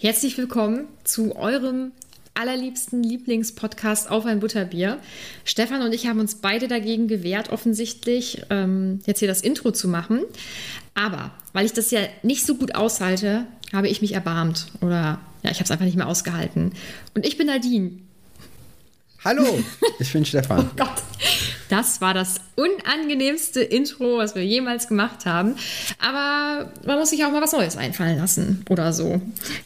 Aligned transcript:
Herzlich 0.00 0.38
willkommen 0.38 0.86
zu 1.02 1.34
eurem 1.34 1.90
allerliebsten 2.32 3.02
Lieblingspodcast 3.02 4.08
auf 4.08 4.26
ein 4.26 4.38
Butterbier. 4.38 5.00
Stefan 5.44 5.82
und 5.82 5.92
ich 5.92 6.06
haben 6.06 6.20
uns 6.20 6.36
beide 6.36 6.68
dagegen 6.68 7.08
gewehrt, 7.08 7.50
offensichtlich 7.50 8.42
ähm, 8.48 9.00
jetzt 9.06 9.18
hier 9.18 9.26
das 9.26 9.40
Intro 9.40 9.72
zu 9.72 9.88
machen. 9.88 10.20
Aber 10.94 11.32
weil 11.52 11.66
ich 11.66 11.72
das 11.72 11.90
ja 11.90 12.02
nicht 12.22 12.46
so 12.46 12.54
gut 12.54 12.76
aushalte, 12.76 13.44
habe 13.72 13.88
ich 13.88 14.00
mich 14.00 14.12
erbarmt. 14.12 14.66
Oder 14.82 15.18
ja, 15.42 15.50
ich 15.50 15.56
habe 15.56 15.64
es 15.64 15.70
einfach 15.72 15.84
nicht 15.84 15.96
mehr 15.96 16.06
ausgehalten. 16.06 16.74
Und 17.14 17.26
ich 17.26 17.36
bin 17.36 17.48
Nadine. 17.48 17.90
Hallo, 19.24 19.58
ich 19.98 20.12
bin 20.12 20.24
Stefan. 20.24 20.70
Oh 20.76 20.76
Gott, 20.76 21.02
das 21.68 22.00
war 22.00 22.14
das 22.14 22.40
unangenehmste 22.56 23.60
Intro, 23.62 24.18
was 24.18 24.34
wir 24.34 24.44
jemals 24.44 24.88
gemacht 24.88 25.26
haben. 25.26 25.56
Aber 26.00 26.72
man 26.86 26.98
muss 26.98 27.10
sich 27.10 27.24
auch 27.24 27.30
mal 27.30 27.42
was 27.42 27.52
Neues 27.52 27.76
einfallen 27.76 28.18
lassen 28.18 28.64
oder 28.68 28.92
so. 28.92 29.20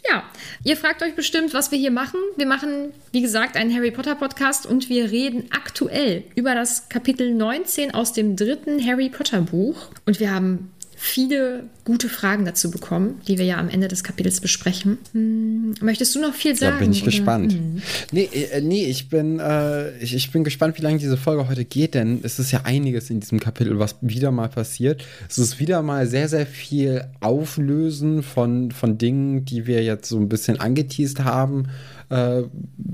Ja, 0.08 0.24
ihr 0.64 0.76
fragt 0.76 1.02
euch 1.02 1.14
bestimmt, 1.14 1.54
was 1.54 1.70
wir 1.70 1.78
hier 1.78 1.90
machen. 1.90 2.20
Wir 2.36 2.46
machen, 2.46 2.92
wie 3.12 3.22
gesagt, 3.22 3.56
einen 3.56 3.74
Harry 3.74 3.90
Potter 3.90 4.14
Podcast 4.14 4.66
und 4.66 4.88
wir 4.88 5.10
reden 5.10 5.44
aktuell 5.50 6.24
über 6.34 6.54
das 6.54 6.88
Kapitel 6.88 7.34
19 7.34 7.94
aus 7.94 8.12
dem 8.12 8.36
dritten 8.36 8.84
Harry 8.84 9.08
Potter 9.08 9.42
Buch. 9.42 9.88
Und 10.06 10.20
wir 10.20 10.34
haben 10.34 10.70
viele 11.02 11.64
gute 11.84 12.08
Fragen 12.08 12.44
dazu 12.44 12.70
bekommen, 12.70 13.20
die 13.26 13.36
wir 13.36 13.44
ja 13.44 13.56
am 13.56 13.68
Ende 13.68 13.88
des 13.88 14.04
Kapitels 14.04 14.40
besprechen. 14.40 14.98
Hm, 15.12 15.74
möchtest 15.80 16.14
du 16.14 16.20
noch 16.20 16.32
viel 16.32 16.54
sagen? 16.54 16.76
Da 16.76 16.78
bin 16.78 16.92
ich 16.92 17.02
oder? 17.02 17.10
gespannt. 17.10 17.52
Hm. 17.54 17.82
Nee, 18.12 18.28
äh, 18.32 18.60
nee 18.60 18.86
ich, 18.86 19.08
bin, 19.08 19.40
äh, 19.40 19.98
ich, 19.98 20.14
ich 20.14 20.30
bin 20.30 20.44
gespannt, 20.44 20.78
wie 20.78 20.82
lange 20.82 20.98
diese 20.98 21.16
Folge 21.16 21.48
heute 21.48 21.64
geht, 21.64 21.94
denn 21.94 22.20
es 22.22 22.38
ist 22.38 22.52
ja 22.52 22.60
einiges 22.62 23.10
in 23.10 23.18
diesem 23.18 23.40
Kapitel, 23.40 23.80
was 23.80 23.96
wieder 24.00 24.30
mal 24.30 24.48
passiert. 24.48 25.04
Es 25.28 25.38
ist 25.38 25.58
wieder 25.58 25.82
mal 25.82 26.06
sehr, 26.06 26.28
sehr 26.28 26.46
viel 26.46 27.04
Auflösen 27.18 28.22
von, 28.22 28.70
von 28.70 28.96
Dingen, 28.96 29.44
die 29.44 29.66
wir 29.66 29.82
jetzt 29.82 30.08
so 30.08 30.18
ein 30.18 30.28
bisschen 30.28 30.60
angeteased 30.60 31.24
haben 31.24 31.64
äh, 32.10 32.42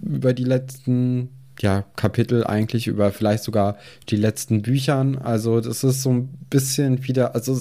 über 0.03 0.33
die 0.33 0.45
letzten 0.45 1.29
ja, 1.61 1.85
Kapitel 1.97 2.45
eigentlich 2.45 2.87
über 2.87 3.13
vielleicht 3.13 3.45
sogar 3.45 3.79
die 4.09 4.17
letzten 4.17 4.63
Büchern. 4.63 5.19
Also 5.19 5.61
das 5.61 5.85
ist 5.85 6.03
so 6.03 6.11
ein 6.11 6.29
bisschen 6.51 7.07
wieder, 7.07 7.35
also 7.35 7.59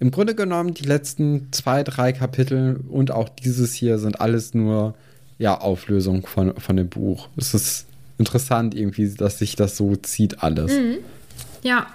im 0.00 0.10
Grunde 0.10 0.34
genommen 0.34 0.74
die 0.74 0.84
letzten 0.84 1.48
zwei, 1.52 1.82
drei 1.82 2.12
Kapitel 2.12 2.80
und 2.88 3.10
auch 3.10 3.28
dieses 3.28 3.74
hier 3.74 3.98
sind 3.98 4.20
alles 4.20 4.54
nur 4.54 4.94
ja 5.38 5.60
Auflösung 5.60 6.26
von, 6.26 6.58
von 6.60 6.76
dem 6.76 6.88
Buch. 6.88 7.28
Es 7.36 7.54
ist 7.54 7.86
interessant 8.18 8.74
irgendwie, 8.74 9.08
dass 9.08 9.38
sich 9.38 9.56
das 9.56 9.76
so 9.76 9.96
zieht 9.96 10.42
alles. 10.42 10.72
Mhm. 10.72 10.98
Ja. 11.62 11.86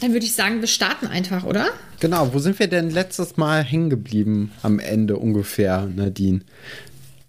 Dann 0.00 0.12
würde 0.12 0.24
ich 0.24 0.34
sagen, 0.34 0.60
wir 0.60 0.68
starten 0.68 1.06
einfach, 1.06 1.44
oder? 1.44 1.66
Genau, 2.00 2.32
wo 2.32 2.38
sind 2.38 2.58
wir 2.58 2.66
denn 2.68 2.90
letztes 2.90 3.36
Mal 3.36 3.62
hängen 3.62 3.90
geblieben 3.90 4.52
am 4.62 4.78
Ende 4.78 5.16
ungefähr, 5.16 5.88
Nadine? 5.94 6.40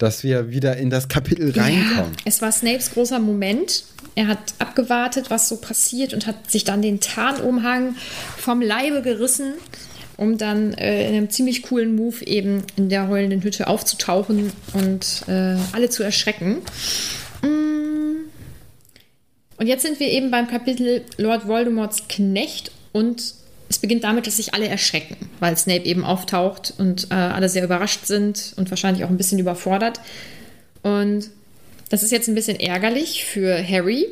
Dass 0.03 0.23
wir 0.23 0.51
wieder 0.51 0.75
in 0.75 0.89
das 0.89 1.07
Kapitel 1.07 1.51
reinkommen. 1.57 2.11
Ja, 2.11 2.21
es 2.25 2.41
war 2.41 2.51
Snapes 2.51 2.91
großer 2.91 3.19
Moment. 3.19 3.85
Er 4.15 4.27
hat 4.27 4.53
abgewartet, 4.59 5.29
was 5.29 5.47
so 5.47 5.55
passiert 5.55 6.13
und 6.13 6.27
hat 6.27 6.51
sich 6.51 6.65
dann 6.65 6.81
den 6.81 6.99
Tarnumhang 6.99 7.95
vom 8.37 8.61
Leibe 8.61 9.01
gerissen, 9.01 9.53
um 10.17 10.37
dann 10.37 10.73
äh, 10.73 11.07
in 11.07 11.15
einem 11.15 11.29
ziemlich 11.29 11.63
coolen 11.63 11.95
Move 11.95 12.25
eben 12.25 12.63
in 12.75 12.89
der 12.89 13.07
heulenden 13.07 13.41
Hütte 13.43 13.67
aufzutauchen 13.67 14.51
und 14.73 15.23
äh, 15.27 15.55
alle 15.71 15.89
zu 15.89 16.03
erschrecken. 16.03 16.57
Mm. 17.41 18.25
Und 19.57 19.67
jetzt 19.67 19.83
sind 19.83 20.01
wir 20.01 20.07
eben 20.09 20.31
beim 20.31 20.47
Kapitel 20.47 21.03
Lord 21.17 21.47
Voldemorts 21.47 22.09
Knecht 22.09 22.71
und 22.91 23.35
es 23.69 23.79
beginnt 23.79 24.03
damit, 24.03 24.27
dass 24.27 24.37
sich 24.37 24.53
alle 24.53 24.67
erschrecken, 24.67 25.15
weil 25.39 25.57
Snape 25.57 25.85
eben 25.85 26.03
auftaucht 26.03 26.73
und 26.77 27.09
äh, 27.11 27.15
alle 27.15 27.49
sehr 27.49 27.63
überrascht 27.63 28.05
sind 28.05 28.53
und 28.55 28.69
wahrscheinlich 28.69 29.03
auch 29.03 29.09
ein 29.09 29.17
bisschen 29.17 29.39
überfordert. 29.39 29.99
Und 30.81 31.29
das 31.89 32.03
ist 32.03 32.11
jetzt 32.11 32.27
ein 32.27 32.35
bisschen 32.35 32.59
ärgerlich 32.59 33.25
für 33.25 33.57
Harry, 33.67 34.07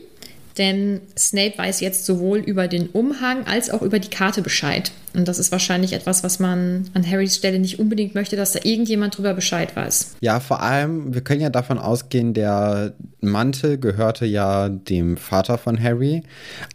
denn 0.57 1.01
Snape 1.17 1.57
weiß 1.57 1.79
jetzt 1.79 2.05
sowohl 2.05 2.39
über 2.39 2.67
den 2.67 2.87
Umhang 2.87 3.45
als 3.45 3.69
auch 3.69 3.81
über 3.81 3.99
die 3.99 4.09
Karte 4.09 4.41
Bescheid. 4.41 4.91
Und 5.13 5.27
das 5.27 5.39
ist 5.39 5.51
wahrscheinlich 5.51 5.93
etwas, 5.93 6.23
was 6.23 6.39
man 6.39 6.89
an 6.93 7.09
Harrys 7.09 7.35
Stelle 7.35 7.59
nicht 7.59 7.79
unbedingt 7.79 8.15
möchte, 8.15 8.35
dass 8.35 8.53
da 8.53 8.59
irgendjemand 8.63 9.17
drüber 9.17 9.33
Bescheid 9.33 9.75
weiß. 9.75 10.15
Ja, 10.21 10.39
vor 10.39 10.61
allem, 10.61 11.13
wir 11.13 11.21
können 11.21 11.41
ja 11.41 11.49
davon 11.49 11.77
ausgehen, 11.77 12.33
der 12.33 12.93
Mantel 13.19 13.77
gehörte 13.77 14.25
ja 14.25 14.69
dem 14.69 15.17
Vater 15.17 15.57
von 15.57 15.81
Harry. 15.81 16.23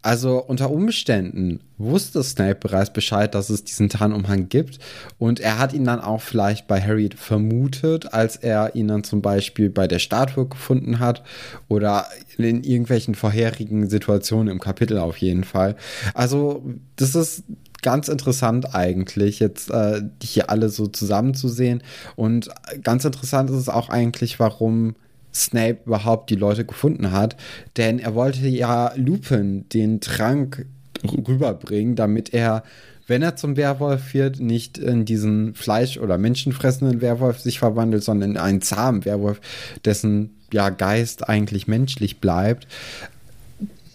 Also 0.03 0.43
unter 0.43 0.71
Umständen 0.71 1.61
wusste 1.79 2.23
Snape 2.23 2.57
bereits 2.57 2.93
Bescheid, 2.93 3.35
dass 3.35 3.51
es 3.51 3.65
diesen 3.65 3.89
Tarnumhang 3.89 4.49
gibt. 4.49 4.79
Und 5.19 5.41
er 5.41 5.59
hat 5.59 5.73
ihn 5.73 5.85
dann 5.85 6.01
auch 6.01 6.21
vielleicht 6.21 6.67
bei 6.67 6.81
Harry 6.81 7.11
vermutet, 7.15 8.13
als 8.15 8.37
er 8.37 8.75
ihn 8.75 8.89
dann 8.89 9.05
zum 9.05 9.23
Beispiel 9.23 9.71
bei 9.71 9.87
der 9.87 9.99
Statue 9.99 10.47
gefunden 10.47 10.99
hat 10.99 11.23
oder 11.69 12.07
in 12.39 12.65
irgendwelchen 12.65 13.15
vorherigen 13.15 13.89
Situationen 13.89 14.49
im 14.49 14.61
Kapitel 14.61 14.99
auf 14.99 15.19
jeden 15.19 15.45
Fall. 15.45 15.77
Also 16.15 16.63
das 16.97 17.15
ist 17.15 17.45
ganz 17.83 18.09
interessant 18.09 18.75
eigentlich, 18.75 19.39
jetzt 19.39 19.71
äh, 19.71 20.03
hier 20.23 20.51
alle 20.51 20.71
so 20.71 20.87
zusammenzusehen. 20.87 21.83
Und 22.17 22.49
ganz 22.83 23.05
interessant 23.05 23.51
ist 23.51 23.57
es 23.57 23.69
auch 23.69 23.89
eigentlich, 23.89 24.41
warum 24.41 24.97
Snape 25.33 25.81
überhaupt 25.85 26.31
die 26.31 26.35
Leute 26.35 26.65
gefunden 26.65 27.13
hat. 27.13 27.37
Denn 27.77 27.99
er 27.99 28.15
wollte 28.15 28.49
ja 28.49 28.93
Lupin 28.97 29.69
den 29.69 30.01
Trank 30.01 30.67
rüberbringen, 31.09 31.97
damit 31.97 32.35
er, 32.35 32.63
wenn 33.07 33.23
er 33.23 33.37
zum 33.37 33.57
Werwolf 33.57 34.15
wird, 34.15 34.41
nicht 34.41 34.79
in 34.79 35.05
diesen 35.05 35.55
Fleisch- 35.55 35.99
oder 35.99 36.19
menschenfressenden 36.19 37.01
Werwolf 37.01 37.41
sich 37.41 37.59
verwandelt, 37.59 38.05
sondern 38.05 38.33
in 38.33 38.37
einen 38.37 38.63
zahmen 38.63 39.05
Werwolf, 39.05 39.41
dessen 39.85 40.31
ja, 40.53 40.71
Geist 40.71 41.29
eigentlich 41.29 41.67
menschlich 41.67 42.21
bleibt. 42.21 42.67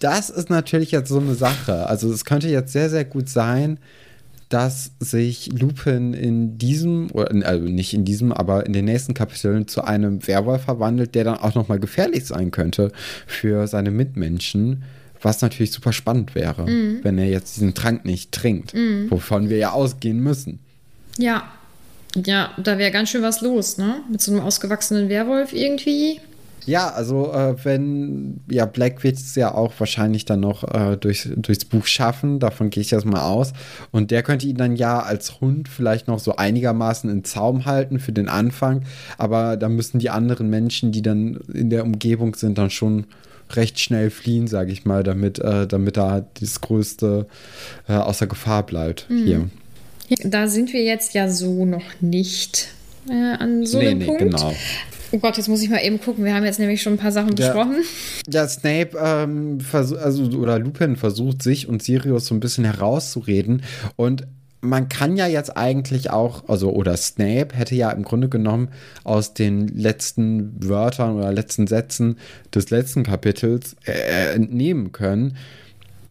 Das 0.00 0.30
ist 0.30 0.50
natürlich 0.50 0.90
jetzt 0.90 1.08
so 1.08 1.20
eine 1.20 1.34
Sache. 1.34 1.86
Also 1.86 2.12
es 2.12 2.24
könnte 2.24 2.48
jetzt 2.48 2.72
sehr, 2.72 2.90
sehr 2.90 3.04
gut 3.04 3.28
sein, 3.28 3.78
dass 4.52 4.92
sich 5.00 5.50
Lupin 5.58 6.12
in 6.12 6.58
diesem, 6.58 7.10
oder 7.12 7.30
also 7.46 7.64
nicht 7.64 7.94
in 7.94 8.04
diesem, 8.04 8.32
aber 8.32 8.66
in 8.66 8.74
den 8.74 8.84
nächsten 8.84 9.14
Kapiteln 9.14 9.66
zu 9.66 9.82
einem 9.82 10.26
Werwolf 10.26 10.64
verwandelt, 10.64 11.14
der 11.14 11.24
dann 11.24 11.38
auch 11.38 11.54
nochmal 11.54 11.78
gefährlich 11.78 12.26
sein 12.26 12.50
könnte 12.50 12.92
für 13.26 13.66
seine 13.66 13.90
Mitmenschen. 13.90 14.82
Was 15.22 15.40
natürlich 15.40 15.72
super 15.72 15.92
spannend 15.92 16.34
wäre, 16.34 16.68
mhm. 16.68 17.00
wenn 17.02 17.16
er 17.18 17.28
jetzt 17.28 17.56
diesen 17.56 17.74
Trank 17.74 18.04
nicht 18.04 18.32
trinkt, 18.32 18.74
mhm. 18.74 19.10
wovon 19.10 19.48
wir 19.48 19.56
ja 19.56 19.70
ausgehen 19.70 20.20
müssen. 20.20 20.58
Ja, 21.18 21.44
ja, 22.14 22.50
da 22.58 22.78
wäre 22.78 22.90
ganz 22.90 23.10
schön 23.10 23.22
was 23.22 23.40
los, 23.40 23.78
ne? 23.78 24.02
Mit 24.10 24.20
so 24.20 24.32
einem 24.32 24.42
ausgewachsenen 24.42 25.08
Werwolf 25.08 25.52
irgendwie. 25.52 26.20
Ja, 26.64 26.90
also 26.90 27.32
äh, 27.32 27.56
wenn, 27.64 28.40
ja, 28.48 28.66
Black 28.66 29.02
wird 29.02 29.16
es 29.16 29.34
ja 29.34 29.52
auch 29.52 29.72
wahrscheinlich 29.78 30.24
dann 30.26 30.40
noch 30.40 30.62
äh, 30.62 30.96
durch, 30.96 31.28
durchs 31.34 31.64
Buch 31.64 31.86
schaffen, 31.86 32.38
davon 32.38 32.70
gehe 32.70 32.82
ich 32.82 32.92
erstmal 32.92 33.22
aus. 33.22 33.52
Und 33.90 34.10
der 34.12 34.22
könnte 34.22 34.46
ihn 34.46 34.56
dann 34.56 34.76
ja 34.76 35.00
als 35.00 35.40
Hund 35.40 35.68
vielleicht 35.68 36.06
noch 36.06 36.20
so 36.20 36.36
einigermaßen 36.36 37.10
in 37.10 37.24
Zaum 37.24 37.64
halten 37.64 37.98
für 37.98 38.12
den 38.12 38.28
Anfang, 38.28 38.82
aber 39.18 39.56
da 39.56 39.68
müssen 39.68 39.98
die 39.98 40.10
anderen 40.10 40.50
Menschen, 40.50 40.92
die 40.92 41.02
dann 41.02 41.40
in 41.52 41.70
der 41.70 41.82
Umgebung 41.82 42.36
sind, 42.36 42.58
dann 42.58 42.70
schon 42.70 43.06
recht 43.56 43.78
schnell 43.80 44.10
fliehen, 44.10 44.46
sage 44.46 44.72
ich 44.72 44.84
mal, 44.84 45.02
damit, 45.02 45.38
äh, 45.38 45.66
damit 45.66 45.96
da 45.96 46.24
das 46.40 46.60
Größte 46.60 47.26
äh, 47.88 47.94
außer 47.94 48.26
Gefahr 48.26 48.64
bleibt 48.64 49.06
mhm. 49.08 49.24
hier. 49.24 49.50
Da 50.24 50.46
sind 50.46 50.72
wir 50.72 50.82
jetzt 50.82 51.14
ja 51.14 51.28
so 51.28 51.64
noch 51.64 52.00
nicht 52.00 52.68
äh, 53.08 53.12
an 53.12 53.64
so 53.66 53.78
nee, 53.78 53.88
einem 53.88 53.98
nee, 53.98 54.04
Punkt. 54.06 54.20
Genau. 54.20 54.54
Oh 55.14 55.18
Gott, 55.18 55.36
jetzt 55.36 55.48
muss 55.48 55.62
ich 55.62 55.68
mal 55.68 55.84
eben 55.84 56.00
gucken. 56.00 56.24
Wir 56.24 56.34
haben 56.34 56.44
jetzt 56.44 56.58
nämlich 56.58 56.80
schon 56.80 56.94
ein 56.94 56.98
paar 56.98 57.12
Sachen 57.12 57.34
besprochen. 57.34 57.84
Ja, 58.30 58.48
Snape 58.48 58.96
ähm, 58.98 59.58
also 59.72 60.24
oder 60.38 60.58
Lupin 60.58 60.96
versucht 60.96 61.42
sich 61.42 61.68
und 61.68 61.82
Sirius 61.82 62.26
so 62.26 62.34
ein 62.34 62.40
bisschen 62.40 62.64
herauszureden 62.64 63.62
und 63.96 64.26
man 64.62 64.88
kann 64.88 65.16
ja 65.16 65.26
jetzt 65.26 65.56
eigentlich 65.56 66.10
auch, 66.10 66.48
also 66.48 66.72
oder 66.72 66.96
Snape 66.96 67.48
hätte 67.52 67.74
ja 67.74 67.90
im 67.90 68.04
Grunde 68.04 68.28
genommen 68.28 68.68
aus 69.02 69.34
den 69.34 69.66
letzten 69.68 70.54
Wörtern 70.66 71.16
oder 71.16 71.32
letzten 71.32 71.66
Sätzen 71.66 72.16
des 72.54 72.70
letzten 72.70 73.02
Kapitels 73.02 73.76
äh, 73.84 74.34
entnehmen 74.34 74.92
können, 74.92 75.36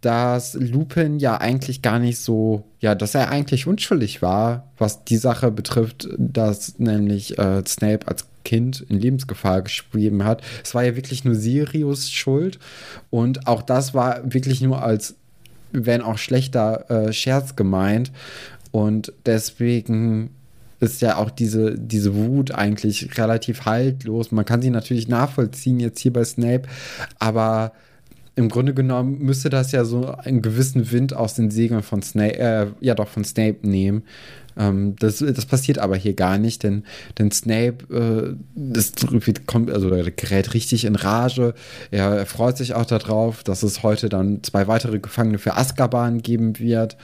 dass 0.02 0.56
Lupin 0.56 1.20
ja 1.20 1.38
eigentlich 1.38 1.82
gar 1.82 2.00
nicht 2.00 2.20
so, 2.20 2.66
ja, 2.80 2.94
dass 2.94 3.16
er 3.16 3.30
eigentlich 3.30 3.68
unschuldig 3.68 4.22
war, 4.22 4.72
was 4.78 5.06
die 5.06 5.18
Sache 5.18 5.50
betrifft, 5.52 6.10
dass 6.18 6.78
nämlich 6.78 7.40
äh, 7.40 7.64
Snape 7.66 8.08
als 8.08 8.26
Kind 8.44 8.82
in 8.90 9.00
Lebensgefahr 9.00 9.62
geschrieben 9.62 10.24
hat. 10.24 10.42
Es 10.64 10.74
war 10.76 10.84
ja 10.84 10.96
wirklich 10.96 11.24
nur 11.24 11.36
Sirius 11.36 12.10
Schuld 12.10 12.60
und 13.10 13.48
auch 13.48 13.62
das 13.62 13.94
war 13.94 14.22
wirklich 14.34 14.62
nur 14.62 14.84
als, 14.84 15.16
wenn 15.72 16.02
auch 16.02 16.18
schlechter 16.18 16.90
äh, 16.90 17.14
Scherz 17.14 17.56
gemeint 17.56 18.12
und 18.72 19.14
deswegen 19.26 20.32
ist 20.80 21.02
ja 21.02 21.18
auch 21.18 21.30
diese, 21.30 21.78
diese 21.78 22.16
Wut 22.16 22.52
eigentlich 22.52 23.18
relativ 23.18 23.66
haltlos. 23.66 24.32
Man 24.32 24.46
kann 24.46 24.62
sie 24.62 24.72
natürlich 24.72 25.08
nachvollziehen 25.08 25.80
jetzt 25.80 26.00
hier 26.00 26.12
bei 26.12 26.24
Snape, 26.24 26.64
aber 27.20 27.74
im 28.36 28.50
Grunde 28.50 28.74
genommen 28.74 29.20
müsste 29.20 29.50
das 29.50 29.72
ja 29.72 29.86
so 29.86 30.08
einen 30.08 30.42
gewissen 30.42 30.92
Wind 30.92 31.14
aus 31.14 31.36
den 31.36 31.52
Segeln 31.52 31.84
von 31.84 32.02
Snape, 32.02 32.40
äh, 32.40 32.68
ja 32.80 32.96
doch 32.96 33.10
von 33.10 33.24
Snape 33.24 33.58
nehmen. 33.62 34.04
Ähm, 34.58 34.96
das, 35.00 35.18
das 35.20 35.46
passiert 35.46 35.80
aber 35.80 35.96
hier 35.96 36.14
gar 36.14 36.38
nicht, 36.38 36.64
denn, 36.64 36.84
denn 37.18 37.32
Snape 37.32 37.78
äh, 37.92 38.36
das 38.56 38.94
kommt, 39.46 39.72
also 39.72 39.90
er 39.90 40.12
gerät 40.12 40.54
richtig 40.54 40.86
in 40.86 40.96
Rage. 40.96 41.54
Er, 41.90 42.12
er, 42.12 42.26
freut 42.26 42.58
sich 42.58 42.74
auch 42.74 42.86
darauf, 42.86 43.44
dass 43.44 43.64
es 43.64 43.84
heute 43.84 44.10
dann 44.10 44.44
zwei 44.44 44.68
weitere 44.68 45.00
Gefangene 45.00 45.38
für 45.38 45.58
Azkaban 45.58 46.22
geben 46.22 46.60
wird. 46.60 46.98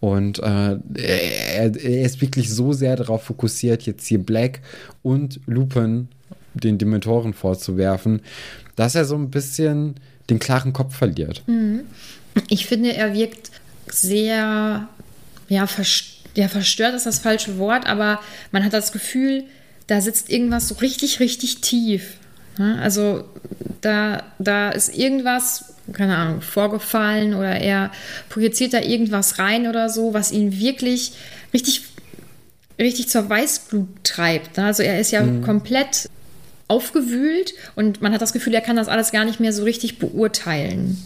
Und 0.00 0.38
äh, 0.38 0.76
er, 0.94 1.76
er 1.76 2.04
ist 2.04 2.20
wirklich 2.20 2.50
so 2.50 2.72
sehr 2.72 2.96
darauf 2.96 3.24
fokussiert, 3.24 3.82
jetzt 3.82 4.06
hier 4.06 4.18
Black 4.18 4.60
und 5.02 5.40
Lupin 5.46 6.08
den 6.54 6.78
Dementoren 6.78 7.32
vorzuwerfen, 7.32 8.20
dass 8.76 8.94
er 8.94 9.04
so 9.04 9.14
ein 9.14 9.30
bisschen 9.30 9.94
den 10.30 10.38
klaren 10.38 10.72
Kopf 10.72 10.96
verliert. 10.96 11.42
Mhm. 11.46 11.80
Ich 12.48 12.66
finde, 12.66 12.94
er 12.94 13.14
wirkt 13.14 13.50
sehr 13.90 14.88
ja, 15.48 15.66
verstört 15.66 16.21
ja, 16.34 16.48
verstört 16.48 16.94
ist 16.94 17.06
das 17.06 17.18
falsche 17.18 17.58
Wort, 17.58 17.86
aber 17.86 18.20
man 18.50 18.64
hat 18.64 18.72
das 18.72 18.92
Gefühl, 18.92 19.44
da 19.86 20.00
sitzt 20.00 20.30
irgendwas 20.30 20.68
so 20.68 20.76
richtig, 20.76 21.20
richtig 21.20 21.60
tief. 21.60 22.14
Also 22.58 23.24
da, 23.80 24.22
da 24.38 24.70
ist 24.70 24.96
irgendwas, 24.96 25.74
keine 25.92 26.16
Ahnung, 26.16 26.42
vorgefallen 26.42 27.34
oder 27.34 27.56
er 27.56 27.90
projiziert 28.28 28.74
da 28.74 28.80
irgendwas 28.80 29.38
rein 29.38 29.66
oder 29.66 29.88
so, 29.88 30.12
was 30.12 30.32
ihn 30.32 30.58
wirklich 30.58 31.12
richtig, 31.54 31.82
richtig 32.78 33.08
zur 33.08 33.28
Weißblut 33.28 33.88
treibt. 34.04 34.58
Also 34.58 34.82
er 34.82 35.00
ist 35.00 35.12
ja 35.12 35.22
mhm. 35.22 35.42
komplett 35.42 36.10
aufgewühlt 36.68 37.52
und 37.74 38.00
man 38.00 38.12
hat 38.12 38.22
das 38.22 38.32
Gefühl, 38.32 38.54
er 38.54 38.60
kann 38.60 38.76
das 38.76 38.88
alles 38.88 39.12
gar 39.12 39.24
nicht 39.24 39.40
mehr 39.40 39.52
so 39.52 39.64
richtig 39.64 39.98
beurteilen. 39.98 41.02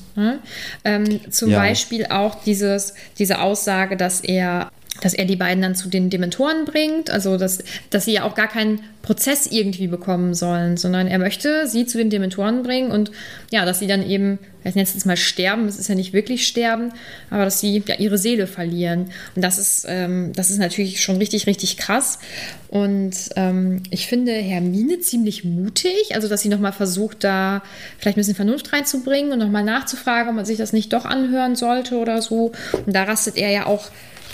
Ähm, 0.85 1.21
zum 1.31 1.51
ja. 1.51 1.59
Beispiel 1.59 2.07
auch 2.07 2.43
dieses, 2.43 2.95
diese 3.19 3.41
Aussage, 3.41 3.97
dass 3.97 4.21
er 4.21 4.71
dass 5.01 5.15
er 5.15 5.25
die 5.25 5.37
beiden 5.37 5.63
dann 5.63 5.75
zu 5.75 5.89
den 5.89 6.11
Dementoren 6.11 6.65
bringt, 6.65 7.11
also 7.11 7.37
dass, 7.37 7.63
dass 7.91 8.05
sie 8.05 8.13
ja 8.13 8.25
auch 8.25 8.35
gar 8.35 8.49
keinen 8.49 8.81
Prozess 9.07 9.47
irgendwie 9.47 9.87
bekommen 9.87 10.35
sollen, 10.35 10.77
sondern 10.77 11.07
er 11.07 11.19
möchte 11.19 11.69
sie 11.69 11.87
zu 11.87 11.97
den 11.97 12.11
Dementoren 12.11 12.65
bringen 12.65 12.91
und 12.91 13.13
ja, 13.51 13.65
dass 13.65 13.79
sie 13.79 13.87
dann 13.87 14.05
eben, 14.05 14.41
ich 14.65 14.75
nenne 14.75 14.83
es 14.83 14.95
jetzt 14.95 15.07
mal 15.07 15.17
sterben, 15.17 15.67
es 15.67 15.79
ist 15.79 15.89
ja 15.89 15.95
nicht 15.95 16.13
wirklich 16.13 16.47
sterben, 16.47 16.93
aber 17.31 17.45
dass 17.45 17.61
sie 17.61 17.85
ja 17.87 17.95
ihre 17.97 18.19
Seele 18.19 18.49
verlieren. 18.49 19.13
Und 19.37 19.43
das 19.43 19.59
ist, 19.59 19.87
ähm, 19.89 20.33
das 20.35 20.51
ist 20.51 20.59
natürlich 20.59 21.01
schon 21.01 21.19
richtig, 21.19 21.47
richtig 21.47 21.77
krass. 21.77 22.19
Und 22.67 23.15
ähm, 23.37 23.85
ich 23.91 24.09
finde 24.09 24.33
Hermine 24.33 24.99
ziemlich 24.99 25.45
mutig, 25.45 26.15
also 26.15 26.27
dass 26.27 26.43
sie 26.43 26.49
nochmal 26.49 26.73
versucht, 26.73 27.23
da 27.23 27.63
vielleicht 27.99 28.17
ein 28.17 28.21
bisschen 28.21 28.35
Vernunft 28.35 28.73
reinzubringen 28.73 29.31
und 29.31 29.39
nochmal 29.39 29.63
nachzufragen, 29.63 30.31
ob 30.31 30.35
man 30.35 30.45
sich 30.45 30.59
das 30.59 30.73
nicht 30.73 30.93
doch 30.93 31.05
anhören 31.05 31.55
sollte 31.55 31.99
oder 31.99 32.21
so. 32.23 32.51
Und 32.85 32.93
da 32.93 33.05
rastet 33.05 33.37
er 33.37 33.51
ja 33.51 33.67
auch 33.67 33.89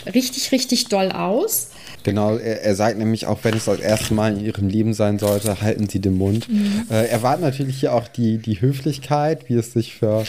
richtig, 0.07 0.53
richtig 0.53 0.89
doll 0.89 1.13
aus. 1.13 1.69
Genau, 2.05 2.37
er, 2.37 2.63
er, 2.63 2.75
sagt 2.75 2.99
nämlich 2.99 3.27
auch, 3.27 3.39
wenn 3.43 3.55
es 3.55 3.67
das 3.67 3.79
erste 3.79 4.15
Mal 4.15 4.37
in 4.37 4.45
ihrem 4.45 4.69
Leben 4.69 4.95
sein 4.95 5.19
sollte, 5.19 5.61
halten 5.61 5.89
Sie 5.89 6.01
den 6.01 6.17
Mund. 6.17 6.49
Mhm. 6.49 6.87
Äh, 6.91 7.07
er 7.07 7.23
wartet 7.23 7.43
natürlich 7.43 7.79
hier 7.79 7.93
auch 7.93 8.09
die, 8.09 8.39
die 8.39 8.61
Höflichkeit, 8.61 9.49
wie 9.49 9.55
es 9.55 9.73
sich 9.73 9.95
für 9.95 10.25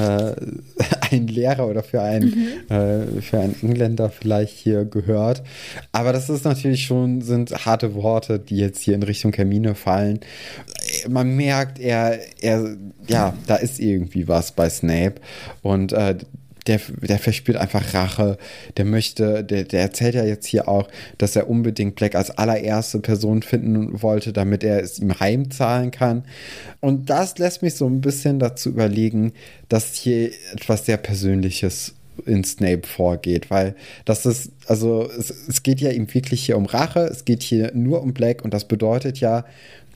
äh, 0.00 0.32
einen 1.10 1.28
Lehrer 1.28 1.68
oder 1.68 1.82
für 1.82 2.00
einen, 2.00 2.30
mhm. 2.68 2.74
äh, 2.74 3.20
für 3.20 3.40
einen 3.40 3.56
Engländer 3.62 4.10
vielleicht 4.10 4.56
hier 4.56 4.84
gehört. 4.84 5.42
Aber 5.92 6.12
das 6.12 6.30
ist 6.30 6.44
natürlich 6.44 6.84
schon, 6.84 7.20
sind 7.20 7.50
harte 7.66 7.94
Worte, 7.94 8.38
die 8.38 8.56
jetzt 8.56 8.82
hier 8.82 8.94
in 8.94 9.02
Richtung 9.02 9.32
Hermine 9.32 9.74
fallen. 9.74 10.20
Man 11.08 11.36
merkt, 11.36 11.78
er, 11.78 12.18
er, 12.40 12.76
ja, 13.06 13.34
da 13.46 13.56
ist 13.56 13.80
irgendwie 13.80 14.28
was 14.28 14.52
bei 14.52 14.70
Snape. 14.70 15.16
Und 15.62 15.92
äh, 15.92 16.16
der, 16.66 16.80
der 17.00 17.18
verspürt 17.18 17.56
einfach 17.56 17.94
Rache. 17.94 18.38
Der 18.76 18.84
möchte, 18.84 19.44
der, 19.44 19.64
der 19.64 19.80
erzählt 19.80 20.14
ja 20.14 20.24
jetzt 20.24 20.46
hier 20.46 20.68
auch, 20.68 20.88
dass 21.18 21.36
er 21.36 21.48
unbedingt 21.48 21.96
Black 21.96 22.14
als 22.14 22.30
allererste 22.30 23.00
Person 23.00 23.42
finden 23.42 24.02
wollte, 24.02 24.32
damit 24.32 24.64
er 24.64 24.82
es 24.82 24.98
ihm 24.98 25.18
heimzahlen 25.18 25.90
kann. 25.90 26.24
Und 26.80 27.10
das 27.10 27.38
lässt 27.38 27.62
mich 27.62 27.74
so 27.74 27.86
ein 27.86 28.00
bisschen 28.00 28.38
dazu 28.38 28.68
überlegen, 28.70 29.32
dass 29.68 29.94
hier 29.94 30.30
etwas 30.52 30.86
sehr 30.86 30.96
Persönliches 30.96 31.94
in 32.26 32.44
Snape 32.44 32.86
vorgeht, 32.86 33.50
weil 33.50 33.74
das 34.04 34.26
ist, 34.26 34.52
also 34.66 35.08
es, 35.18 35.30
es 35.48 35.62
geht 35.62 35.80
ja 35.80 35.90
ihm 35.90 36.12
wirklich 36.12 36.44
hier 36.44 36.56
um 36.56 36.66
Rache, 36.66 37.00
es 37.00 37.24
geht 37.24 37.42
hier 37.42 37.72
nur 37.74 38.02
um 38.02 38.12
Black 38.12 38.44
und 38.44 38.52
das 38.52 38.68
bedeutet 38.68 39.18
ja, 39.18 39.44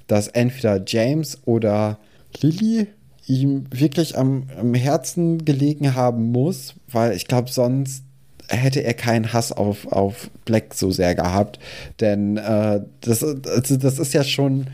dass 0.06 0.28
entweder 0.28 0.82
James 0.86 1.38
oder 1.44 1.98
Lily 2.40 2.86
ihm 3.26 3.64
wirklich 3.70 4.16
am, 4.16 4.44
am 4.58 4.74
Herzen 4.74 5.44
gelegen 5.44 5.94
haben 5.94 6.30
muss, 6.30 6.74
weil 6.90 7.12
ich 7.12 7.26
glaube, 7.26 7.50
sonst 7.50 8.04
hätte 8.48 8.84
er 8.84 8.94
keinen 8.94 9.32
Hass 9.32 9.52
auf, 9.52 9.86
auf 9.90 10.30
Black 10.44 10.74
so 10.74 10.90
sehr 10.90 11.14
gehabt. 11.14 11.58
Denn 12.00 12.36
äh, 12.36 12.80
das, 13.00 13.22
also 13.22 13.76
das 13.76 13.98
ist 13.98 14.14
ja 14.14 14.22
schon 14.22 14.66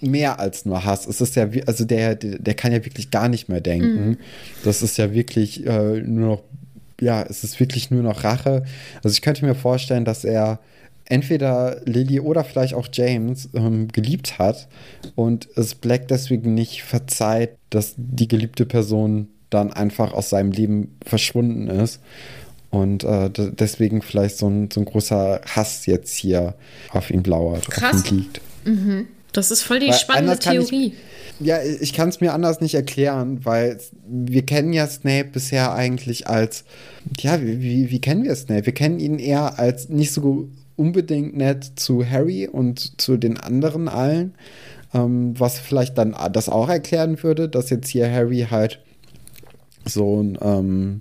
mehr 0.00 0.38
als 0.38 0.64
nur 0.64 0.84
Hass. 0.84 1.06
Es 1.06 1.20
ist 1.20 1.36
ja, 1.36 1.48
also 1.66 1.84
der, 1.84 2.14
der, 2.14 2.38
der 2.38 2.54
kann 2.54 2.72
ja 2.72 2.84
wirklich 2.84 3.10
gar 3.10 3.28
nicht 3.28 3.48
mehr 3.48 3.60
denken. 3.60 4.08
Mhm. 4.08 4.18
Das 4.64 4.82
ist 4.82 4.96
ja 4.96 5.12
wirklich 5.12 5.66
äh, 5.66 6.00
nur 6.00 6.28
noch, 6.28 6.42
ja, 7.00 7.22
es 7.22 7.44
ist 7.44 7.60
wirklich 7.60 7.90
nur 7.90 8.02
noch 8.02 8.24
Rache. 8.24 8.64
Also 9.02 9.14
ich 9.14 9.22
könnte 9.22 9.44
mir 9.44 9.54
vorstellen, 9.54 10.04
dass 10.04 10.24
er 10.24 10.60
entweder 11.06 11.80
Lily 11.84 12.20
oder 12.20 12.44
vielleicht 12.44 12.74
auch 12.74 12.88
James 12.92 13.48
ähm, 13.54 13.88
geliebt 13.88 14.38
hat 14.38 14.68
und 15.14 15.48
es 15.56 15.74
Black 15.74 16.08
deswegen 16.08 16.54
nicht 16.54 16.82
verzeiht, 16.82 17.56
dass 17.70 17.94
die 17.96 18.28
geliebte 18.28 18.66
Person 18.66 19.28
dann 19.50 19.72
einfach 19.72 20.12
aus 20.12 20.30
seinem 20.30 20.52
Leben 20.52 20.96
verschwunden 21.04 21.68
ist. 21.68 22.00
Und 22.70 23.04
äh, 23.04 23.30
deswegen 23.30 24.02
vielleicht 24.02 24.36
so 24.36 24.48
ein, 24.48 24.68
so 24.72 24.80
ein 24.80 24.84
großer 24.84 25.40
Hass 25.46 25.86
jetzt 25.86 26.16
hier 26.16 26.54
auf 26.90 27.10
ihn 27.10 27.22
lauert, 27.22 27.70
Krass. 27.70 28.02
auf 28.02 28.10
ihn 28.10 28.18
liegt. 28.18 28.40
Mhm. 28.64 29.06
Das 29.32 29.50
ist 29.50 29.62
voll 29.62 29.78
die 29.78 29.88
weil 29.88 29.94
spannende 29.94 30.38
Theorie. 30.38 30.94
Ich, 31.40 31.46
ja, 31.46 31.58
ich 31.62 31.92
kann 31.92 32.08
es 32.08 32.20
mir 32.20 32.32
anders 32.32 32.60
nicht 32.60 32.74
erklären, 32.74 33.44
weil 33.44 33.78
wir 34.06 34.44
kennen 34.44 34.72
ja 34.72 34.86
Snape 34.86 35.30
bisher 35.32 35.72
eigentlich 35.72 36.26
als, 36.26 36.64
ja, 37.18 37.40
wie, 37.40 37.90
wie 37.90 38.00
kennen 38.00 38.24
wir 38.24 38.34
Snape? 38.34 38.66
Wir 38.66 38.74
kennen 38.74 38.98
ihn 38.98 39.18
eher 39.18 39.58
als 39.58 39.88
nicht 39.88 40.12
so 40.12 40.48
unbedingt 40.76 41.36
nett 41.36 41.72
zu 41.76 42.04
Harry 42.08 42.48
und 42.48 43.00
zu 43.00 43.16
den 43.16 43.38
anderen 43.38 43.88
allen. 43.88 44.34
Ähm, 44.92 45.38
was 45.38 45.58
vielleicht 45.58 45.98
dann 45.98 46.14
das 46.32 46.48
auch 46.48 46.68
erklären 46.68 47.22
würde, 47.22 47.48
dass 47.48 47.70
jetzt 47.70 47.88
hier 47.88 48.10
Harry 48.10 48.46
halt 48.50 48.80
so 49.84 50.22
ein, 50.22 50.38
ähm, 50.40 51.00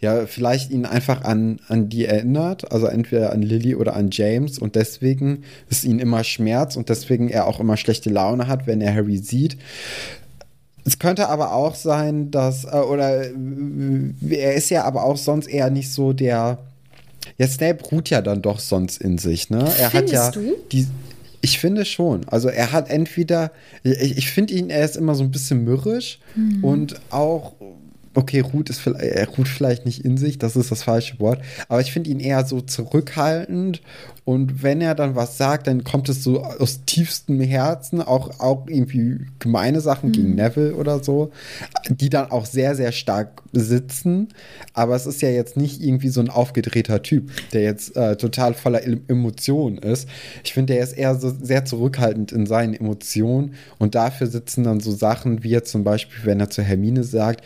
ja, 0.00 0.26
vielleicht 0.26 0.72
ihn 0.72 0.84
einfach 0.84 1.22
an, 1.22 1.60
an 1.68 1.88
die 1.88 2.06
erinnert, 2.06 2.72
also 2.72 2.86
entweder 2.86 3.32
an 3.32 3.40
Lily 3.40 3.76
oder 3.76 3.94
an 3.94 4.08
James 4.10 4.58
und 4.58 4.74
deswegen 4.74 5.44
es 5.70 5.84
ihn 5.84 6.00
immer 6.00 6.24
schmerzt 6.24 6.76
und 6.76 6.88
deswegen 6.88 7.28
er 7.28 7.46
auch 7.46 7.60
immer 7.60 7.76
schlechte 7.76 8.10
Laune 8.10 8.48
hat, 8.48 8.66
wenn 8.66 8.80
er 8.80 8.94
Harry 8.94 9.18
sieht. 9.18 9.58
Es 10.84 10.98
könnte 10.98 11.28
aber 11.28 11.54
auch 11.54 11.76
sein, 11.76 12.32
dass, 12.32 12.64
äh, 12.64 12.78
oder 12.78 13.26
äh, 13.26 13.32
er 14.28 14.54
ist 14.54 14.70
ja 14.70 14.84
aber 14.84 15.04
auch 15.04 15.16
sonst 15.16 15.46
eher 15.46 15.70
nicht 15.70 15.92
so 15.92 16.12
der, 16.12 16.58
ja, 17.38 17.46
Snape 17.48 17.84
ruht 17.90 18.10
ja 18.10 18.20
dann 18.22 18.42
doch 18.42 18.58
sonst 18.60 19.00
in 19.00 19.18
sich, 19.18 19.50
ne? 19.50 19.60
Er 19.78 19.90
Findest 19.90 19.94
hat 19.94 20.10
ja 20.10 20.30
du? 20.42 20.54
die. 20.72 20.86
Ich 21.44 21.58
finde 21.58 21.84
schon. 21.84 22.20
Also 22.28 22.48
er 22.48 22.70
hat 22.70 22.88
entweder, 22.88 23.50
ich, 23.82 24.16
ich 24.18 24.30
finde 24.30 24.54
ihn, 24.54 24.70
er 24.70 24.84
ist 24.84 24.96
immer 24.96 25.14
so 25.16 25.24
ein 25.24 25.30
bisschen 25.32 25.64
mürrisch 25.64 26.20
Mhm. 26.36 26.62
und 26.64 27.00
auch, 27.10 27.54
okay, 28.14 28.40
ruht 28.40 28.70
ist 28.70 28.78
vielleicht, 28.80 29.02
er 29.04 29.28
ruht 29.28 29.48
vielleicht 29.48 29.86
nicht 29.86 30.04
in 30.04 30.16
sich, 30.16 30.38
das 30.38 30.56
ist 30.56 30.70
das 30.70 30.82
falsche 30.82 31.18
Wort, 31.20 31.40
aber 31.68 31.80
ich 31.80 31.92
finde 31.92 32.10
ihn 32.10 32.20
eher 32.20 32.44
so 32.44 32.60
zurückhaltend 32.60 33.82
und 34.24 34.62
wenn 34.62 34.80
er 34.80 34.94
dann 34.94 35.16
was 35.16 35.36
sagt, 35.36 35.66
dann 35.66 35.82
kommt 35.82 36.08
es 36.08 36.22
so 36.22 36.42
aus 36.44 36.82
tiefstem 36.86 37.40
Herzen, 37.40 38.00
auch, 38.00 38.38
auch 38.38 38.66
irgendwie 38.68 39.26
gemeine 39.40 39.80
Sachen 39.80 40.10
Mhm. 40.10 40.12
gegen 40.12 40.34
Neville 40.36 40.74
oder 40.76 41.02
so, 41.02 41.32
die 41.88 42.08
dann 42.08 42.30
auch 42.30 42.46
sehr, 42.46 42.76
sehr 42.76 42.92
stark 42.92 43.42
sitzen. 43.52 44.28
Aber 44.74 44.94
es 44.94 45.06
ist 45.06 45.22
ja 45.22 45.28
jetzt 45.28 45.56
nicht 45.56 45.82
irgendwie 45.82 46.08
so 46.08 46.20
ein 46.20 46.30
aufgedrehter 46.30 47.02
Typ, 47.02 47.30
der 47.52 47.62
jetzt 47.62 47.96
äh, 47.96 48.16
total 48.16 48.54
voller 48.54 48.84
Em- 48.84 49.02
Emotionen 49.08 49.78
ist. 49.78 50.08
Ich 50.44 50.54
finde, 50.54 50.74
der 50.74 50.84
ist 50.84 50.92
eher 50.92 51.16
so 51.16 51.34
sehr 51.42 51.64
zurückhaltend 51.64 52.30
in 52.30 52.46
seinen 52.46 52.74
Emotionen 52.74 53.54
und 53.78 53.96
dafür 53.96 54.28
sitzen 54.28 54.62
dann 54.62 54.78
so 54.80 54.92
Sachen 54.92 55.42
wie 55.42 55.50
jetzt 55.50 55.72
zum 55.72 55.82
Beispiel, 55.82 56.24
wenn 56.24 56.38
er 56.40 56.48
zu 56.50 56.62
Hermine 56.62 57.02
sagt, 57.02 57.44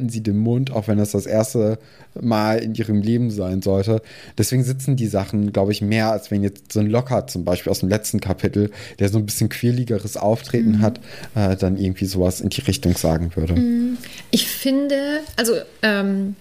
halten 0.00 0.08
Sie 0.08 0.22
den 0.22 0.38
Mund, 0.38 0.70
auch 0.70 0.88
wenn 0.88 0.98
das 0.98 1.10
das 1.10 1.26
erste 1.26 1.78
Mal 2.18 2.58
in 2.58 2.74
ihrem 2.74 3.02
Leben 3.02 3.30
sein 3.30 3.60
sollte. 3.60 4.00
Deswegen 4.38 4.64
sitzen 4.64 4.96
die 4.96 5.06
Sachen, 5.06 5.52
glaube 5.52 5.72
ich, 5.72 5.82
mehr, 5.82 6.10
als 6.10 6.30
wenn 6.30 6.42
jetzt 6.42 6.72
so 6.72 6.80
ein 6.80 6.86
Lockhart 6.86 7.30
zum 7.30 7.44
Beispiel 7.44 7.70
aus 7.70 7.80
dem 7.80 7.90
letzten 7.90 8.20
Kapitel, 8.20 8.70
der 8.98 9.10
so 9.10 9.18
ein 9.18 9.26
bisschen 9.26 9.50
quirligeres 9.50 10.16
Auftreten 10.16 10.80
hat, 10.80 11.00
äh, 11.34 11.54
dann 11.56 11.76
irgendwie 11.76 12.06
sowas 12.06 12.40
in 12.40 12.48
die 12.48 12.62
Richtung 12.62 12.96
sagen 12.96 13.32
würde. 13.34 13.54
Ich 14.30 14.48
finde, 14.48 15.20
also 15.36 15.52
ähm, 15.82 16.34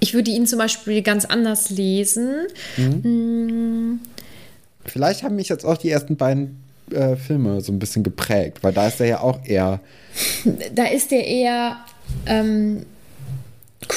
ich 0.00 0.12
würde 0.12 0.30
ihn 0.30 0.46
zum 0.46 0.58
Beispiel 0.58 1.00
ganz 1.02 1.24
anders 1.24 1.70
lesen. 1.70 2.34
Vielleicht 4.84 5.22
haben 5.22 5.36
mich 5.36 5.48
jetzt 5.48 5.64
auch 5.64 5.78
die 5.78 5.88
ersten 5.88 6.16
beiden 6.16 6.62
äh, 6.90 7.16
Filme 7.16 7.62
so 7.62 7.72
ein 7.72 7.78
bisschen 7.78 8.02
geprägt, 8.02 8.58
weil 8.62 8.74
da 8.74 8.86
ist 8.86 9.00
er 9.00 9.06
ja 9.06 9.20
auch 9.20 9.40
eher. 9.44 9.80
Da 10.74 10.84
ist 10.84 11.10
er 11.12 11.24
eher 11.24 11.78
ähm, 12.26 12.86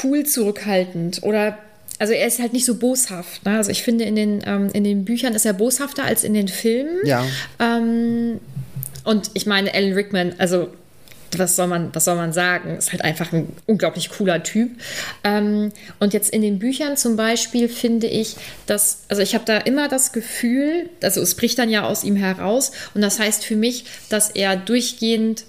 cool 0.04 0.26
zurückhaltend 0.26 1.24
oder 1.24 1.58
also 2.00 2.14
er 2.14 2.28
ist 2.28 2.40
halt 2.40 2.54
nicht 2.54 2.66
so 2.66 2.76
boshaft. 2.76 3.46
Ne? 3.46 3.58
Also 3.58 3.72
ich 3.72 3.82
finde 3.82 4.04
in 4.04 4.16
den, 4.16 4.44
ähm, 4.46 4.70
in 4.74 4.84
den 4.84 5.04
Büchern 5.04 5.34
ist 5.34 5.46
er 5.46 5.54
boshafter 5.54 6.04
als 6.04 6.24
in 6.24 6.34
den 6.34 6.48
Filmen. 6.48 6.98
Ja. 7.06 7.26
Ähm, 7.60 8.40
und 9.04 9.32
ich 9.34 9.46
meine, 9.46 9.74
Alan 9.74 9.94
Rickman, 9.94 10.36
also 10.38 10.70
was 11.36 11.56
soll 11.56 11.68
man, 11.68 11.90
was 11.94 12.06
soll 12.06 12.16
man 12.16 12.34
sagen? 12.34 12.78
Ist 12.78 12.92
halt 12.92 13.04
einfach 13.04 13.34
ein 13.34 13.50
unglaublich 13.66 14.10
cooler 14.10 14.44
Typ. 14.44 14.72
Ähm, 15.24 15.72
und 16.00 16.14
jetzt 16.14 16.30
in 16.30 16.42
den 16.42 16.60
Büchern 16.60 16.98
zum 16.98 17.16
Beispiel 17.16 17.68
finde 17.68 18.08
ich, 18.08 18.36
dass, 18.66 19.04
also 19.10 19.22
ich 19.22 19.34
habe 19.34 19.44
da 19.46 19.58
immer 19.58 19.88
das 19.88 20.14
Gefühl, 20.14 20.90
also 21.02 21.22
es 21.22 21.36
bricht 21.36 21.60
dann 21.60 21.70
ja 21.70 21.86
aus 21.86 22.04
ihm 22.04 22.16
heraus 22.16 22.72
und 22.94 23.02
das 23.02 23.20
heißt 23.20 23.44
für 23.44 23.56
mich, 23.56 23.86
dass 24.10 24.30
er 24.30 24.56
durchgehend 24.56 25.44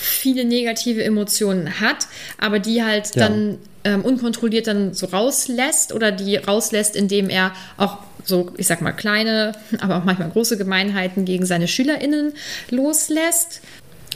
viele 0.00 0.44
negative 0.44 1.02
Emotionen 1.04 1.80
hat, 1.80 2.06
aber 2.38 2.58
die 2.58 2.82
halt 2.82 3.14
Ja. 3.14 3.28
dann 3.28 3.58
ähm, 3.84 4.02
unkontrolliert 4.02 4.66
dann 4.66 4.92
so 4.94 5.06
rauslässt 5.06 5.92
oder 5.94 6.12
die 6.12 6.36
rauslässt, 6.36 6.96
indem 6.96 7.30
er 7.30 7.52
auch 7.76 7.98
so, 8.24 8.52
ich 8.58 8.66
sag 8.66 8.82
mal, 8.82 8.92
kleine, 8.92 9.52
aber 9.80 9.96
auch 9.98 10.04
manchmal 10.04 10.30
große 10.30 10.58
Gemeinheiten 10.58 11.24
gegen 11.24 11.46
seine 11.46 11.66
SchülerInnen 11.68 12.32
loslässt. 12.70 13.60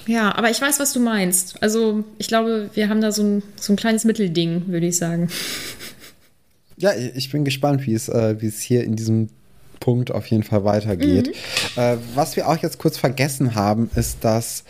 Ja, 0.06 0.34
aber 0.34 0.50
ich 0.50 0.60
weiß, 0.60 0.80
was 0.80 0.92
du 0.92 1.00
meinst. 1.00 1.62
Also, 1.62 2.04
ich 2.18 2.28
glaube, 2.28 2.68
wir 2.74 2.90
haben 2.90 3.00
da 3.00 3.10
so 3.10 3.22
ein, 3.22 3.42
so 3.58 3.72
ein 3.72 3.76
kleines 3.76 4.04
Mittelding, 4.04 4.64
würde 4.68 4.86
ich 4.86 4.96
sagen. 4.96 5.28
Ja, 6.76 6.92
ich 6.92 7.30
bin 7.30 7.44
gespannt, 7.44 7.86
wie 7.86 7.94
es, 7.94 8.08
äh, 8.08 8.34
wie 8.40 8.48
es 8.48 8.60
hier 8.60 8.82
in 8.82 8.96
diesem 8.96 9.28
Punkt 9.78 10.10
auf 10.10 10.26
jeden 10.26 10.42
Fall 10.42 10.64
weitergeht. 10.64 11.32
Äh, 11.76 11.98
was 12.16 12.34
wir 12.34 12.48
auch 12.48 12.56
jetzt 12.58 12.78
kurz 12.78 12.98
vergessen 12.98 13.54
haben, 13.54 13.90
ist, 13.94 14.24
dass 14.24 14.64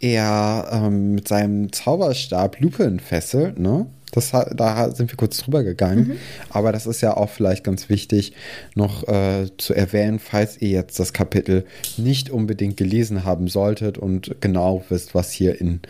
er 0.00 0.68
ähm, 0.72 1.14
mit 1.14 1.28
seinem 1.28 1.72
Zauberstab 1.72 2.60
Lupin 2.60 3.00
fesselt, 3.00 3.58
ne? 3.58 3.86
Das, 4.12 4.30
da 4.30 4.90
sind 4.94 5.10
wir 5.10 5.16
kurz 5.16 5.38
drüber 5.38 5.62
gegangen. 5.62 6.18
Aber 6.48 6.72
das 6.72 6.86
ist 6.86 7.00
ja 7.00 7.16
auch 7.16 7.28
vielleicht 7.28 7.64
ganz 7.64 7.88
wichtig 7.88 8.32
noch 8.74 9.06
äh, 9.08 9.50
zu 9.58 9.74
erwähnen, 9.74 10.20
falls 10.20 10.62
ihr 10.62 10.70
jetzt 10.70 10.98
das 10.98 11.12
Kapitel 11.12 11.66
nicht 11.96 12.30
unbedingt 12.30 12.76
gelesen 12.76 13.24
haben 13.24 13.48
solltet 13.48 13.98
und 13.98 14.36
genau 14.40 14.84
wisst, 14.88 15.14
was 15.14 15.32
hier 15.32 15.60
in, 15.60 15.80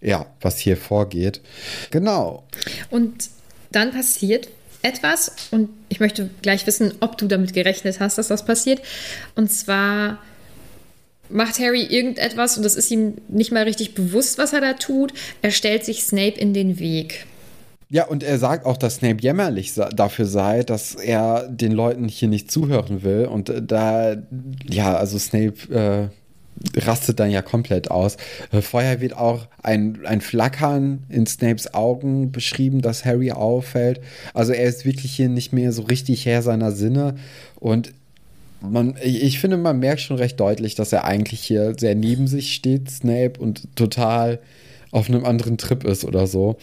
ja, 0.00 0.26
was 0.40 0.58
hier 0.58 0.76
vorgeht. 0.76 1.42
Genau. 1.90 2.44
Und 2.88 3.30
dann 3.72 3.90
passiert 3.90 4.48
etwas 4.82 5.32
und 5.50 5.68
ich 5.88 6.00
möchte 6.00 6.30
gleich 6.42 6.66
wissen, 6.66 6.94
ob 7.00 7.18
du 7.18 7.26
damit 7.26 7.52
gerechnet 7.52 8.00
hast, 8.00 8.16
dass 8.16 8.28
das 8.28 8.44
passiert. 8.44 8.80
Und 9.34 9.50
zwar 9.50 10.18
macht 11.28 11.58
Harry 11.58 11.82
irgendetwas 11.82 12.56
und 12.56 12.62
das 12.62 12.76
ist 12.76 12.90
ihm 12.90 13.14
nicht 13.28 13.52
mal 13.52 13.64
richtig 13.64 13.94
bewusst, 13.94 14.38
was 14.38 14.52
er 14.52 14.60
da 14.60 14.74
tut. 14.74 15.12
Er 15.42 15.50
stellt 15.50 15.84
sich 15.84 16.04
Snape 16.04 16.38
in 16.38 16.54
den 16.54 16.78
Weg. 16.78 17.26
Ja, 17.88 18.06
und 18.06 18.24
er 18.24 18.38
sagt 18.38 18.66
auch, 18.66 18.76
dass 18.76 18.96
Snape 18.96 19.22
jämmerlich 19.22 19.74
dafür 19.74 20.26
sei, 20.26 20.64
dass 20.64 20.96
er 20.96 21.46
den 21.48 21.70
Leuten 21.70 22.08
hier 22.08 22.28
nicht 22.28 22.50
zuhören 22.50 23.04
will. 23.04 23.26
Und 23.26 23.48
äh, 23.48 23.62
da, 23.62 24.16
ja, 24.68 24.96
also 24.96 25.18
Snape 25.18 25.72
äh, 25.72 26.80
rastet 26.80 27.20
dann 27.20 27.30
ja 27.30 27.42
komplett 27.42 27.90
aus. 27.90 28.16
Äh, 28.50 28.60
vorher 28.60 29.00
wird 29.00 29.16
auch 29.16 29.46
ein, 29.62 30.00
ein 30.04 30.20
Flackern 30.20 31.04
in 31.08 31.26
Snapes 31.26 31.74
Augen 31.74 32.32
beschrieben, 32.32 32.82
das 32.82 33.04
Harry 33.04 33.30
auffällt. 33.30 34.00
Also 34.34 34.52
er 34.52 34.64
ist 34.64 34.84
wirklich 34.84 35.12
hier 35.12 35.28
nicht 35.28 35.52
mehr 35.52 35.70
so 35.70 35.82
richtig 35.82 36.26
Herr 36.26 36.42
seiner 36.42 36.72
Sinne. 36.72 37.14
Und 37.60 37.92
man, 38.60 38.96
ich, 39.02 39.38
finde, 39.38 39.56
man 39.56 39.78
merkt 39.78 40.00
schon 40.00 40.16
recht 40.16 40.38
deutlich, 40.40 40.74
dass 40.74 40.92
er 40.92 41.04
eigentlich 41.04 41.40
hier 41.40 41.74
sehr 41.78 41.94
neben 41.94 42.26
sich 42.26 42.54
steht, 42.54 42.90
Snape, 42.90 43.34
und 43.38 43.74
total 43.76 44.40
auf 44.90 45.08
einem 45.08 45.24
anderen 45.24 45.58
Trip 45.58 45.84
ist 45.84 46.04
oder 46.04 46.26
so. 46.26 46.56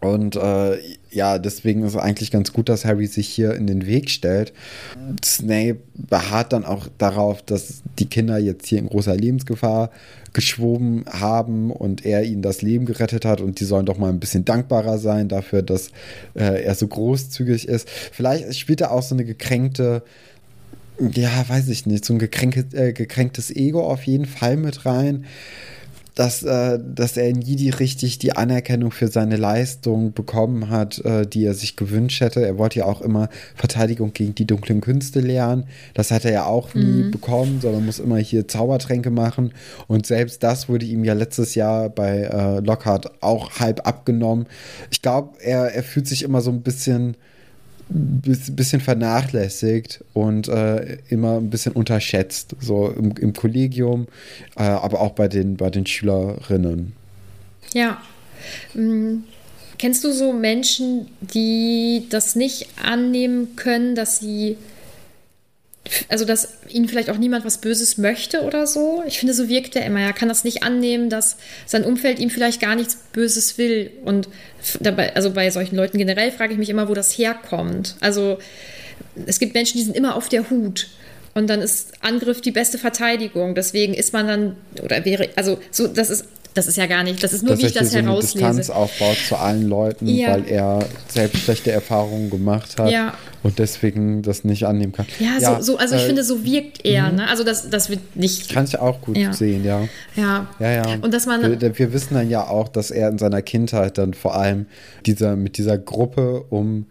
Und 0.00 0.36
äh, 0.36 0.78
ja, 1.10 1.38
deswegen 1.38 1.82
ist 1.82 1.94
es 1.94 2.00
eigentlich 2.00 2.30
ganz 2.30 2.52
gut, 2.52 2.68
dass 2.68 2.84
Harry 2.84 3.06
sich 3.06 3.28
hier 3.28 3.54
in 3.54 3.66
den 3.66 3.86
Weg 3.86 4.10
stellt. 4.10 4.52
Snape 5.24 5.78
beharrt 5.94 6.52
dann 6.52 6.64
auch 6.64 6.86
darauf, 6.98 7.42
dass 7.42 7.82
die 7.98 8.06
Kinder 8.06 8.38
jetzt 8.38 8.66
hier 8.66 8.78
in 8.78 8.88
großer 8.88 9.16
Lebensgefahr 9.16 9.90
geschwoben 10.32 11.04
haben 11.10 11.72
und 11.72 12.04
er 12.04 12.22
ihnen 12.22 12.42
das 12.42 12.62
Leben 12.62 12.84
gerettet 12.84 13.24
hat 13.24 13.40
und 13.40 13.58
die 13.58 13.64
sollen 13.64 13.86
doch 13.86 13.98
mal 13.98 14.10
ein 14.10 14.20
bisschen 14.20 14.44
dankbarer 14.44 14.98
sein 14.98 15.28
dafür, 15.28 15.62
dass 15.62 15.88
äh, 16.34 16.62
er 16.62 16.74
so 16.76 16.86
großzügig 16.86 17.66
ist. 17.66 17.88
Vielleicht 17.90 18.56
spielt 18.56 18.80
er 18.80 18.92
auch 18.92 19.02
so 19.02 19.14
eine 19.16 19.24
gekränkte 19.24 20.02
ja, 20.98 21.48
weiß 21.48 21.68
ich 21.68 21.86
nicht, 21.86 22.04
so 22.04 22.14
ein 22.14 22.18
gekränke, 22.18 22.64
äh, 22.72 22.92
gekränktes 22.92 23.50
Ego 23.54 23.82
auf 23.86 24.02
jeden 24.04 24.26
Fall 24.26 24.56
mit 24.56 24.84
rein, 24.84 25.24
dass, 26.14 26.42
äh, 26.42 26.80
dass 26.84 27.16
er 27.16 27.32
nie 27.32 27.54
die 27.54 27.70
richtig 27.70 28.18
die 28.18 28.32
Anerkennung 28.32 28.90
für 28.90 29.06
seine 29.06 29.36
Leistung 29.36 30.12
bekommen 30.14 30.68
hat, 30.68 30.98
äh, 31.04 31.24
die 31.24 31.44
er 31.44 31.54
sich 31.54 31.76
gewünscht 31.76 32.20
hätte. 32.20 32.44
Er 32.44 32.58
wollte 32.58 32.80
ja 32.80 32.86
auch 32.86 33.02
immer 33.02 33.28
Verteidigung 33.54 34.12
gegen 34.12 34.34
die 34.34 34.44
dunklen 34.44 34.80
Künste 34.80 35.20
lernen. 35.20 35.66
Das 35.94 36.10
hat 36.10 36.24
er 36.24 36.32
ja 36.32 36.44
auch 36.46 36.74
nie 36.74 37.04
bekommen, 37.12 37.60
sondern 37.62 37.86
muss 37.86 38.00
immer 38.00 38.16
hier 38.18 38.48
Zaubertränke 38.48 39.10
machen. 39.10 39.52
Und 39.86 40.06
selbst 40.06 40.42
das 40.42 40.68
wurde 40.68 40.86
ihm 40.86 41.04
ja 41.04 41.12
letztes 41.12 41.54
Jahr 41.54 41.88
bei 41.88 42.22
äh, 42.22 42.58
Lockhart 42.58 43.22
auch 43.22 43.60
halb 43.60 43.86
abgenommen. 43.86 44.46
Ich 44.90 45.02
glaube, 45.02 45.38
er, 45.40 45.72
er 45.72 45.84
fühlt 45.84 46.08
sich 46.08 46.24
immer 46.24 46.40
so 46.40 46.50
ein 46.50 46.62
bisschen 46.62 47.12
bis- 47.12 47.18
bisschen 47.90 48.80
vernachlässigt 48.80 50.04
und 50.12 50.48
äh, 50.48 50.98
immer 51.08 51.38
ein 51.38 51.50
bisschen 51.50 51.72
unterschätzt, 51.72 52.54
so 52.60 52.88
im, 52.88 53.12
im 53.16 53.32
Kollegium, 53.32 54.06
äh, 54.56 54.62
aber 54.62 55.00
auch 55.00 55.12
bei 55.12 55.28
den, 55.28 55.56
bei 55.56 55.70
den 55.70 55.86
Schülerinnen. 55.86 56.92
Ja. 57.72 58.00
Hm, 58.72 59.24
Kennst 59.78 60.02
du 60.02 60.12
so 60.12 60.32
Menschen, 60.32 61.06
die 61.20 62.06
das 62.10 62.34
nicht 62.34 62.66
annehmen 62.82 63.54
können, 63.54 63.94
dass 63.94 64.18
sie, 64.18 64.56
also 66.08 66.24
dass 66.24 66.48
ihnen 66.68 66.88
vielleicht 66.88 67.10
auch 67.10 67.18
niemand 67.18 67.44
was 67.44 67.58
Böses 67.58 67.98
möchte 67.98 68.42
oder 68.42 68.66
so? 68.66 69.02
Ich 69.06 69.18
finde, 69.18 69.34
so 69.34 69.48
wirkt 69.48 69.76
er 69.76 69.84
immer. 69.84 70.00
Er 70.00 70.12
kann 70.12 70.28
das 70.28 70.44
nicht 70.44 70.62
annehmen, 70.62 71.10
dass 71.10 71.36
sein 71.66 71.84
Umfeld 71.84 72.18
ihm 72.18 72.30
vielleicht 72.30 72.60
gar 72.60 72.74
nichts 72.74 72.96
Böses 73.12 73.58
will. 73.58 73.90
Und 74.04 74.28
dabei, 74.80 75.14
also 75.14 75.30
bei 75.30 75.50
solchen 75.50 75.76
Leuten 75.76 75.98
generell 75.98 76.32
frage 76.32 76.52
ich 76.52 76.58
mich 76.58 76.70
immer, 76.70 76.88
wo 76.88 76.94
das 76.94 77.16
herkommt. 77.16 77.96
Also 78.00 78.38
es 79.26 79.38
gibt 79.38 79.54
Menschen, 79.54 79.78
die 79.78 79.84
sind 79.84 79.96
immer 79.96 80.16
auf 80.16 80.28
der 80.28 80.50
Hut. 80.50 80.88
Und 81.34 81.48
dann 81.48 81.60
ist 81.60 81.92
Angriff 82.00 82.40
die 82.40 82.50
beste 82.50 82.78
Verteidigung. 82.78 83.54
Deswegen 83.54 83.94
ist 83.94 84.12
man 84.12 84.26
dann, 84.26 84.56
oder 84.82 85.04
wäre, 85.04 85.28
also 85.36 85.58
so, 85.70 85.86
das 85.86 86.10
ist 86.10 86.24
das 86.54 86.66
ist 86.66 86.76
ja 86.76 86.86
gar 86.86 87.04
nicht, 87.04 87.22
das 87.22 87.32
ist 87.32 87.42
nur, 87.42 87.52
dass 87.52 87.60
wie 87.62 87.66
ich 87.66 87.76
er 87.76 87.82
das 87.82 87.92
so 87.92 87.98
eine 87.98 88.08
herauslese. 88.08 88.38
Distanz 88.46 88.70
aufbaut 88.70 89.16
zu 89.28 89.36
allen 89.36 89.68
Leuten, 89.68 90.06
Ja. 90.06 90.32
weil 90.32 90.48
er 90.48 90.80
selbst 91.08 91.42
schlechte 91.42 91.70
Erfahrungen 91.70 92.30
gemacht 92.30 92.78
hat 92.78 92.90
Ja. 92.90 93.14
und 93.42 93.58
deswegen 93.58 94.22
das 94.22 94.44
nicht 94.44 94.64
annehmen 94.66 94.92
kann. 94.92 95.06
Ja, 95.20 95.38
so, 95.56 95.62
so, 95.62 95.78
also 95.78 95.94
ich 95.94 96.02
äh, 96.02 96.06
finde, 96.06 96.24
so 96.24 96.44
wirkt 96.44 96.84
er, 96.84 97.12
ne? 97.12 97.28
Also 97.28 97.44
das, 97.44 97.70
das 97.70 97.90
wird 97.90 98.16
nicht. 98.16 98.48
Kann 98.52 98.64
ich 98.64 98.78
auch 98.78 99.00
gut 99.00 99.16
Ja. 99.16 99.32
sehen, 99.32 99.64
ja. 99.64 99.82
Ja. 100.16 100.46
Ja, 100.58 100.70
ja. 100.70 100.84
Und 101.00 101.14
dass 101.14 101.26
man. 101.26 101.60
wir, 101.60 101.78
wir 101.78 101.92
wissen 101.92 102.14
dann 102.14 102.28
ja 102.30 102.46
auch, 102.46 102.68
dass 102.68 102.90
er 102.90 103.08
in 103.08 103.18
seiner 103.18 103.42
Kindheit 103.42 103.98
dann 103.98 104.14
vor 104.14 104.34
allem 104.34 104.66
dieser, 105.06 105.36
mit 105.36 105.58
dieser 105.58 105.78
Gruppe 105.78 106.44
um 106.50 106.86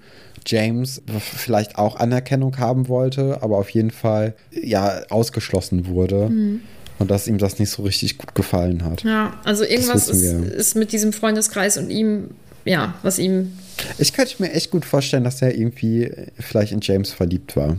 James 0.46 1.02
vielleicht 1.20 1.78
auch 1.78 1.98
Anerkennung 1.98 2.58
haben 2.58 2.88
wollte, 2.88 3.40
aber 3.42 3.58
auf 3.58 3.70
jeden 3.72 3.92
Fall 3.92 4.34
ja 4.52 5.02
ausgeschlossen 5.10 5.88
wurde. 5.88 6.30
Mhm. 6.30 6.62
Und 7.00 7.12
dass 7.12 7.28
ihm 7.28 7.38
das 7.38 7.60
nicht 7.60 7.70
so 7.70 7.84
richtig 7.84 8.18
gut 8.18 8.34
gefallen 8.34 8.84
hat. 8.84 9.04
Ja, 9.04 9.40
also 9.44 9.64
irgendwas 9.64 10.10
ist, 10.10 10.24
ist 10.24 10.76
mit 10.76 10.92
diesem 10.92 11.14
Freundeskreis 11.14 11.78
und 11.78 11.90
ihm, 11.92 12.32
ja, 12.66 12.96
was 13.04 13.20
ihm. 13.20 13.54
Ich 14.00 14.14
könnte 14.14 14.42
mir 14.42 14.52
echt 14.52 14.72
gut 14.72 14.84
vorstellen, 14.84 15.24
dass 15.24 15.42
er 15.42 15.56
irgendwie 15.56 16.12
vielleicht 16.40 16.72
in 16.72 16.80
James 16.82 17.12
verliebt 17.12 17.56
war. 17.56 17.78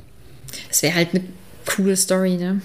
Es 0.71 0.83
wäre 0.83 0.95
halt 0.95 1.09
eine 1.13 1.25
coole 1.67 1.97
Story, 1.97 2.37
ne? 2.37 2.61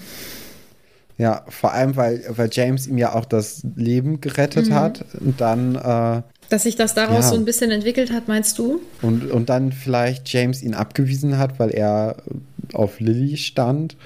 Ja, 1.18 1.44
vor 1.48 1.72
allem, 1.72 1.94
weil, 1.96 2.24
weil 2.28 2.48
James 2.50 2.86
ihm 2.88 2.98
ja 2.98 3.14
auch 3.14 3.24
das 3.24 3.62
Leben 3.76 4.20
gerettet 4.20 4.68
Mhm. 4.70 4.74
hat 4.74 5.04
und 5.20 5.40
dann 5.40 5.76
äh, 5.76 6.22
Dass 6.50 6.64
sich 6.64 6.74
das 6.76 6.94
daraus 6.94 7.24
Ja. 7.26 7.30
so 7.30 7.34
ein 7.36 7.44
bisschen 7.44 7.70
entwickelt 7.70 8.10
hat, 8.12 8.26
meinst 8.26 8.58
du? 8.58 8.80
Und, 9.02 9.30
und 9.30 9.48
dann 9.48 9.70
vielleicht 9.72 10.28
James 10.32 10.62
ihn 10.62 10.74
abgewiesen 10.74 11.38
hat, 11.38 11.58
weil 11.60 11.70
er 11.70 12.16
auf 12.72 12.98
Lily 13.00 13.36
stand 13.36 13.96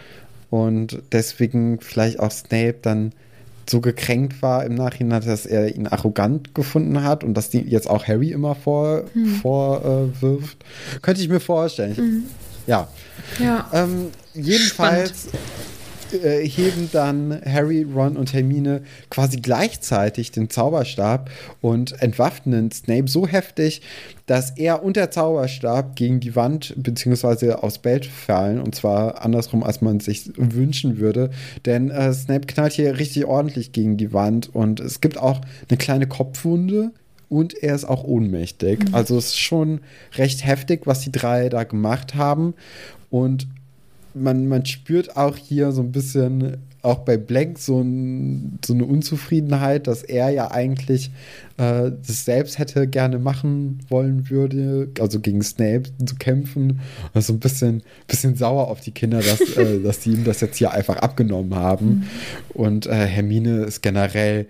und 0.51 1.03
deswegen 1.13 1.81
vielleicht 1.81 2.21
auch 2.21 2.31
Snape 2.31 2.77
dann 2.83 3.13
so 3.69 3.81
gekränkt 3.81 4.41
war 4.41 4.65
im 4.65 4.75
Nachhinein, 4.75 5.23
dass 5.25 5.45
er 5.45 5.75
ihn 5.75 5.87
arrogant 5.87 6.55
gefunden 6.55 7.03
hat 7.03 7.23
und 7.23 7.35
dass 7.35 7.51
die 7.51 7.61
jetzt 7.61 7.89
auch 7.89 8.07
Harry 8.07 8.33
immer 8.33 8.55
vor, 8.55 9.05
vorwirft. 9.43 10.65
Könnte 11.03 11.21
ich 11.21 11.29
mir 11.29 11.41
vorstellen. 11.41 12.25
Ja. 12.67 12.89
Ja. 13.39 13.69
Ähm, 13.73 14.09
jedenfalls 14.35 15.29
äh, 16.13 16.47
heben 16.47 16.89
dann 16.93 17.41
Harry, 17.45 17.83
Ron 17.83 18.17
und 18.17 18.33
Hermine 18.33 18.83
quasi 19.11 19.39
gleichzeitig 19.39 20.33
den 20.33 20.51
Zauberstab 20.51 21.31
und 21.61 22.01
entwaffnen 22.03 22.71
Snape 22.71 23.09
so 23.09 23.27
heftig, 23.27 23.83
dass 24.27 24.51
er 24.51 24.83
und 24.83 24.97
der 24.97 25.11
Zauberstab 25.11 25.97
gegen 25.97 26.21
die 26.21 26.37
Wand 26.37 26.75
bzw. 26.77 27.53
aufs 27.53 27.79
Bett 27.79 28.07
fallen. 28.07 28.61
Und 28.61 28.75
zwar 28.75 29.25
andersrum, 29.25 29.63
als 29.63 29.81
man 29.81 30.01
sich 30.01 30.31
wünschen 30.37 30.99
würde. 30.99 31.31
Denn 31.65 31.91
äh, 31.91 32.13
Snape 32.13 32.47
knallt 32.47 32.75
hier 32.75 32.99
richtig 32.99 33.25
ordentlich 33.25 33.73
gegen 33.73 33.97
die 33.97 34.13
Wand 34.13 34.55
und 34.55 34.81
es 34.81 35.01
gibt 35.01 35.19
auch 35.19 35.41
eine 35.69 35.79
kleine 35.79 36.07
Kopfwunde. 36.07 36.93
Und 37.31 37.63
er 37.63 37.75
ist 37.75 37.85
auch 37.85 38.05
ohnmächtig. 38.05 38.87
Also 38.93 39.19
es 39.19 39.27
ist 39.27 39.39
schon 39.39 39.81
recht 40.17 40.47
heftig, 40.47 40.87
was 40.87 41.01
die 41.01 41.13
drei 41.13 41.51
da 41.51 41.65
gemacht 41.65 42.15
haben. 42.15 42.55
Und 43.11 43.49
man, 44.23 44.49
man 44.49 44.67
spürt 44.67 45.17
auch 45.17 45.37
hier 45.37 45.73
so 45.73 45.83
ein 45.83 45.93
bisschen, 45.93 46.59
auch 46.83 47.01
bei 47.01 47.17
Blank, 47.17 47.59
so, 47.59 47.81
ein, 47.81 48.59
so 48.65 48.73
eine 48.73 48.85
Unzufriedenheit, 48.85 49.87
dass 49.87 50.03
er 50.03 50.31
ja 50.31 50.51
eigentlich 50.51 51.11
äh, 51.57 51.91
das 52.07 52.25
selbst 52.25 52.59
hätte 52.59 52.87
gerne 52.87 53.19
machen 53.19 53.81
wollen 53.89 54.31
würde, 54.31 54.91
also 55.01 55.21
gegen 55.21 55.43
Snape 55.43 55.85
zu 56.05 56.17
kämpfen. 56.17 56.81
Und 57.15 57.23
so 57.23 57.33
ein 57.33 57.41
bisschen, 57.41 57.83
bisschen 58.07 58.37
sauer 58.37 58.69
auf 58.69 58.81
die 58.81 58.93
Kinder, 58.93 59.19
dass, 59.19 59.41
äh, 59.57 59.81
dass 59.83 60.01
die 60.01 60.11
ihm 60.11 60.25
das 60.25 60.41
jetzt 60.41 60.57
hier 60.57 60.73
einfach 60.73 60.97
abgenommen 60.97 61.55
haben. 61.55 62.09
Und 62.55 62.87
äh, 62.87 63.07
Hermine 63.07 63.65
ist 63.65 63.83
generell 63.83 64.47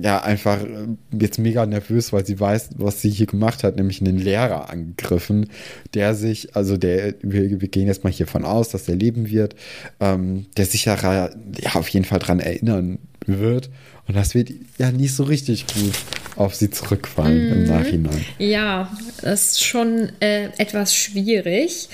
ja, 0.00 0.22
einfach 0.22 0.62
äh, 0.62 0.86
jetzt 1.18 1.38
mega 1.38 1.66
nervös, 1.66 2.12
weil 2.12 2.24
sie 2.24 2.38
weiß, 2.38 2.70
was 2.76 3.02
sie 3.02 3.10
hier 3.10 3.26
gemacht 3.26 3.64
hat, 3.64 3.76
nämlich 3.76 4.00
einen 4.00 4.18
Lehrer 4.18 4.70
angegriffen, 4.70 5.50
der 5.94 6.14
sich, 6.14 6.54
also 6.54 6.76
der, 6.76 7.14
wir, 7.22 7.60
wir 7.60 7.68
gehen 7.68 7.86
jetzt 7.86 8.04
mal 8.04 8.12
hiervon 8.12 8.44
aus, 8.44 8.68
dass 8.68 8.88
er 8.88 8.96
leben 8.96 9.30
wird, 9.30 9.56
ähm, 9.98 10.46
der 10.56 10.66
sich 10.66 10.84
ja, 10.84 11.30
auf 11.74 11.88
jeden 11.88 12.04
Fall 12.04 12.20
dran 12.20 12.40
erinnern 12.40 12.98
wird. 13.26 13.70
Und 14.06 14.16
das 14.16 14.34
wird 14.34 14.50
ja 14.78 14.90
nicht 14.90 15.14
so 15.14 15.24
richtig 15.24 15.66
gut 15.66 15.94
auf 16.36 16.54
sie 16.54 16.70
zurückfallen 16.70 17.52
im 17.52 17.64
Nachhinein. 17.64 18.24
Ja, 18.38 18.90
das 19.22 19.52
ist 19.52 19.64
schon 19.64 20.10
äh, 20.20 20.46
etwas 20.58 20.94
schwierig. 20.94 21.88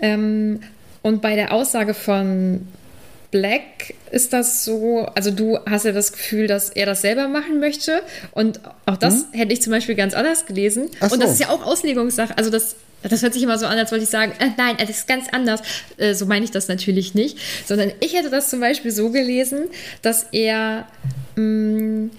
Ähm, 0.00 0.60
und 1.02 1.22
bei 1.22 1.34
der 1.34 1.52
Aussage 1.52 1.94
von 1.94 2.66
Black 3.30 3.94
ist 4.10 4.32
das 4.32 4.64
so, 4.64 5.06
also 5.14 5.30
du 5.30 5.58
hast 5.66 5.84
ja 5.84 5.92
das 5.92 6.12
Gefühl, 6.12 6.46
dass 6.46 6.70
er 6.70 6.86
das 6.86 7.02
selber 7.02 7.28
machen 7.28 7.60
möchte. 7.60 8.02
Und 8.32 8.60
auch 8.86 8.96
das 8.96 9.26
hätte 9.32 9.52
ich 9.52 9.62
zum 9.62 9.70
Beispiel 9.72 9.94
ganz 9.94 10.14
anders 10.14 10.46
gelesen. 10.46 10.84
Hm? 10.84 10.90
Ach 11.00 11.12
Und 11.12 11.20
das 11.20 11.30
so. 11.30 11.34
ist 11.34 11.40
ja 11.40 11.48
auch 11.50 11.64
Auslegungssache. 11.64 12.36
Also 12.36 12.50
das, 12.50 12.76
das 13.02 13.22
hört 13.22 13.32
sich 13.34 13.42
immer 13.42 13.58
so 13.58 13.66
an, 13.66 13.78
als 13.78 13.92
wollte 13.92 14.04
ich 14.04 14.10
sagen, 14.10 14.32
äh, 14.40 14.48
nein, 14.56 14.76
das 14.78 14.90
ist 14.90 15.06
ganz 15.08 15.26
anders. 15.30 15.62
Äh, 15.96 16.14
so 16.14 16.26
meine 16.26 16.44
ich 16.44 16.50
das 16.50 16.66
natürlich 16.68 17.14
nicht. 17.14 17.38
Sondern 17.66 17.92
ich 18.00 18.14
hätte 18.14 18.30
das 18.30 18.50
zum 18.50 18.60
Beispiel 18.60 18.90
so 18.90 19.10
gelesen, 19.10 19.66
dass 20.02 20.26
er 20.32 20.86
mh, 21.36 22.10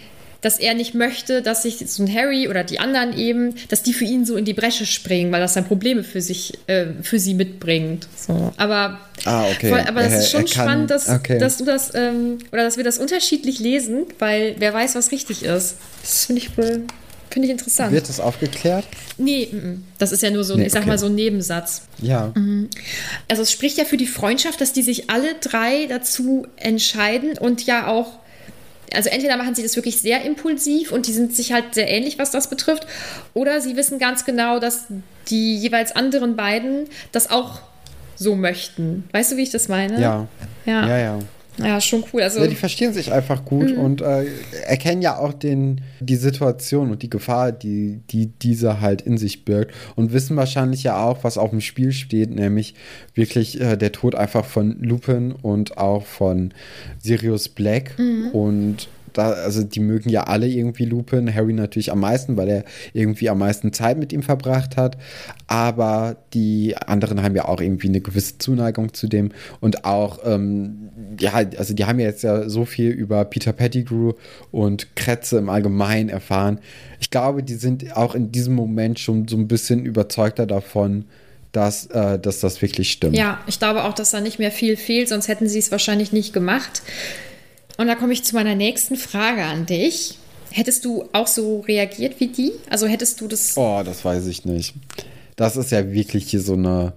dass 0.41 0.57
er 0.59 0.73
nicht 0.73 0.93
möchte, 0.93 1.41
dass 1.41 1.63
sich 1.63 1.77
so 1.87 2.03
ein 2.03 2.13
Harry 2.13 2.47
oder 2.47 2.63
die 2.63 2.79
anderen 2.79 3.17
eben, 3.17 3.55
dass 3.69 3.83
die 3.83 3.93
für 3.93 4.05
ihn 4.05 4.25
so 4.25 4.35
in 4.35 4.45
die 4.45 4.53
Bresche 4.53 4.85
springen, 4.85 5.31
weil 5.31 5.39
das 5.39 5.53
dann 5.53 5.65
Probleme 5.65 6.03
für 6.03 6.21
sich, 6.21 6.53
äh, 6.67 6.87
für 7.03 7.19
sie 7.19 7.35
mitbringt. 7.35 8.07
So. 8.15 8.51
Aber, 8.57 8.99
Ah, 9.25 9.45
okay. 9.51 9.69
voll, 9.69 9.81
aber 9.81 10.01
das 10.01 10.13
ist 10.13 10.31
schon 10.31 10.47
spannend, 10.47 10.89
dass, 10.89 11.07
okay. 11.07 11.37
dass 11.37 11.57
du 11.57 11.65
das 11.65 11.93
ähm, 11.93 12.39
oder 12.51 12.63
dass 12.63 12.77
wir 12.77 12.83
das 12.83 12.97
unterschiedlich 12.97 13.59
lesen, 13.59 14.05
weil 14.17 14.55
wer 14.57 14.73
weiß, 14.73 14.95
was 14.95 15.11
richtig 15.11 15.43
ist. 15.43 15.75
Das 16.01 16.25
finde 16.25 16.41
ich, 16.41 16.57
äh, 16.57 16.79
finde 17.29 17.45
ich 17.45 17.51
interessant. 17.51 17.91
Wird 17.91 18.09
das 18.09 18.19
aufgeklärt? 18.19 18.85
nee, 19.17 19.47
mm, 19.51 19.55
mm. 19.55 19.83
das 19.99 20.11
ist 20.11 20.23
ja 20.23 20.31
nur 20.31 20.43
so, 20.43 20.55
Nee, 20.55 20.65
ich 20.65 20.71
sag 20.71 20.81
okay. 20.81 20.89
mal, 20.89 20.97
so 20.97 21.05
ein 21.05 21.15
Nebensatz. 21.15 21.83
Ja. 22.01 22.33
Also 23.27 23.43
es 23.43 23.51
spricht 23.51 23.77
ja 23.77 23.85
für 23.85 23.97
die 23.97 24.07
Freundschaft, 24.07 24.59
dass 24.59 24.73
die 24.73 24.81
sich 24.81 25.09
alle 25.09 25.35
drei 25.39 25.85
dazu 25.87 26.47
entscheiden 26.57 27.37
und 27.37 27.65
ja 27.65 27.87
auch, 27.87 28.20
also 28.93 29.09
entweder 29.09 29.37
machen 29.37 29.55
sie 29.55 29.63
das 29.63 29.75
wirklich 29.75 29.99
sehr 30.01 30.23
impulsiv 30.23 30.91
und 30.91 31.07
die 31.07 31.13
sind 31.13 31.35
sich 31.35 31.53
halt 31.53 31.73
sehr 31.75 31.89
ähnlich, 31.89 32.19
was 32.19 32.31
das 32.31 32.49
betrifft, 32.49 32.85
oder 33.33 33.61
sie 33.61 33.75
wissen 33.75 33.99
ganz 33.99 34.25
genau, 34.25 34.59
dass 34.59 34.85
die 35.29 35.55
jeweils 35.55 35.95
anderen 35.95 36.35
beiden 36.35 36.87
das 37.11 37.29
auch 37.29 37.61
so 38.15 38.35
möchten. 38.35 39.07
Weißt 39.11 39.31
du, 39.31 39.37
wie 39.37 39.43
ich 39.43 39.51
das 39.51 39.67
meine? 39.67 39.99
Ja. 39.99 40.27
Ja, 40.65 40.87
Ja, 40.87 40.97
ja. 40.97 41.19
Ja. 41.57 41.79
schon 41.81 42.03
cool. 42.13 42.21
Also 42.21 42.39
Ja, 42.39 42.47
die 42.47 42.55
verstehen 42.55 42.93
sich 42.93 43.11
einfach 43.11 43.43
gut 43.45 43.71
Mhm. 43.71 43.79
und 43.79 44.01
äh, 44.01 44.25
erkennen 44.67 45.01
ja 45.01 45.17
auch 45.17 45.33
den, 45.33 45.81
die 45.99 46.15
Situation 46.15 46.91
und 46.91 47.01
die 47.03 47.09
Gefahr, 47.09 47.51
die, 47.51 47.99
die 48.09 48.27
diese 48.27 48.81
halt 48.81 49.01
in 49.01 49.17
sich 49.17 49.45
birgt 49.45 49.73
und 49.95 50.13
wissen 50.13 50.35
wahrscheinlich 50.37 50.83
ja 50.83 51.03
auch, 51.03 51.23
was 51.23 51.37
auf 51.37 51.49
dem 51.51 51.61
Spiel 51.61 51.91
steht, 51.91 52.31
nämlich 52.31 52.75
wirklich 53.13 53.59
äh, 53.61 53.77
der 53.77 53.91
Tod 53.91 54.15
einfach 54.15 54.45
von 54.45 54.77
Lupin 54.81 55.31
und 55.31 55.77
auch 55.77 56.05
von 56.05 56.53
Sirius 56.99 57.49
Black 57.49 57.97
Mhm. 57.97 58.29
und 58.31 58.87
da, 59.13 59.31
also 59.31 59.63
die 59.63 59.79
mögen 59.79 60.09
ja 60.09 60.23
alle 60.23 60.47
irgendwie 60.47 60.85
Lupin, 60.85 61.33
Harry 61.33 61.53
natürlich 61.53 61.91
am 61.91 61.99
meisten, 61.99 62.37
weil 62.37 62.49
er 62.49 62.63
irgendwie 62.93 63.29
am 63.29 63.39
meisten 63.39 63.73
Zeit 63.73 63.97
mit 63.97 64.13
ihm 64.13 64.23
verbracht 64.23 64.77
hat. 64.77 64.97
Aber 65.47 66.17
die 66.33 66.75
anderen 66.77 67.21
haben 67.23 67.35
ja 67.35 67.45
auch 67.45 67.61
irgendwie 67.61 67.87
eine 67.87 68.01
gewisse 68.01 68.37
Zuneigung 68.37 68.93
zu 68.93 69.07
dem 69.07 69.31
und 69.59 69.85
auch, 69.85 70.19
ähm, 70.25 70.89
ja, 71.19 71.33
also 71.33 71.73
die 71.73 71.85
haben 71.85 71.99
ja 71.99 72.07
jetzt 72.07 72.23
ja 72.23 72.49
so 72.49 72.65
viel 72.65 72.89
über 72.89 73.25
Peter 73.25 73.53
Pettigrew 73.53 74.13
und 74.51 74.95
Kretze 74.95 75.37
im 75.37 75.49
Allgemeinen 75.49 76.09
erfahren. 76.09 76.59
Ich 76.99 77.09
glaube, 77.09 77.43
die 77.43 77.55
sind 77.55 77.95
auch 77.95 78.15
in 78.15 78.31
diesem 78.31 78.53
Moment 78.53 78.99
schon 78.99 79.27
so 79.27 79.37
ein 79.37 79.47
bisschen 79.47 79.85
überzeugter 79.85 80.45
davon, 80.45 81.05
dass, 81.51 81.87
äh, 81.87 82.17
dass 82.17 82.39
das 82.39 82.61
wirklich 82.61 82.91
stimmt. 82.91 83.15
Ja, 83.15 83.39
ich 83.47 83.59
glaube 83.59 83.83
auch, 83.83 83.93
dass 83.93 84.11
da 84.11 84.21
nicht 84.21 84.39
mehr 84.39 84.51
viel 84.51 84.77
fehlt, 84.77 85.09
sonst 85.09 85.27
hätten 85.27 85.49
sie 85.49 85.59
es 85.59 85.71
wahrscheinlich 85.71 86.13
nicht 86.13 86.33
gemacht. 86.33 86.81
Und 87.81 87.87
da 87.87 87.95
komme 87.95 88.13
ich 88.13 88.23
zu 88.23 88.35
meiner 88.35 88.53
nächsten 88.53 88.95
Frage 88.95 89.41
an 89.41 89.65
dich. 89.65 90.19
Hättest 90.51 90.85
du 90.85 91.09
auch 91.13 91.25
so 91.25 91.61
reagiert 91.61 92.19
wie 92.19 92.27
die? 92.27 92.51
Also 92.69 92.85
hättest 92.85 93.19
du 93.19 93.27
das. 93.27 93.57
Oh, 93.57 93.81
das 93.83 94.05
weiß 94.05 94.27
ich 94.27 94.45
nicht. 94.45 94.75
Das 95.35 95.57
ist 95.57 95.71
ja 95.71 95.91
wirklich 95.91 96.29
hier 96.29 96.41
so 96.41 96.53
eine. 96.53 96.93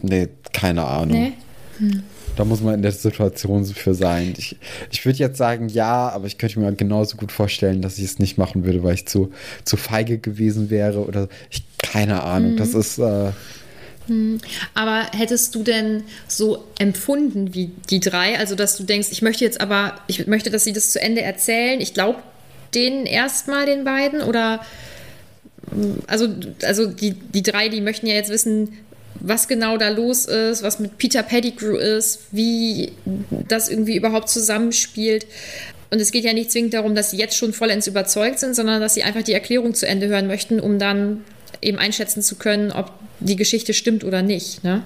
Nee, 0.00 0.28
keine 0.54 0.86
Ahnung. 0.86 1.34
Nee? 1.78 1.98
Da 2.36 2.46
muss 2.46 2.62
man 2.62 2.72
in 2.72 2.80
der 2.80 2.92
Situation 2.92 3.66
für 3.66 3.94
sein. 3.94 4.32
Ich, 4.38 4.56
ich 4.90 5.04
würde 5.04 5.18
jetzt 5.18 5.36
sagen, 5.36 5.68
ja, 5.68 6.08
aber 6.08 6.26
ich 6.26 6.38
könnte 6.38 6.58
mir 6.58 6.72
genauso 6.72 7.18
gut 7.18 7.30
vorstellen, 7.30 7.82
dass 7.82 7.98
ich 7.98 8.04
es 8.04 8.18
nicht 8.18 8.38
machen 8.38 8.64
würde, 8.64 8.82
weil 8.82 8.94
ich 8.94 9.06
zu, 9.06 9.30
zu 9.64 9.76
feige 9.76 10.16
gewesen 10.16 10.70
wäre 10.70 11.04
oder 11.04 11.28
ich, 11.50 11.64
keine 11.76 12.22
Ahnung. 12.22 12.56
Das 12.56 12.72
ist. 12.72 12.96
Äh, 12.98 13.32
Aber 14.74 15.06
hättest 15.12 15.54
du 15.54 15.62
denn 15.62 16.04
so 16.28 16.64
empfunden 16.78 17.54
wie 17.54 17.70
die 17.90 18.00
drei? 18.00 18.38
Also, 18.38 18.54
dass 18.54 18.76
du 18.76 18.84
denkst, 18.84 19.08
ich 19.10 19.22
möchte 19.22 19.44
jetzt 19.44 19.60
aber, 19.60 19.98
ich 20.06 20.26
möchte, 20.26 20.50
dass 20.50 20.64
sie 20.64 20.72
das 20.72 20.90
zu 20.90 21.00
Ende 21.00 21.22
erzählen. 21.22 21.80
Ich 21.80 21.94
glaube 21.94 22.18
denen 22.74 23.06
erstmal, 23.06 23.66
den 23.66 23.84
beiden? 23.84 24.22
Oder. 24.22 24.64
Also, 26.06 26.28
also 26.62 26.86
die, 26.86 27.12
die 27.12 27.42
drei, 27.42 27.70
die 27.70 27.80
möchten 27.80 28.06
ja 28.06 28.14
jetzt 28.14 28.30
wissen, 28.30 28.76
was 29.20 29.48
genau 29.48 29.78
da 29.78 29.88
los 29.88 30.26
ist, 30.26 30.62
was 30.62 30.78
mit 30.78 30.98
Peter 30.98 31.22
Pettigrew 31.22 31.76
ist, 31.76 32.20
wie 32.32 32.92
das 33.48 33.70
irgendwie 33.70 33.96
überhaupt 33.96 34.28
zusammenspielt. 34.28 35.26
Und 35.90 36.00
es 36.00 36.10
geht 36.10 36.24
ja 36.24 36.32
nicht 36.32 36.50
zwingend 36.50 36.74
darum, 36.74 36.94
dass 36.94 37.12
sie 37.12 37.16
jetzt 37.16 37.36
schon 37.36 37.52
vollends 37.52 37.86
überzeugt 37.86 38.40
sind, 38.40 38.54
sondern 38.54 38.80
dass 38.80 38.94
sie 38.94 39.02
einfach 39.02 39.22
die 39.22 39.32
Erklärung 39.32 39.74
zu 39.74 39.86
Ende 39.86 40.08
hören 40.08 40.26
möchten, 40.26 40.60
um 40.60 40.78
dann 40.78 41.24
eben 41.62 41.78
einschätzen 41.78 42.22
zu 42.22 42.36
können, 42.36 42.72
ob 42.72 42.92
die 43.20 43.36
Geschichte 43.36 43.74
stimmt 43.74 44.04
oder 44.04 44.22
nicht. 44.22 44.64
Ne? 44.64 44.82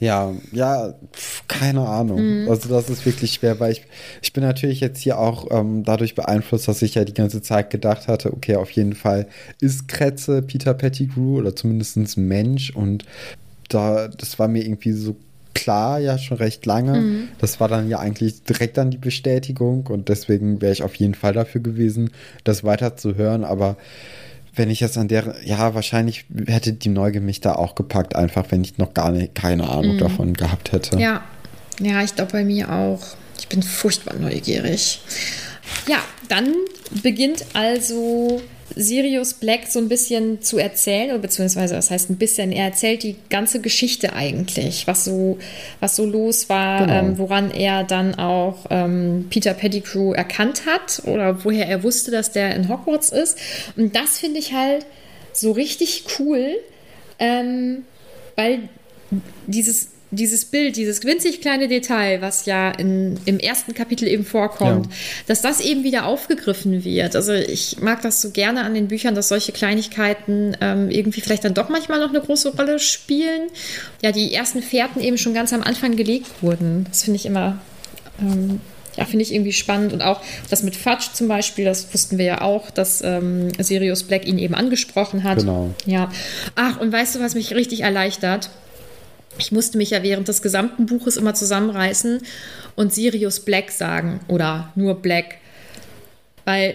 Ja, 0.00 0.32
ja, 0.52 0.94
keine 1.48 1.86
Ahnung. 1.86 2.42
Mhm. 2.42 2.50
Also 2.50 2.68
das 2.68 2.88
ist 2.88 3.04
wirklich 3.04 3.32
schwer, 3.32 3.58
weil 3.58 3.72
ich, 3.72 3.82
ich 4.22 4.32
bin 4.32 4.44
natürlich 4.44 4.80
jetzt 4.80 5.00
hier 5.00 5.18
auch 5.18 5.48
ähm, 5.50 5.82
dadurch 5.82 6.14
beeinflusst, 6.14 6.68
dass 6.68 6.82
ich 6.82 6.94
ja 6.94 7.04
die 7.04 7.14
ganze 7.14 7.42
Zeit 7.42 7.70
gedacht 7.70 8.06
hatte, 8.06 8.32
okay, 8.32 8.56
auf 8.56 8.70
jeden 8.70 8.94
Fall 8.94 9.26
ist 9.60 9.88
Kretze 9.88 10.42
Peter 10.42 10.74
Pettigrew 10.74 11.38
oder 11.38 11.56
zumindest 11.56 11.96
ein 11.96 12.28
Mensch 12.28 12.70
und 12.70 13.04
da, 13.68 14.06
das 14.06 14.38
war 14.38 14.46
mir 14.46 14.64
irgendwie 14.64 14.92
so 14.92 15.16
klar, 15.52 15.98
ja 15.98 16.16
schon 16.16 16.36
recht 16.36 16.64
lange. 16.66 17.00
Mhm. 17.00 17.28
Das 17.40 17.58
war 17.58 17.66
dann 17.66 17.88
ja 17.88 17.98
eigentlich 17.98 18.44
direkt 18.44 18.76
dann 18.76 18.92
die 18.92 18.98
Bestätigung 18.98 19.88
und 19.88 20.08
deswegen 20.08 20.60
wäre 20.60 20.72
ich 20.72 20.84
auf 20.84 20.94
jeden 20.94 21.14
Fall 21.14 21.32
dafür 21.32 21.60
gewesen, 21.60 22.10
das 22.44 22.62
weiter 22.62 22.96
zu 22.96 23.16
hören, 23.16 23.42
aber 23.42 23.76
wenn 24.54 24.70
ich 24.70 24.80
jetzt 24.80 24.98
an 24.98 25.08
der, 25.08 25.36
ja, 25.44 25.74
wahrscheinlich 25.74 26.24
hätte 26.46 26.72
die 26.72 26.88
Neugier 26.88 27.20
mich 27.20 27.40
da 27.40 27.54
auch 27.54 27.74
gepackt, 27.74 28.16
einfach 28.16 28.46
wenn 28.50 28.62
ich 28.62 28.78
noch 28.78 28.94
gar 28.94 29.10
nicht, 29.10 29.34
keine 29.34 29.68
Ahnung 29.68 29.98
davon 29.98 30.34
gehabt 30.34 30.72
hätte. 30.72 30.96
Mhm. 30.96 31.02
Ja, 31.02 31.22
ja, 31.80 32.02
ich 32.02 32.14
glaube 32.14 32.32
bei 32.32 32.44
mir 32.44 32.72
auch. 32.72 33.00
Ich 33.38 33.48
bin 33.48 33.62
furchtbar 33.62 34.14
neugierig. 34.16 35.00
Ja, 35.86 35.98
dann 36.28 36.54
beginnt 37.02 37.44
also 37.54 38.42
Sirius 38.76 39.34
Black 39.34 39.66
so 39.68 39.78
ein 39.78 39.88
bisschen 39.88 40.40
zu 40.42 40.58
erzählen, 40.58 41.10
oder 41.10 41.18
beziehungsweise 41.18 41.74
das 41.74 41.90
heißt 41.90 42.10
ein 42.10 42.16
bisschen, 42.16 42.52
er 42.52 42.66
erzählt 42.66 43.02
die 43.02 43.16
ganze 43.30 43.60
Geschichte 43.60 44.12
eigentlich, 44.12 44.86
was 44.86 45.04
so, 45.04 45.38
was 45.80 45.96
so 45.96 46.04
los 46.04 46.48
war, 46.48 46.86
Genau. 46.86 46.98
ähm, 46.98 47.18
woran 47.18 47.50
er 47.50 47.84
dann 47.84 48.14
auch 48.16 48.66
ähm, 48.70 49.26
Peter 49.30 49.54
Pettigrew 49.54 50.12
erkannt 50.12 50.62
hat 50.66 51.02
oder 51.04 51.44
woher 51.44 51.66
er 51.66 51.82
wusste, 51.82 52.10
dass 52.10 52.32
der 52.32 52.54
in 52.54 52.68
Hogwarts 52.68 53.10
ist. 53.10 53.38
Und 53.76 53.96
das 53.96 54.18
finde 54.18 54.38
ich 54.38 54.52
halt 54.52 54.86
so 55.32 55.52
richtig 55.52 56.04
cool, 56.18 56.56
ähm, 57.18 57.84
weil 58.36 58.68
dieses, 59.46 59.88
dieses 60.10 60.46
Bild, 60.46 60.76
dieses 60.76 61.04
winzig 61.04 61.40
kleine 61.40 61.68
Detail, 61.68 62.22
was 62.22 62.46
ja 62.46 62.70
in, 62.70 63.18
im 63.26 63.38
ersten 63.38 63.74
Kapitel 63.74 64.08
eben 64.08 64.24
vorkommt, 64.24 64.86
Ja. 64.86 64.92
dass 65.26 65.42
das 65.42 65.60
eben 65.60 65.84
wieder 65.84 66.06
aufgegriffen 66.06 66.84
wird. 66.84 67.14
Also 67.14 67.32
ich 67.34 67.80
mag 67.80 68.00
das 68.02 68.22
so 68.22 68.30
gerne 68.30 68.62
an 68.62 68.74
den 68.74 68.88
Büchern, 68.88 69.14
dass 69.14 69.28
solche 69.28 69.52
Kleinigkeiten 69.52 70.56
ähm, 70.60 70.90
irgendwie 70.90 71.20
vielleicht 71.20 71.44
dann 71.44 71.54
doch 71.54 71.68
manchmal 71.68 72.00
noch 72.00 72.08
eine 72.10 72.20
große 72.20 72.56
Rolle 72.56 72.78
spielen. 72.78 73.48
Ja, 74.02 74.12
die 74.12 74.32
ersten 74.32 74.62
Fährten 74.62 75.00
eben 75.02 75.18
schon 75.18 75.34
ganz 75.34 75.52
am 75.52 75.62
Anfang 75.62 75.96
gelegt 75.96 76.42
wurden. 76.42 76.86
Das 76.88 77.02
finde 77.04 77.16
ich 77.16 77.26
immer 77.26 77.58
ähm, 78.20 78.60
ja, 78.96 79.04
finde 79.04 79.22
ich 79.22 79.32
irgendwie 79.32 79.52
spannend. 79.52 79.92
Und 79.92 80.02
auch 80.02 80.20
das 80.50 80.64
mit 80.64 80.74
Fudge 80.74 81.10
zum 81.12 81.28
Beispiel, 81.28 81.64
das 81.64 81.92
wussten 81.94 82.18
wir 82.18 82.24
ja 82.24 82.40
auch, 82.40 82.70
dass 82.70 83.00
ähm, 83.02 83.48
Sirius 83.60 84.02
Black 84.02 84.26
ihn 84.26 84.38
eben 84.38 84.54
angesprochen 84.54 85.22
hat. 85.22 85.38
Genau. 85.38 85.70
Ja. 85.86 86.10
Ach, 86.56 86.80
und 86.80 86.90
weißt 86.90 87.14
du, 87.14 87.20
was 87.20 87.34
mich 87.36 87.54
richtig 87.54 87.82
erleichtert? 87.82 88.50
Ich 89.38 89.52
musste 89.52 89.78
mich 89.78 89.90
ja 89.90 90.02
während 90.02 90.28
des 90.28 90.42
gesamten 90.42 90.86
Buches 90.86 91.16
immer 91.16 91.34
zusammenreißen 91.34 92.20
und 92.76 92.92
Sirius 92.92 93.40
Black 93.40 93.70
sagen 93.70 94.20
oder 94.28 94.72
nur 94.74 94.96
Black. 95.00 95.36
Weil 96.44 96.74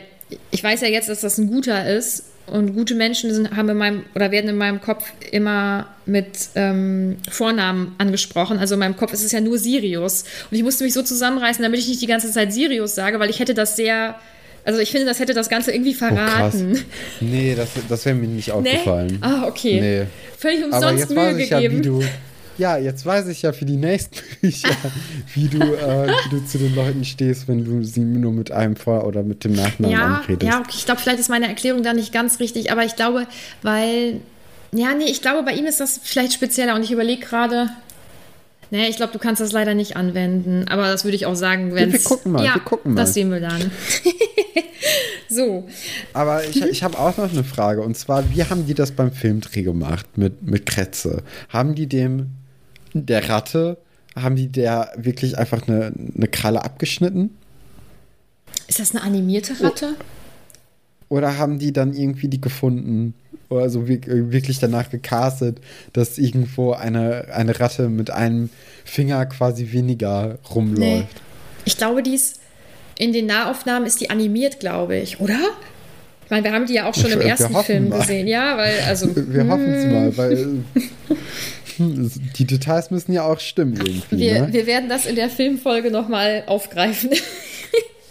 ich 0.51 0.63
weiß 0.63 0.81
ja 0.81 0.87
jetzt, 0.87 1.09
dass 1.09 1.21
das 1.21 1.37
ein 1.37 1.47
guter 1.47 1.87
ist 1.87 2.25
und 2.47 2.73
gute 2.73 2.95
Menschen 2.95 3.33
sind, 3.33 3.55
haben 3.55 3.69
in 3.69 3.77
meinem 3.77 4.03
oder 4.15 4.31
werden 4.31 4.49
in 4.49 4.57
meinem 4.57 4.81
Kopf 4.81 5.05
immer 5.31 5.87
mit 6.05 6.27
ähm, 6.55 7.17
Vornamen 7.29 7.95
angesprochen. 7.97 8.57
Also 8.59 8.73
in 8.75 8.79
meinem 8.79 8.97
Kopf 8.97 9.13
ist 9.13 9.23
es 9.23 9.31
ja 9.31 9.39
nur 9.39 9.57
Sirius. 9.57 10.25
Und 10.51 10.57
ich 10.57 10.63
musste 10.63 10.83
mich 10.83 10.93
so 10.93 11.01
zusammenreißen, 11.03 11.63
damit 11.63 11.79
ich 11.79 11.87
nicht 11.87 12.01
die 12.01 12.07
ganze 12.07 12.31
Zeit 12.31 12.51
Sirius 12.53 12.95
sage, 12.95 13.19
weil 13.19 13.29
ich 13.29 13.39
hätte 13.39 13.53
das 13.53 13.75
sehr. 13.75 14.15
Also 14.65 14.79
ich 14.79 14.91
finde, 14.91 15.05
das 15.05 15.19
hätte 15.19 15.33
das 15.33 15.49
Ganze 15.49 15.71
irgendwie 15.73 15.93
Oh, 15.95 15.97
verraten. 15.99 16.83
Nee, 17.19 17.53
das, 17.55 17.69
das 17.89 18.05
wäre 18.05 18.15
mir 18.15 18.27
nicht 18.27 18.51
aufgefallen. 18.51 19.17
Ah, 19.21 19.45
okay. 19.47 19.79
Nee. 19.81 20.07
Völlig 20.37 20.63
Aber 20.65 20.75
umsonst 20.75 20.99
jetzt 20.99 21.15
weiß 21.15 21.33
Mühe 21.35 21.43
ich 21.43 21.49
ja, 21.49 21.59
wie 21.59 21.67
gegeben. 21.67 21.83
du. 21.83 22.03
Ja, 22.57 22.77
jetzt 22.77 23.05
weiß 23.05 23.27
ich 23.27 23.41
ja 23.41 23.51
für 23.51 23.65
die 23.65 23.77
nächsten 23.77 24.17
Bücher, 24.41 24.75
wie 25.33 25.47
du, 25.47 25.59
äh, 25.59 26.07
wie 26.07 26.29
du 26.29 26.45
zu 26.45 26.57
den 26.57 26.75
Leuten 26.75 27.03
stehst, 27.03 27.47
wenn 27.47 27.65
du 27.65 27.83
sie 27.83 28.01
nur 28.01 28.31
mit 28.31 28.51
einem 28.51 28.75
Vor- 28.75 29.05
oder 29.05 29.23
mit 29.23 29.43
dem 29.43 29.53
Nachnamen 29.53 29.95
ja, 29.95 30.17
anredest. 30.17 30.51
ja, 30.51 30.63
ich 30.69 30.85
glaube, 30.85 31.01
vielleicht 31.01 31.19
ist 31.19 31.29
meine 31.29 31.47
Erklärung 31.47 31.83
da 31.83 31.93
nicht 31.93 32.13
ganz 32.13 32.39
richtig, 32.39 32.71
aber 32.71 32.85
ich 32.85 32.95
glaube, 32.95 33.27
weil, 33.61 34.21
ja, 34.71 34.93
nee, 34.93 35.05
ich 35.05 35.21
glaube, 35.21 35.43
bei 35.43 35.53
ihm 35.53 35.65
ist 35.65 35.79
das 35.79 35.99
vielleicht 36.03 36.33
spezieller 36.33 36.75
und 36.75 36.83
ich 36.83 36.91
überlege 36.91 37.25
gerade, 37.25 37.69
nee, 38.69 38.87
ich 38.87 38.97
glaube, 38.97 39.13
du 39.13 39.19
kannst 39.19 39.41
das 39.41 39.51
leider 39.51 39.73
nicht 39.73 39.95
anwenden, 39.95 40.67
aber 40.67 40.83
das 40.83 41.03
würde 41.03 41.15
ich 41.15 41.25
auch 41.25 41.35
sagen, 41.35 41.73
wenn 41.73 41.91
wir 41.91 41.99
gucken 41.99 42.33
mal, 42.33 42.45
ja, 42.45 42.55
wir 42.55 42.61
gucken 42.61 42.93
mal. 42.93 43.01
das 43.01 43.13
sehen 43.13 43.31
wir 43.31 43.39
dann. 43.39 43.71
so, 45.29 45.67
Aber 46.13 46.43
ich, 46.43 46.61
ich 46.61 46.83
habe 46.83 46.99
auch 46.99 47.17
noch 47.17 47.31
eine 47.31 47.43
Frage. 47.43 47.81
Und 47.81 47.97
zwar, 47.97 48.29
wie 48.31 48.43
haben 48.43 48.65
die 48.67 48.73
das 48.73 48.91
beim 48.91 49.11
Filmdreh 49.11 49.63
gemacht 49.63 50.17
mit, 50.17 50.43
mit 50.43 50.65
Kretze? 50.65 51.23
Haben 51.49 51.75
die 51.75 51.87
dem, 51.87 52.31
der 52.93 53.27
Ratte, 53.29 53.77
haben 54.15 54.35
die 54.35 54.47
der 54.47 54.91
wirklich 54.95 55.37
einfach 55.37 55.67
eine, 55.67 55.91
eine 56.15 56.27
Kralle 56.27 56.63
abgeschnitten? 56.63 57.31
ist 58.67 58.79
das 58.79 58.91
eine 58.95 59.03
animierte 59.03 59.53
Ratte? 59.61 59.95
Oder 61.09 61.37
haben 61.37 61.59
die 61.59 61.73
dann 61.73 61.93
irgendwie 61.93 62.27
die 62.27 62.41
gefunden? 62.41 63.13
Oder 63.49 63.69
so 63.69 63.87
wir- 63.87 64.31
wirklich 64.31 64.59
danach 64.59 64.89
gecastet, 64.89 65.59
dass 65.91 66.17
irgendwo 66.17 66.71
eine, 66.73 67.27
eine 67.33 67.59
Ratte 67.59 67.89
mit 67.89 68.09
einem 68.09 68.49
Finger 68.85 69.25
quasi 69.27 69.71
weniger 69.71 70.39
rumläuft? 70.55 70.79
Nee. 70.79 71.05
Ich 71.65 71.77
glaube, 71.77 72.01
die 72.03 72.15
ist, 72.15 72.39
in 72.97 73.13
den 73.13 73.25
Nahaufnahmen 73.27 73.85
ist 73.87 73.99
die 74.01 74.09
animiert, 74.09 74.59
glaube 74.59 74.95
ich, 74.97 75.19
oder? 75.19 75.39
Ich 76.25 76.31
meine, 76.31 76.45
wir 76.45 76.53
haben 76.53 76.65
die 76.65 76.73
ja 76.73 76.89
auch 76.89 76.95
schon 76.95 77.11
im 77.11 77.19
Wir 77.19 77.27
ersten 77.27 77.55
Film 77.63 77.89
mal. 77.89 77.99
gesehen, 77.99 78.27
ja, 78.27 78.57
weil, 78.57 78.79
also. 78.87 79.13
Wir 79.15 79.47
hoffen 79.47 79.71
es 79.73 79.85
mal, 79.85 80.17
weil 80.17 80.37
hm, 80.37 80.65
die 82.37 82.45
Details 82.45 82.91
müssen 82.91 83.13
ja 83.13 83.23
auch 83.23 83.39
stimmen 83.39 83.75
irgendwie. 83.75 84.19
Wir, 84.19 84.41
ne? 84.41 84.53
wir 84.53 84.67
werden 84.67 84.89
das 84.89 85.05
in 85.05 85.15
der 85.15 85.29
Filmfolge 85.29 85.91
nochmal 85.91 86.43
aufgreifen. 86.47 87.11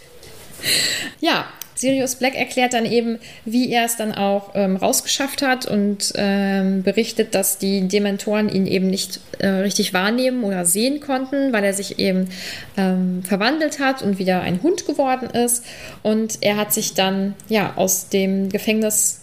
ja, 1.19 1.45
Sirius 1.75 2.15
Black 2.15 2.35
erklärt 2.35 2.73
dann 2.73 2.85
eben, 2.85 3.19
wie 3.43 3.69
er 3.69 3.85
es 3.85 3.97
dann 3.97 4.13
auch 4.13 4.51
ähm, 4.55 4.77
rausgeschafft 4.77 5.41
hat 5.41 5.65
und 5.65 6.13
ähm, 6.15 6.81
berichtet, 6.83 7.35
dass 7.35 7.57
die 7.57 7.87
Dementoren 7.87 8.47
ihn 8.47 8.67
eben 8.67 8.87
nicht 8.87 9.19
äh, 9.39 9.47
richtig 9.47 9.93
wahrnehmen 9.93 10.43
oder 10.43 10.65
sehen 10.65 11.01
konnten, 11.01 11.51
weil 11.51 11.63
er 11.63 11.73
sich 11.73 11.99
eben 11.99 12.29
ähm, 12.77 13.23
verwandelt 13.23 13.79
hat 13.79 14.01
und 14.01 14.17
wieder 14.17 14.41
ein 14.41 14.61
Hund 14.63 14.85
geworden 14.85 15.29
ist. 15.29 15.65
Und 16.03 16.37
er 16.41 16.55
hat 16.55 16.73
sich 16.73 16.93
dann 16.93 17.35
ja 17.49 17.73
aus 17.75 18.07
dem 18.07 18.49
Gefängnis 18.49 19.22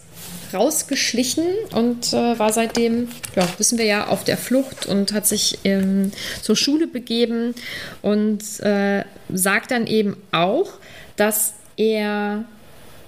rausgeschlichen 0.53 1.45
und 1.73 2.13
äh, 2.13 2.39
war 2.39 2.53
seitdem, 2.53 3.09
ja, 3.37 3.49
wissen 3.59 3.79
wir 3.79 3.85
ja, 3.85 4.07
auf 4.09 4.25
der 4.25 4.37
Flucht 4.37 4.87
und 4.87 5.13
hat 5.13 5.27
sich 5.27 5.59
ähm, 5.65 6.13
zur 6.43 6.57
Schule 6.57 6.87
begeben 6.87 7.55
und 8.03 8.43
äh, 8.61 9.05
sagt 9.33 9.71
dann 9.71 9.87
eben 9.87 10.17
auch, 10.33 10.73
dass 11.17 11.55
er, 11.77 12.45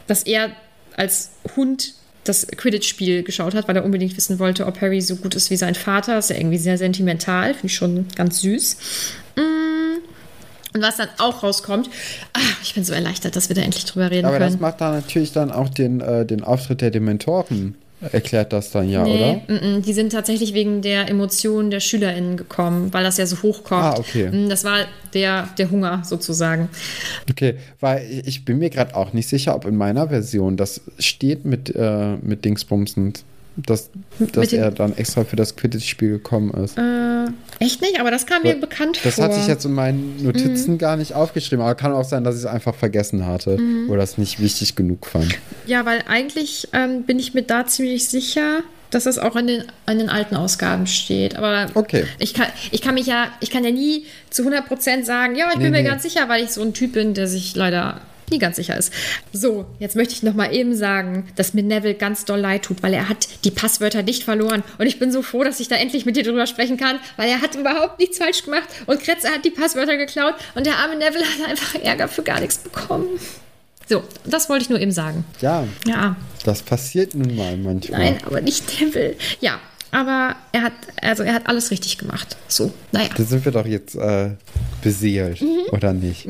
dass 0.06 0.22
er 0.22 0.50
als 0.96 1.30
Hund 1.56 1.94
das 2.24 2.46
Quidditch-Spiel 2.46 3.22
geschaut 3.22 3.54
hat, 3.54 3.66
weil 3.68 3.76
er 3.76 3.84
unbedingt 3.84 4.16
wissen 4.16 4.38
wollte, 4.38 4.66
ob 4.66 4.80
Harry 4.80 5.00
so 5.00 5.16
gut 5.16 5.34
ist 5.34 5.50
wie 5.50 5.56
sein 5.56 5.74
Vater. 5.74 6.14
Das 6.14 6.26
ist 6.26 6.36
ja 6.36 6.40
irgendwie 6.40 6.58
sehr 6.58 6.78
sentimental, 6.78 7.54
finde 7.54 7.66
ich 7.66 7.74
schon 7.74 8.06
ganz 8.14 8.40
süß. 8.40 8.76
Mm. 9.36 9.72
Und 10.74 10.82
was 10.82 10.96
dann 10.96 11.08
auch 11.18 11.42
rauskommt, 11.42 11.88
ah, 12.32 12.38
ich 12.62 12.74
bin 12.74 12.84
so 12.84 12.92
erleichtert, 12.92 13.36
dass 13.36 13.48
wir 13.48 13.56
da 13.56 13.62
endlich 13.62 13.84
drüber 13.84 14.10
reden 14.10 14.26
Aber 14.26 14.38
können. 14.38 14.52
das 14.52 14.60
macht 14.60 14.80
dann 14.80 14.94
natürlich 14.94 15.32
dann 15.32 15.50
auch 15.52 15.68
den, 15.68 16.00
äh, 16.00 16.24
den 16.26 16.42
Auftritt 16.44 16.80
der 16.80 16.90
Dementoren. 16.90 17.74
Erklärt 18.10 18.52
das 18.52 18.72
dann 18.72 18.88
ja, 18.88 19.04
Nee, 19.04 19.14
oder? 19.46 19.60
mm, 19.60 19.76
mm, 19.78 19.82
die 19.82 19.92
sind 19.92 20.10
tatsächlich 20.10 20.54
wegen 20.54 20.82
der 20.82 21.08
Emotionen 21.08 21.70
der 21.70 21.78
SchülerInnen 21.78 22.36
gekommen, 22.36 22.92
weil 22.92 23.04
das 23.04 23.16
ja 23.16 23.26
so 23.26 23.40
hochkommt. 23.42 23.80
Ah, 23.84 23.94
okay. 23.96 24.28
Mm, 24.28 24.48
Das 24.48 24.64
war 24.64 24.86
der, 25.14 25.48
der 25.56 25.70
Hunger 25.70 26.02
sozusagen. 26.04 26.68
Okay, 27.30 27.54
weil 27.78 28.04
ich- 28.26 28.44
bin 28.44 28.58
mir 28.58 28.70
gerade 28.70 28.96
auch 28.96 29.12
nicht 29.12 29.28
sicher, 29.28 29.54
ob 29.54 29.66
in 29.66 29.76
meiner 29.76 30.08
Version 30.08 30.56
das 30.56 30.80
steht 30.98 31.44
mit, 31.44 31.72
äh, 31.76 32.16
mit 32.20 32.44
Dingsbumsen, 32.44 33.12
dass, 33.56 33.90
dass 34.32 34.52
er 34.52 34.70
dann 34.70 34.96
extra 34.96 35.24
für 35.24 35.36
das 35.36 35.56
Quidditch-Spiel 35.56 36.10
gekommen 36.10 36.50
ist. 36.64 36.78
Äh, 36.78 37.26
echt 37.58 37.80
nicht? 37.82 38.00
Aber 38.00 38.10
das 38.10 38.26
kam 38.26 38.42
mir 38.42 38.54
bekannt 38.56 38.98
das 39.04 39.16
vor. 39.16 39.24
hatte 39.24 39.36
ich 39.40 39.46
jetzt 39.46 39.64
in 39.64 39.72
meinen 39.72 40.16
Mhm. 40.18 40.24
Notizen 40.24 40.78
gar 40.78 40.96
nicht 40.96 41.14
aufgeschrieben, 41.14 41.62
aber 41.64 41.74
kann 41.74 41.92
auch 41.92 42.04
sein, 42.04 42.24
dass 42.24 42.34
ich 42.36 42.40
es 42.42 42.46
einfach 42.46 42.74
vergessen 42.74 43.26
hatte 43.26 43.58
Mhm. 43.58 43.90
oder 43.90 44.02
es 44.02 44.18
nicht 44.18 44.40
wichtig 44.40 44.74
genug 44.76 45.06
fand. 45.06 45.38
ja, 45.66 45.84
weil 45.84 46.02
eigentlich 46.08 46.68
ähm, 46.72 47.02
bin 47.04 47.18
ich 47.18 47.34
mir 47.34 47.42
da 47.42 47.66
ziemlich 47.66 48.08
sicher, 48.08 48.60
dass 48.90 49.04
das 49.04 49.18
auch 49.18 49.36
in 49.36 49.46
den, 49.46 49.64
in 49.90 49.98
den 49.98 50.10
alten 50.10 50.36
Ausgaben 50.36 50.86
steht. 50.86 51.36
Aber 51.36 51.66
Okay. 51.74 52.04
ich, 52.18 52.34
kann, 52.34 52.48
ich 52.72 52.82
kann 52.82 52.94
mich 52.94 53.06
ja, 53.06 53.28
ich 53.40 53.50
kann 53.50 53.64
ja 53.64 53.70
nie 53.70 54.04
zu 54.28 54.42
100% 54.42 55.04
sagen, 55.04 55.34
ja, 55.34 55.46
ich 55.48 55.52
bin 55.54 55.62
Nee, 55.62 55.70
mir 55.70 55.82
nee. 55.82 55.88
ganz 55.88 56.02
sicher, 56.02 56.28
weil 56.28 56.44
ich 56.44 56.50
so 56.50 56.60
ein 56.62 56.74
Typ 56.74 56.92
bin, 56.92 57.14
der 57.14 57.26
sich 57.26 57.54
leider 57.56 58.00
nie 58.32 58.38
ganz 58.38 58.56
sicher 58.56 58.76
ist. 58.76 58.92
So, 59.32 59.66
jetzt 59.78 59.94
möchte 59.94 60.14
ich 60.14 60.22
noch 60.22 60.34
mal 60.34 60.52
eben 60.52 60.74
sagen, 60.74 61.28
dass 61.36 61.54
mir 61.54 61.62
Neville 61.62 61.94
ganz 61.94 62.24
doll 62.24 62.40
leid 62.40 62.62
tut, 62.64 62.82
weil 62.82 62.92
er 62.94 63.08
hat 63.08 63.28
die 63.44 63.50
Passwörter 63.50 64.02
nicht 64.02 64.24
verloren. 64.24 64.64
Und 64.78 64.86
ich 64.86 64.98
bin 64.98 65.12
so 65.12 65.22
froh, 65.22 65.44
dass 65.44 65.60
ich 65.60 65.68
da 65.68 65.76
endlich 65.76 66.04
mit 66.06 66.16
dir 66.16 66.24
drüber 66.24 66.46
sprechen 66.46 66.76
kann, 66.76 66.98
weil 67.16 67.28
er 67.28 67.40
hat 67.40 67.54
überhaupt 67.54 67.98
nichts 68.00 68.18
falsch 68.18 68.42
gemacht 68.44 68.68
und 68.86 69.00
Kretze 69.00 69.28
hat 69.28 69.44
die 69.44 69.50
Passwörter 69.50 69.96
geklaut 69.96 70.34
und 70.54 70.66
der 70.66 70.78
arme 70.78 70.96
Neville 70.96 71.24
hat 71.24 71.48
einfach 71.48 71.74
Ärger 71.76 72.08
für 72.08 72.22
gar 72.22 72.40
nichts 72.40 72.58
bekommen. 72.58 73.06
So, 73.88 74.02
das 74.24 74.48
wollte 74.48 74.62
ich 74.62 74.70
nur 74.70 74.80
eben 74.80 74.92
sagen. 74.92 75.24
Ja, 75.40 75.66
Ja, 75.86 76.16
das 76.44 76.62
passiert 76.62 77.14
nun 77.14 77.36
mal 77.36 77.56
manchmal. 77.56 78.00
nein, 78.00 78.18
aber 78.24 78.40
nicht 78.40 78.80
Neville. 78.80 79.16
Ja, 79.40 79.60
aber 79.92 80.34
er 80.52 80.62
hat, 80.62 80.72
also 81.00 81.22
er 81.22 81.34
hat 81.34 81.46
alles 81.46 81.70
richtig 81.70 81.98
gemacht. 81.98 82.36
So, 82.48 82.72
naja. 82.90 83.08
Da 83.16 83.22
sind 83.22 83.44
wir 83.44 83.52
doch 83.52 83.66
jetzt 83.66 83.94
äh, 83.94 84.30
beseelt, 84.82 85.40
Mhm. 85.40 85.46
oder 85.70 85.92
nicht? 85.92 86.26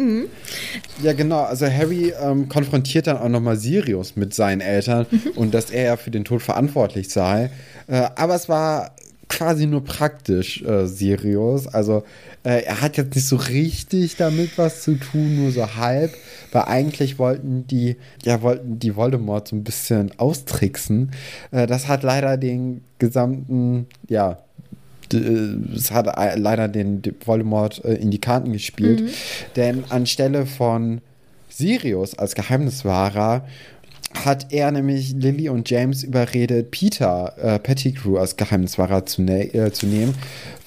Ja, 1.02 1.12
genau. 1.14 1.40
Also 1.44 1.66
Harry 1.66 2.12
ähm, 2.20 2.48
konfrontiert 2.48 3.06
dann 3.06 3.16
auch 3.16 3.28
nochmal 3.28 3.56
Sirius 3.56 4.14
mit 4.16 4.34
seinen 4.34 4.60
Eltern 4.60 5.06
Mhm. 5.10 5.30
und 5.36 5.54
dass 5.54 5.70
er 5.70 5.84
ja 5.84 5.96
für 5.96 6.10
den 6.10 6.24
Tod 6.24 6.42
verantwortlich 6.42 7.08
sei. 7.08 7.50
Äh, 7.86 8.02
aber 8.16 8.34
es 8.34 8.48
war 8.48 8.90
quasi 9.28 9.66
nur 9.66 9.82
praktisch, 9.82 10.60
äh, 10.62 10.86
Sirius. 10.86 11.66
Also 11.66 12.04
äh, 12.44 12.62
er 12.64 12.80
hat 12.80 12.96
jetzt 12.96 13.14
nicht 13.14 13.26
so 13.26 13.36
richtig 13.36 14.16
damit 14.16 14.58
was 14.58 14.82
zu 14.82 14.96
tun, 14.96 15.36
nur 15.36 15.52
so 15.52 15.76
halb, 15.76 16.14
weil 16.50 16.62
eigentlich 16.62 17.18
wollten 17.18 17.66
die, 17.66 17.96
ja, 18.24 18.42
wollten 18.42 18.78
die 18.78 18.96
Voldemort 18.96 19.48
so 19.48 19.56
ein 19.56 19.64
bisschen 19.64 20.12
austricksen. 20.18 21.12
Äh, 21.50 21.66
das 21.66 21.88
hat 21.88 22.02
leider 22.02 22.36
den 22.36 22.82
gesamten, 22.98 23.86
ja, 24.08 24.38
äh, 25.12 25.16
es 25.74 25.90
hat 25.90 26.06
äh, 26.06 26.36
leider 26.36 26.68
den, 26.68 27.02
Voldemort 27.24 27.84
äh, 27.84 27.94
in 27.94 28.10
die 28.10 28.20
Karten 28.20 28.52
gespielt. 28.52 29.10
Denn 29.56 29.84
anstelle 29.88 30.46
von 30.46 31.00
Sirius 31.48 32.18
als 32.18 32.34
Geheimniswahrer 32.34 33.46
hat 34.24 34.52
er 34.52 34.70
nämlich 34.70 35.12
Lily 35.12 35.48
und 35.48 35.68
James 35.70 36.02
überredet, 36.02 36.70
Peter 36.70 37.34
äh, 37.40 37.58
Pettigrew 37.58 38.18
als 38.18 38.36
Geheimniswahrer 38.36 39.06
zu, 39.06 39.22
ne 39.22 39.52
äh, 39.54 39.72
zu 39.72 39.86
nehmen, 39.86 40.14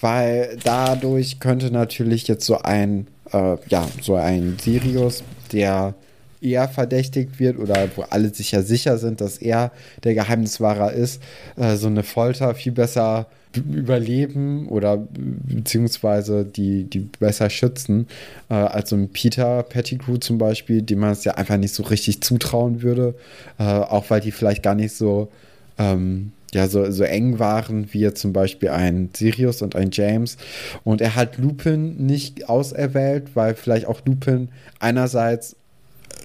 weil 0.02 0.58
dadurch 0.64 1.40
könnte 1.40 1.72
natürlich 1.72 2.28
jetzt 2.28 2.46
so 2.46 2.58
ein, 2.60 3.08
äh, 3.32 3.56
ja, 3.70 3.88
so 4.02 4.16
ein 4.16 4.58
Sirius, 4.62 5.24
der 5.52 5.94
eher 6.42 6.68
verdächtigt 6.68 7.40
wird 7.40 7.58
oder 7.58 7.88
wo 7.96 8.02
alle 8.04 8.30
sich 8.34 8.52
ja 8.52 8.62
sicher 8.62 8.98
sind, 8.98 9.22
dass 9.22 9.38
er 9.38 9.72
der 10.04 10.14
Geheimniswahrer 10.16 10.92
ist, 10.92 11.22
äh, 11.56 11.76
so 11.76 11.88
eine 11.88 12.04
Folter 12.04 12.54
viel 12.56 12.72
besser 12.74 13.24
b- 13.24 13.28
überleben 13.58 14.68
oder 14.68 14.98
beziehungsweise 14.98 16.46
die, 16.46 16.84
die 16.84 17.00
besser 17.20 17.50
schützen, 17.50 18.08
äh, 18.50 18.54
als 18.54 18.90
so 18.90 18.96
ein 18.96 19.10
Peter 19.10 19.64
Pettigrew 19.64 20.18
zum 20.18 20.38
Beispiel, 20.38 20.82
dem 20.82 21.00
man 21.00 21.12
es 21.12 21.24
ja 21.24 21.34
einfach 21.36 21.58
nicht 21.58 21.74
so 21.74 21.84
richtig 21.84 22.22
zutrauen 22.22 22.82
würde, 22.82 23.16
äh, 23.58 23.64
auch 23.64 24.10
weil 24.10 24.22
die 24.22 24.32
vielleicht 24.32 24.64
gar 24.64 24.76
nicht 24.76 24.96
so 24.96 25.30
ähm, 25.78 26.32
ja, 26.54 26.70
so, 26.70 26.90
so 26.90 27.04
eng 27.04 27.38
waren 27.38 27.92
wie 27.92 28.00
jetzt 28.00 28.22
zum 28.22 28.32
Beispiel 28.32 28.70
ein 28.70 29.10
Sirius 29.14 29.62
und 29.62 29.76
ein 29.76 29.90
James. 29.92 30.38
Und 30.86 31.02
er 31.02 31.16
hat 31.16 31.38
Lupin 31.38 31.98
nicht 31.98 32.48
auserwählt, 32.48 33.36
weil 33.36 33.56
vielleicht 33.56 33.88
auch 33.88 34.00
Lupin 34.06 34.48
einerseits 34.80 35.58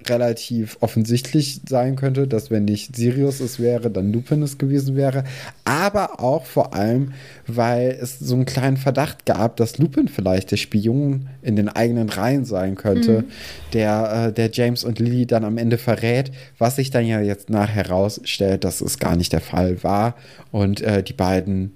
relativ 0.09 0.77
offensichtlich 0.81 1.61
sein 1.69 1.97
könnte, 1.97 2.29
dass 2.29 2.51
wenn 2.51 2.65
nicht 2.65 2.97
Sirius 2.97 3.41
es 3.41 3.59
wäre, 3.59 3.91
dann 3.91 4.13
Lupin 4.13 4.43
es 4.43 4.59
gewesen 4.59 4.97
wäre. 4.97 5.25
Aber 5.65 6.21
auch 6.21 6.47
vor 6.47 6.75
allem, 6.75 7.13
weil 7.47 7.99
es 8.01 8.19
so 8.19 8.35
einen 8.35 8.45
kleinen 8.45 8.77
Verdacht 8.77 9.27
gab, 9.27 9.57
dass 9.57 9.79
Lupin 9.79 10.09
vielleicht 10.09 10.51
der 10.51 10.57
Spion 10.57 11.29
in 11.43 11.57
den 11.57 11.69
eigenen 11.69 12.09
Reihen 12.09 12.45
sein 12.45 12.77
könnte, 12.77 13.25
der, 13.73 14.29
äh, 14.29 14.33
der 14.33 14.51
James 14.53 14.85
und 14.85 14.99
Lily 14.99 15.27
dann 15.27 15.45
am 15.45 15.59
Ende 15.59 15.79
verrät, 15.79 16.31
was 16.59 16.77
sich 16.77 16.91
dann 16.91 17.07
ja 17.07 17.21
jetzt 17.21 17.51
nachher 17.51 17.81
herausstellt, 17.81 18.65
dass 18.65 18.81
es 18.81 18.99
gar 18.99 19.17
nicht 19.17 19.33
der 19.33 19.41
Fall 19.41 19.83
war. 19.83 20.17
Und 20.51 20.81
äh, 20.81 21.03
die 21.03 21.13
beiden 21.13 21.73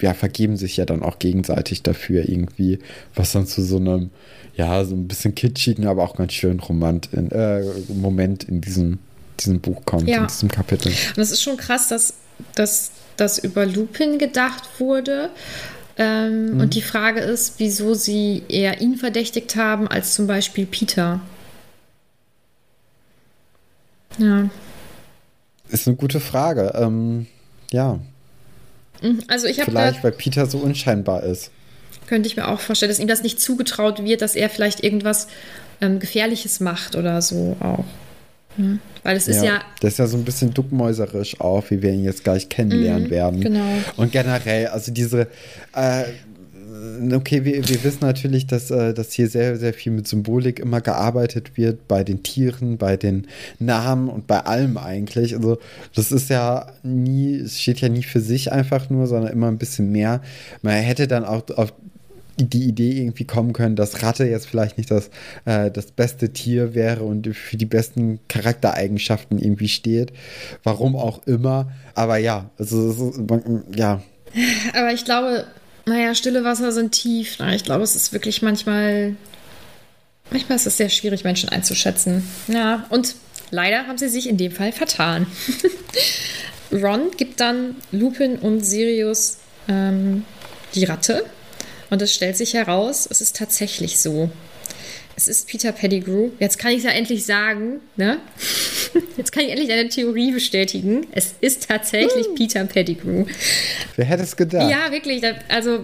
ja, 0.00 0.14
vergeben 0.14 0.56
sich 0.56 0.76
ja 0.76 0.84
dann 0.84 1.02
auch 1.02 1.18
gegenseitig 1.18 1.82
dafür 1.82 2.28
irgendwie, 2.28 2.78
was 3.14 3.32
dann 3.32 3.46
zu 3.46 3.62
so 3.62 3.76
einem, 3.76 4.10
ja, 4.58 4.84
so 4.84 4.94
ein 4.94 5.08
bisschen 5.08 5.34
kitschigen, 5.34 5.86
aber 5.86 6.02
auch 6.02 6.16
ganz 6.16 6.32
schön 6.34 6.58
romant 6.60 7.08
in, 7.12 7.30
äh, 7.30 7.62
Moment 7.88 8.44
in 8.44 8.60
diesem, 8.60 8.98
diesem 9.40 9.60
Buch 9.60 9.84
kommt, 9.86 10.08
Ja. 10.08 10.22
in 10.22 10.26
diesem 10.26 10.50
Kapitel. 10.50 10.92
Und 11.16 11.22
es 11.22 11.30
ist 11.30 11.42
schon 11.42 11.56
krass, 11.56 11.88
dass, 11.88 12.14
dass 12.56 12.90
das 13.16 13.38
über 13.38 13.64
Lupin 13.64 14.18
gedacht 14.18 14.64
wurde. 14.80 15.30
Ähm, 15.96 16.60
Und 16.60 16.74
die 16.74 16.82
Frage 16.82 17.20
ist, 17.20 17.54
wieso 17.58 17.94
sie 17.94 18.42
eher 18.48 18.80
ihn 18.80 18.96
verdächtigt 18.96 19.56
haben 19.56 19.88
als 19.88 20.14
zum 20.14 20.26
Beispiel 20.26 20.66
Peter. 20.66 21.20
Ja. 24.18 24.48
Ist 25.68 25.86
eine 25.86 25.96
gute 25.96 26.18
Frage. 26.20 26.72
Ähm, 26.74 27.26
ja, 27.70 27.98
Also 29.28 29.46
ich 29.46 29.60
habe 29.60 29.70
vielleicht, 29.70 30.02
weil 30.02 30.10
Peter 30.12 30.46
so 30.46 30.58
unscheinbar 30.58 31.22
ist. 31.22 31.50
Könnte 32.08 32.26
ich 32.28 32.36
mir 32.36 32.48
auch 32.48 32.60
vorstellen, 32.60 32.90
dass 32.90 32.98
ihm 32.98 33.08
das 33.08 33.22
nicht 33.22 33.40
zugetraut 33.40 34.02
wird, 34.02 34.22
dass 34.22 34.34
er 34.34 34.48
vielleicht 34.50 34.82
irgendwas 34.82 35.28
ähm, 35.80 36.00
Gefährliches 36.00 36.60
macht 36.60 36.96
oder 36.96 37.22
so 37.22 37.56
auch. 37.60 37.84
Ne? 38.56 38.78
Weil 39.04 39.16
es 39.16 39.28
ist 39.28 39.44
ja, 39.44 39.60
Das 39.80 39.92
ist 39.92 39.98
ja 39.98 40.06
so 40.06 40.16
ein 40.16 40.24
bisschen 40.24 40.52
duckmäuserisch 40.52 41.40
auch, 41.40 41.70
wie 41.70 41.80
wir 41.80 41.92
ihn 41.92 42.04
jetzt 42.04 42.24
gleich 42.24 42.48
kennenlernen 42.48 43.10
werden. 43.10 43.40
genau. 43.40 43.68
Und 43.96 44.10
generell, 44.10 44.66
also 44.68 44.90
diese, 44.90 45.28
äh, 45.74 46.04
okay, 47.12 47.44
wir, 47.44 47.68
wir 47.68 47.84
wissen 47.84 48.00
natürlich, 48.02 48.46
dass, 48.46 48.70
äh, 48.70 48.92
dass 48.94 49.12
hier 49.12 49.28
sehr, 49.28 49.56
sehr 49.56 49.72
viel 49.72 49.92
mit 49.92 50.08
Symbolik 50.08 50.58
immer 50.58 50.80
gearbeitet 50.80 51.56
wird, 51.56 51.86
bei 51.88 52.04
den 52.04 52.22
Tieren, 52.22 52.78
bei 52.78 52.96
den 52.96 53.26
Namen 53.58 54.08
und 54.08 54.26
bei 54.26 54.40
allem 54.40 54.76
eigentlich. 54.76 55.36
Also 55.36 55.58
das 55.94 56.12
ist 56.12 56.28
ja 56.28 56.72
nie, 56.82 57.36
es 57.36 57.60
steht 57.60 57.80
ja 57.80 57.88
nie 57.88 58.02
für 58.02 58.20
sich 58.20 58.52
einfach 58.52 58.90
nur, 58.90 59.06
sondern 59.06 59.32
immer 59.32 59.48
ein 59.48 59.58
bisschen 59.58 59.92
mehr. 59.92 60.20
Man 60.62 60.74
hätte 60.74 61.06
dann 61.06 61.24
auch 61.24 61.42
auf 61.56 61.72
die 62.38 62.64
Idee 62.64 63.00
irgendwie 63.00 63.24
kommen 63.24 63.52
können, 63.52 63.76
dass 63.76 64.02
Ratte 64.02 64.24
jetzt 64.24 64.46
vielleicht 64.46 64.78
nicht 64.78 64.90
das, 64.90 65.10
äh, 65.44 65.70
das 65.70 65.90
beste 65.92 66.32
Tier 66.32 66.74
wäre 66.74 67.04
und 67.04 67.28
für 67.34 67.56
die 67.56 67.66
besten 67.66 68.20
Charaktereigenschaften 68.28 69.38
irgendwie 69.38 69.68
steht. 69.68 70.12
Warum 70.62 70.96
auch 70.96 71.26
immer. 71.26 71.70
Aber 71.94 72.16
ja, 72.16 72.50
also 72.58 73.12
ja, 73.74 74.02
aber 74.74 74.92
ich 74.92 75.04
glaube, 75.04 75.46
naja, 75.86 76.14
stille 76.14 76.44
Wasser 76.44 76.72
sind 76.72 76.92
tief. 76.92 77.36
Na, 77.38 77.54
Ich 77.54 77.64
glaube, 77.64 77.84
es 77.84 77.96
ist 77.96 78.12
wirklich 78.12 78.42
manchmal, 78.42 79.16
manchmal 80.30 80.56
ist 80.56 80.66
es 80.66 80.76
sehr 80.76 80.88
schwierig, 80.88 81.24
Menschen 81.24 81.48
einzuschätzen. 81.48 82.22
Ja, 82.46 82.86
und 82.90 83.16
leider 83.50 83.86
haben 83.86 83.98
sie 83.98 84.08
sich 84.08 84.28
in 84.28 84.36
dem 84.36 84.52
Fall 84.52 84.72
vertan. 84.72 85.26
Ron 86.72 87.10
gibt 87.16 87.40
dann 87.40 87.76
Lupin 87.92 88.36
und 88.36 88.64
Sirius 88.64 89.38
ähm, 89.68 90.24
die 90.74 90.84
Ratte. 90.84 91.24
Und 91.90 92.02
es 92.02 92.14
stellt 92.14 92.36
sich 92.36 92.54
heraus, 92.54 93.08
es 93.10 93.20
ist 93.20 93.36
tatsächlich 93.36 93.98
so. 93.98 94.30
Es 95.16 95.26
ist 95.26 95.48
Peter 95.48 95.72
Pettigrew. 95.72 96.30
Jetzt 96.38 96.58
kann 96.58 96.70
ich 96.70 96.78
es 96.78 96.84
ja 96.84 96.90
endlich 96.90 97.26
sagen, 97.26 97.80
ne? 97.96 98.18
Jetzt 99.16 99.32
kann 99.32 99.42
ich 99.42 99.50
endlich 99.50 99.72
eine 99.72 99.88
Theorie 99.88 100.30
bestätigen. 100.30 101.08
Es 101.10 101.34
ist 101.40 101.66
tatsächlich 101.66 102.26
Peter 102.36 102.64
Pettigrew. 102.64 103.24
wer 103.96 104.04
hätte 104.04 104.22
es 104.22 104.36
gedacht? 104.36 104.70
Ja, 104.70 104.92
wirklich. 104.92 105.22
Also, 105.48 105.82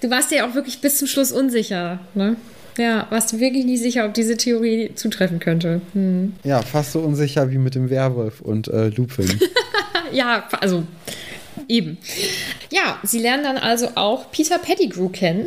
du 0.00 0.10
warst 0.10 0.30
dir 0.30 0.36
ja 0.36 0.48
auch 0.48 0.54
wirklich 0.54 0.80
bis 0.80 0.98
zum 0.98 1.08
Schluss 1.08 1.32
unsicher, 1.32 1.98
ne? 2.14 2.36
Ja, 2.78 3.08
warst 3.10 3.32
du 3.32 3.40
wirklich 3.40 3.64
nicht 3.64 3.82
sicher, 3.82 4.06
ob 4.06 4.14
diese 4.14 4.36
Theorie 4.36 4.92
zutreffen 4.94 5.40
könnte. 5.40 5.80
Hm. 5.94 6.36
Ja, 6.44 6.62
fast 6.62 6.92
so 6.92 7.00
unsicher 7.00 7.50
wie 7.50 7.58
mit 7.58 7.74
dem 7.74 7.90
Werwolf 7.90 8.40
und 8.40 8.68
äh, 8.68 8.88
Lupin. 8.88 9.40
Ja, 10.12 10.48
also 10.60 10.84
eben. 11.68 11.98
Ja, 12.70 12.98
sie 13.02 13.18
lernen 13.18 13.44
dann 13.44 13.56
also 13.58 13.90
auch 13.94 14.30
Peter 14.30 14.58
Pettigrew 14.58 15.08
kennen. 15.08 15.46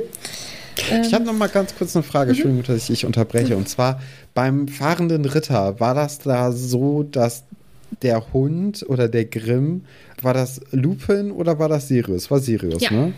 Ich 1.04 1.14
habe 1.14 1.26
noch 1.26 1.34
mal 1.34 1.50
ganz 1.50 1.76
kurz 1.76 1.96
eine 1.96 2.04
Frage, 2.04 2.32
Entschuldigung, 2.32 2.64
dass 2.64 2.78
ich 2.78 2.88
dich 2.88 3.06
unterbreche. 3.06 3.58
Und 3.58 3.68
zwar 3.68 4.02
beim 4.34 4.68
fahrenden 4.68 5.26
Ritter, 5.26 5.80
war 5.80 5.94
das 5.94 6.20
da 6.20 6.52
so, 6.52 7.04
dass 7.04 7.44
der 8.02 8.34
Hund 8.34 8.86
oder 8.88 9.08
der 9.10 9.26
Grimm, 9.26 9.84
war 10.22 10.34
das 10.34 10.62
Lupin 10.72 11.32
oder 11.32 11.60
war 11.60 11.68
das 11.70 11.88
Sirius? 11.88 12.32
War 12.32 12.40
Sirius, 12.40 12.82
Ja. 12.84 12.92
ne? 12.92 13.14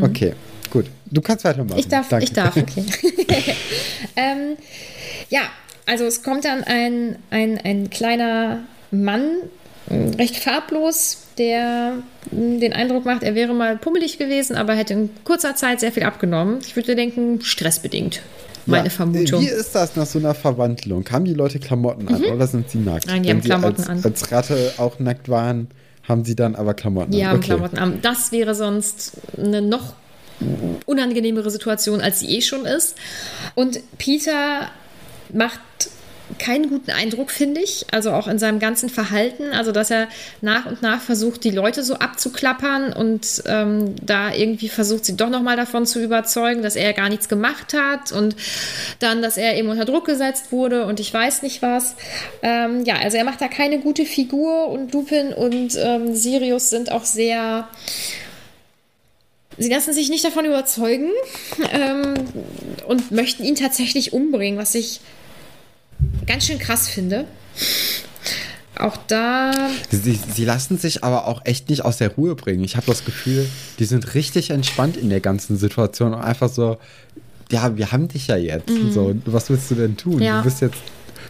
Okay, 0.00 0.34
gut. 0.70 0.86
Du 1.10 1.20
kannst 1.20 1.44
weitermachen. 1.44 1.78
Ich 1.78 1.88
darf, 1.88 2.08
Danke. 2.08 2.24
ich 2.24 2.32
darf, 2.32 2.56
okay. 2.56 2.84
ähm, 4.16 4.56
ja, 5.30 5.42
also 5.86 6.04
es 6.04 6.22
kommt 6.22 6.44
dann 6.44 6.64
ein, 6.64 7.16
ein, 7.30 7.58
ein 7.58 7.90
kleiner 7.90 8.60
Mann, 8.90 9.38
recht 9.90 10.36
farblos, 10.36 11.18
der 11.38 11.94
mh, 12.30 12.60
den 12.60 12.72
Eindruck 12.72 13.04
macht, 13.04 13.22
er 13.22 13.34
wäre 13.34 13.52
mal 13.54 13.76
pummelig 13.76 14.18
gewesen, 14.18 14.56
aber 14.56 14.74
hätte 14.74 14.94
in 14.94 15.10
kurzer 15.24 15.54
Zeit 15.56 15.80
sehr 15.80 15.92
viel 15.92 16.04
abgenommen. 16.04 16.58
Ich 16.66 16.74
würde 16.76 16.94
denken, 16.96 17.40
stressbedingt. 17.42 18.22
Meine 18.66 18.84
Ja, 18.84 18.90
Vermutung. 18.90 19.42
Wie 19.42 19.48
ist 19.48 19.74
das 19.74 19.94
nach 19.94 20.06
so 20.06 20.18
einer 20.18 20.34
Verwandlung? 20.34 21.04
Haben 21.10 21.26
die 21.26 21.34
Leute 21.34 21.58
Klamotten 21.58 22.08
an 22.08 22.24
oder 22.24 22.46
sind 22.46 22.70
sie 22.70 22.78
nackt? 22.78 23.06
Mhm. 23.06 23.12
Nein, 23.12 23.22
die 23.24 23.28
Wenn 23.28 23.36
haben 23.36 23.42
Klamotten 23.44 23.80
als, 23.82 23.88
an. 23.90 24.00
als 24.04 24.32
Ratte 24.32 24.72
auch 24.78 24.98
nackt 25.00 25.28
waren, 25.28 25.68
haben 26.08 26.24
sie 26.24 26.34
dann 26.34 26.54
aber 26.54 26.72
Klamotten 26.72 27.12
Die 27.12 27.22
an. 27.22 27.28
haben 27.28 27.36
Okay. 27.38 27.46
Klamotten 27.48 27.78
an. 27.78 27.98
Das 28.00 28.32
wäre 28.32 28.54
sonst 28.54 29.12
eine 29.36 29.60
noch 29.60 29.92
unangenehmere 30.86 31.50
Situation, 31.50 32.00
als 32.00 32.20
sie 32.20 32.28
eh 32.36 32.40
schon 32.40 32.64
ist. 32.64 32.96
Und 33.54 33.80
Peter 33.98 34.68
macht 35.32 35.60
keinen 36.38 36.68
guten 36.68 36.90
Eindruck, 36.90 37.30
finde 37.30 37.60
ich. 37.60 37.86
Also 37.90 38.12
auch 38.12 38.28
in 38.28 38.38
seinem 38.38 38.58
ganzen 38.58 38.88
Verhalten. 38.88 39.52
Also, 39.52 39.72
dass 39.72 39.90
er 39.90 40.08
nach 40.40 40.66
und 40.66 40.82
nach 40.82 41.00
versucht, 41.00 41.44
die 41.44 41.50
Leute 41.50 41.82
so 41.82 41.94
abzuklappern 41.94 42.92
und 42.92 43.42
ähm, 43.46 43.94
da 44.02 44.32
irgendwie 44.32 44.68
versucht, 44.68 45.04
sie 45.04 45.16
doch 45.16 45.28
nochmal 45.28 45.56
davon 45.56 45.86
zu 45.86 46.02
überzeugen, 46.02 46.62
dass 46.62 46.76
er 46.76 46.92
gar 46.92 47.08
nichts 47.08 47.28
gemacht 47.28 47.74
hat 47.74 48.12
und 48.12 48.36
dann, 49.00 49.22
dass 49.22 49.36
er 49.36 49.56
eben 49.56 49.68
unter 49.68 49.84
Druck 49.84 50.06
gesetzt 50.06 50.50
wurde 50.50 50.86
und 50.86 51.00
ich 51.00 51.12
weiß 51.12 51.42
nicht 51.42 51.62
was. 51.62 51.94
Ähm, 52.42 52.84
ja, 52.84 52.96
also 52.96 53.16
er 53.16 53.24
macht 53.24 53.40
da 53.40 53.48
keine 53.48 53.78
gute 53.78 54.04
Figur 54.04 54.68
und 54.68 54.92
Lupin 54.92 55.32
und 55.32 55.76
ähm, 55.76 56.14
Sirius 56.14 56.70
sind 56.70 56.90
auch 56.90 57.04
sehr 57.04 57.68
Sie 59.56 59.68
lassen 59.68 59.92
sich 59.92 60.10
nicht 60.10 60.24
davon 60.24 60.46
überzeugen 60.46 61.10
ähm, 61.72 62.14
und 62.88 63.12
möchten 63.12 63.44
ihn 63.44 63.54
tatsächlich 63.54 64.12
umbringen, 64.12 64.58
was 64.58 64.74
ich 64.74 65.00
ganz 66.26 66.46
schön 66.46 66.58
krass 66.58 66.88
finde. 66.88 67.26
Auch 68.76 68.96
da. 69.06 69.52
Sie, 69.90 70.18
sie 70.34 70.44
lassen 70.44 70.78
sich 70.78 71.04
aber 71.04 71.26
auch 71.28 71.42
echt 71.44 71.70
nicht 71.70 71.84
aus 71.84 71.98
der 71.98 72.10
Ruhe 72.10 72.34
bringen. 72.34 72.64
Ich 72.64 72.76
habe 72.76 72.86
das 72.86 73.04
Gefühl, 73.04 73.46
die 73.78 73.84
sind 73.84 74.14
richtig 74.14 74.50
entspannt 74.50 74.96
in 74.96 75.10
der 75.10 75.20
ganzen 75.20 75.56
Situation 75.56 76.12
und 76.12 76.20
einfach 76.20 76.48
so, 76.48 76.78
ja, 77.50 77.76
wir 77.76 77.92
haben 77.92 78.08
dich 78.08 78.26
ja 78.26 78.36
jetzt. 78.36 78.68
Mhm. 78.68 78.92
So, 78.92 79.14
was 79.26 79.48
willst 79.48 79.70
du 79.70 79.76
denn 79.76 79.96
tun? 79.96 80.20
Ja. 80.20 80.38
Du 80.38 80.44
bist 80.44 80.60
jetzt 80.60 80.78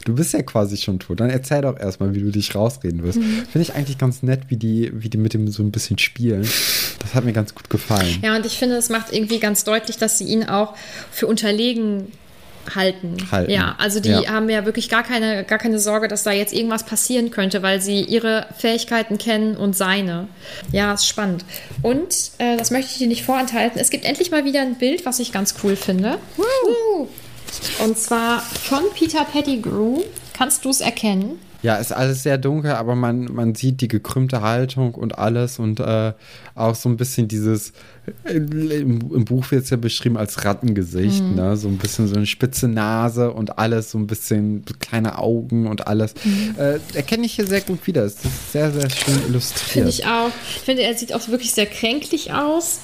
Du 0.04 0.14
bist 0.14 0.34
ja 0.34 0.42
quasi 0.42 0.76
schon 0.76 0.98
tot. 0.98 1.20
Dann 1.20 1.30
erzähl 1.30 1.62
doch 1.62 1.78
erstmal, 1.78 2.14
wie 2.14 2.20
du 2.20 2.30
dich 2.30 2.54
rausreden 2.54 3.02
wirst. 3.02 3.18
Mhm. 3.18 3.46
Finde 3.50 3.62
ich 3.62 3.74
eigentlich 3.74 3.96
ganz 3.96 4.22
nett, 4.22 4.42
wie 4.48 4.56
die, 4.56 4.92
wie 4.94 5.08
die 5.08 5.16
mit 5.16 5.32
dem 5.32 5.48
so 5.48 5.62
ein 5.62 5.70
bisschen 5.70 5.98
spielen. 5.98 6.46
Das 6.98 7.14
hat 7.14 7.24
mir 7.24 7.32
ganz 7.32 7.54
gut 7.54 7.70
gefallen. 7.70 8.18
Ja, 8.22 8.36
und 8.36 8.44
ich 8.44 8.58
finde, 8.58 8.76
es 8.76 8.90
macht 8.90 9.12
irgendwie 9.12 9.38
ganz 9.38 9.64
deutlich, 9.64 9.96
dass 9.96 10.18
sie 10.18 10.24
ihn 10.24 10.44
auch 10.44 10.74
für 11.10 11.26
unterlegen 11.26 12.08
halten. 12.74 13.16
halten. 13.30 13.50
Ja, 13.50 13.74
also 13.78 14.00
die 14.00 14.10
ja. 14.10 14.26
haben 14.28 14.48
ja 14.48 14.64
wirklich 14.64 14.88
gar 14.88 15.02
keine, 15.02 15.44
gar 15.44 15.58
keine 15.58 15.78
Sorge, 15.78 16.08
dass 16.08 16.22
da 16.22 16.32
jetzt 16.32 16.52
irgendwas 16.52 16.84
passieren 16.84 17.30
könnte, 17.30 17.62
weil 17.62 17.80
sie 17.80 18.00
ihre 18.00 18.46
Fähigkeiten 18.56 19.18
kennen 19.18 19.56
und 19.56 19.76
seine. 19.76 20.28
Ja, 20.72 20.94
ist 20.94 21.06
spannend. 21.06 21.44
Und, 21.82 22.30
äh, 22.38 22.56
das 22.56 22.70
möchte 22.70 22.92
ich 22.92 22.98
dir 22.98 23.08
nicht 23.08 23.24
vorenthalten, 23.24 23.80
es 23.80 23.90
gibt 23.90 24.04
endlich 24.04 24.30
mal 24.30 24.44
wieder 24.44 24.60
ein 24.60 24.76
Bild, 24.76 25.04
was 25.06 25.18
ich 25.18 25.32
ganz 25.32 25.54
cool 25.62 25.76
finde. 25.76 26.18
Woo! 26.36 27.08
Und 27.78 27.98
zwar 27.98 28.40
von 28.40 28.82
Peter 28.94 29.24
Pettigrew. 29.24 30.02
Kannst 30.36 30.64
du 30.64 30.70
es 30.70 30.80
erkennen? 30.80 31.38
Ja, 31.64 31.76
ist 31.76 31.92
alles 31.92 32.22
sehr 32.22 32.36
dunkel, 32.36 32.72
aber 32.72 32.94
man, 32.94 33.24
man 33.32 33.54
sieht 33.54 33.80
die 33.80 33.88
gekrümmte 33.88 34.42
Haltung 34.42 34.94
und 34.94 35.18
alles 35.18 35.58
und 35.58 35.80
äh, 35.80 36.12
auch 36.54 36.74
so 36.74 36.90
ein 36.90 36.98
bisschen 36.98 37.26
dieses, 37.26 37.72
äh, 38.24 38.34
im, 38.34 39.00
im, 39.10 39.24
Buch 39.24 39.50
wird 39.50 39.64
es 39.64 39.70
ja 39.70 39.78
beschrieben 39.78 40.18
als 40.18 40.44
Rattengesicht, 40.44 41.22
mhm. 41.22 41.36
ne? 41.36 41.56
so 41.56 41.68
ein 41.68 41.78
bisschen 41.78 42.06
so 42.06 42.16
eine 42.16 42.26
spitze 42.26 42.68
Nase 42.68 43.32
und 43.32 43.58
alles, 43.58 43.92
so 43.92 43.96
ein 43.96 44.06
bisschen 44.06 44.62
kleine 44.78 45.16
Augen 45.16 45.66
und 45.66 45.86
alles. 45.86 46.12
Mhm. 46.22 46.54
Äh, 46.58 46.80
erkenne 46.92 47.24
ich 47.24 47.32
hier 47.32 47.46
sehr 47.46 47.62
gut 47.62 47.86
wieder. 47.86 48.04
Es 48.04 48.22
ist 48.22 48.52
sehr, 48.52 48.70
sehr 48.70 48.90
schön 48.90 49.18
illustriert. 49.26 49.70
Finde 49.70 49.88
ich 49.88 50.04
auch. 50.04 50.28
Ich 50.56 50.60
finde, 50.60 50.82
er 50.82 50.94
sieht 50.94 51.14
auch 51.14 51.26
wirklich 51.28 51.52
sehr 51.52 51.64
kränklich 51.64 52.30
aus. 52.30 52.80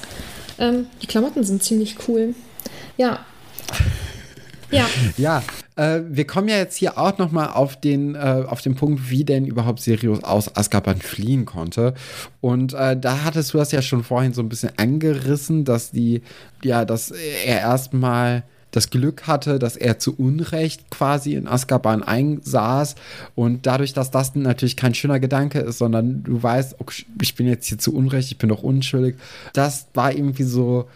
Ähm, 0.57 0.87
die 1.03 1.07
Klamotten 1.07 1.43
sind 1.43 1.61
ziemlich 1.61 1.97
cool. 2.07 2.33
Ja. 2.97 3.19
Ja. 4.71 4.87
Ja, 5.17 5.43
äh, 5.75 6.01
wir 6.09 6.25
kommen 6.25 6.47
ja 6.47 6.57
jetzt 6.57 6.77
hier 6.77 6.97
auch 6.97 7.17
noch 7.17 7.31
mal 7.31 7.47
auf 7.47 7.79
den, 7.79 8.15
äh, 8.15 8.43
auf 8.47 8.61
den 8.61 8.75
Punkt, 8.75 9.09
wie 9.09 9.23
denn 9.23 9.45
überhaupt 9.45 9.81
Sirius 9.81 10.23
aus 10.23 10.55
Azkaban 10.55 10.99
fliehen 10.99 11.45
konnte. 11.45 11.93
Und 12.39 12.73
äh, 12.73 12.97
da 12.97 13.23
hattest 13.23 13.53
du 13.53 13.57
das 13.57 13.71
ja 13.71 13.81
schon 13.81 14.03
vorhin 14.03 14.33
so 14.33 14.41
ein 14.41 14.49
bisschen 14.49 14.71
angerissen, 14.77 15.65
dass 15.65 15.91
die, 15.91 16.21
ja, 16.63 16.85
dass 16.85 17.11
er 17.11 17.59
erstmal 17.59 18.43
das 18.71 18.89
Glück 18.89 19.27
hatte, 19.27 19.59
dass 19.59 19.75
er 19.75 19.99
zu 19.99 20.15
Unrecht 20.15 20.89
quasi 20.89 21.33
in 21.33 21.47
Azkaban 21.47 22.03
einsaß 22.03 22.95
und 23.35 23.65
dadurch, 23.65 23.93
dass 23.93 24.11
das 24.11 24.33
natürlich 24.35 24.77
kein 24.77 24.95
schöner 24.95 25.19
Gedanke 25.19 25.59
ist, 25.59 25.77
sondern 25.77 26.23
du 26.23 26.41
weißt, 26.41 26.75
okay, 26.79 27.05
ich 27.21 27.35
bin 27.35 27.47
jetzt 27.47 27.67
hier 27.67 27.77
zu 27.77 27.93
Unrecht, 27.93 28.31
ich 28.31 28.37
bin 28.37 28.49
doch 28.49 28.63
unschuldig, 28.63 29.15
das 29.53 29.87
war 29.93 30.13
irgendwie 30.13 30.43
so 30.43 30.87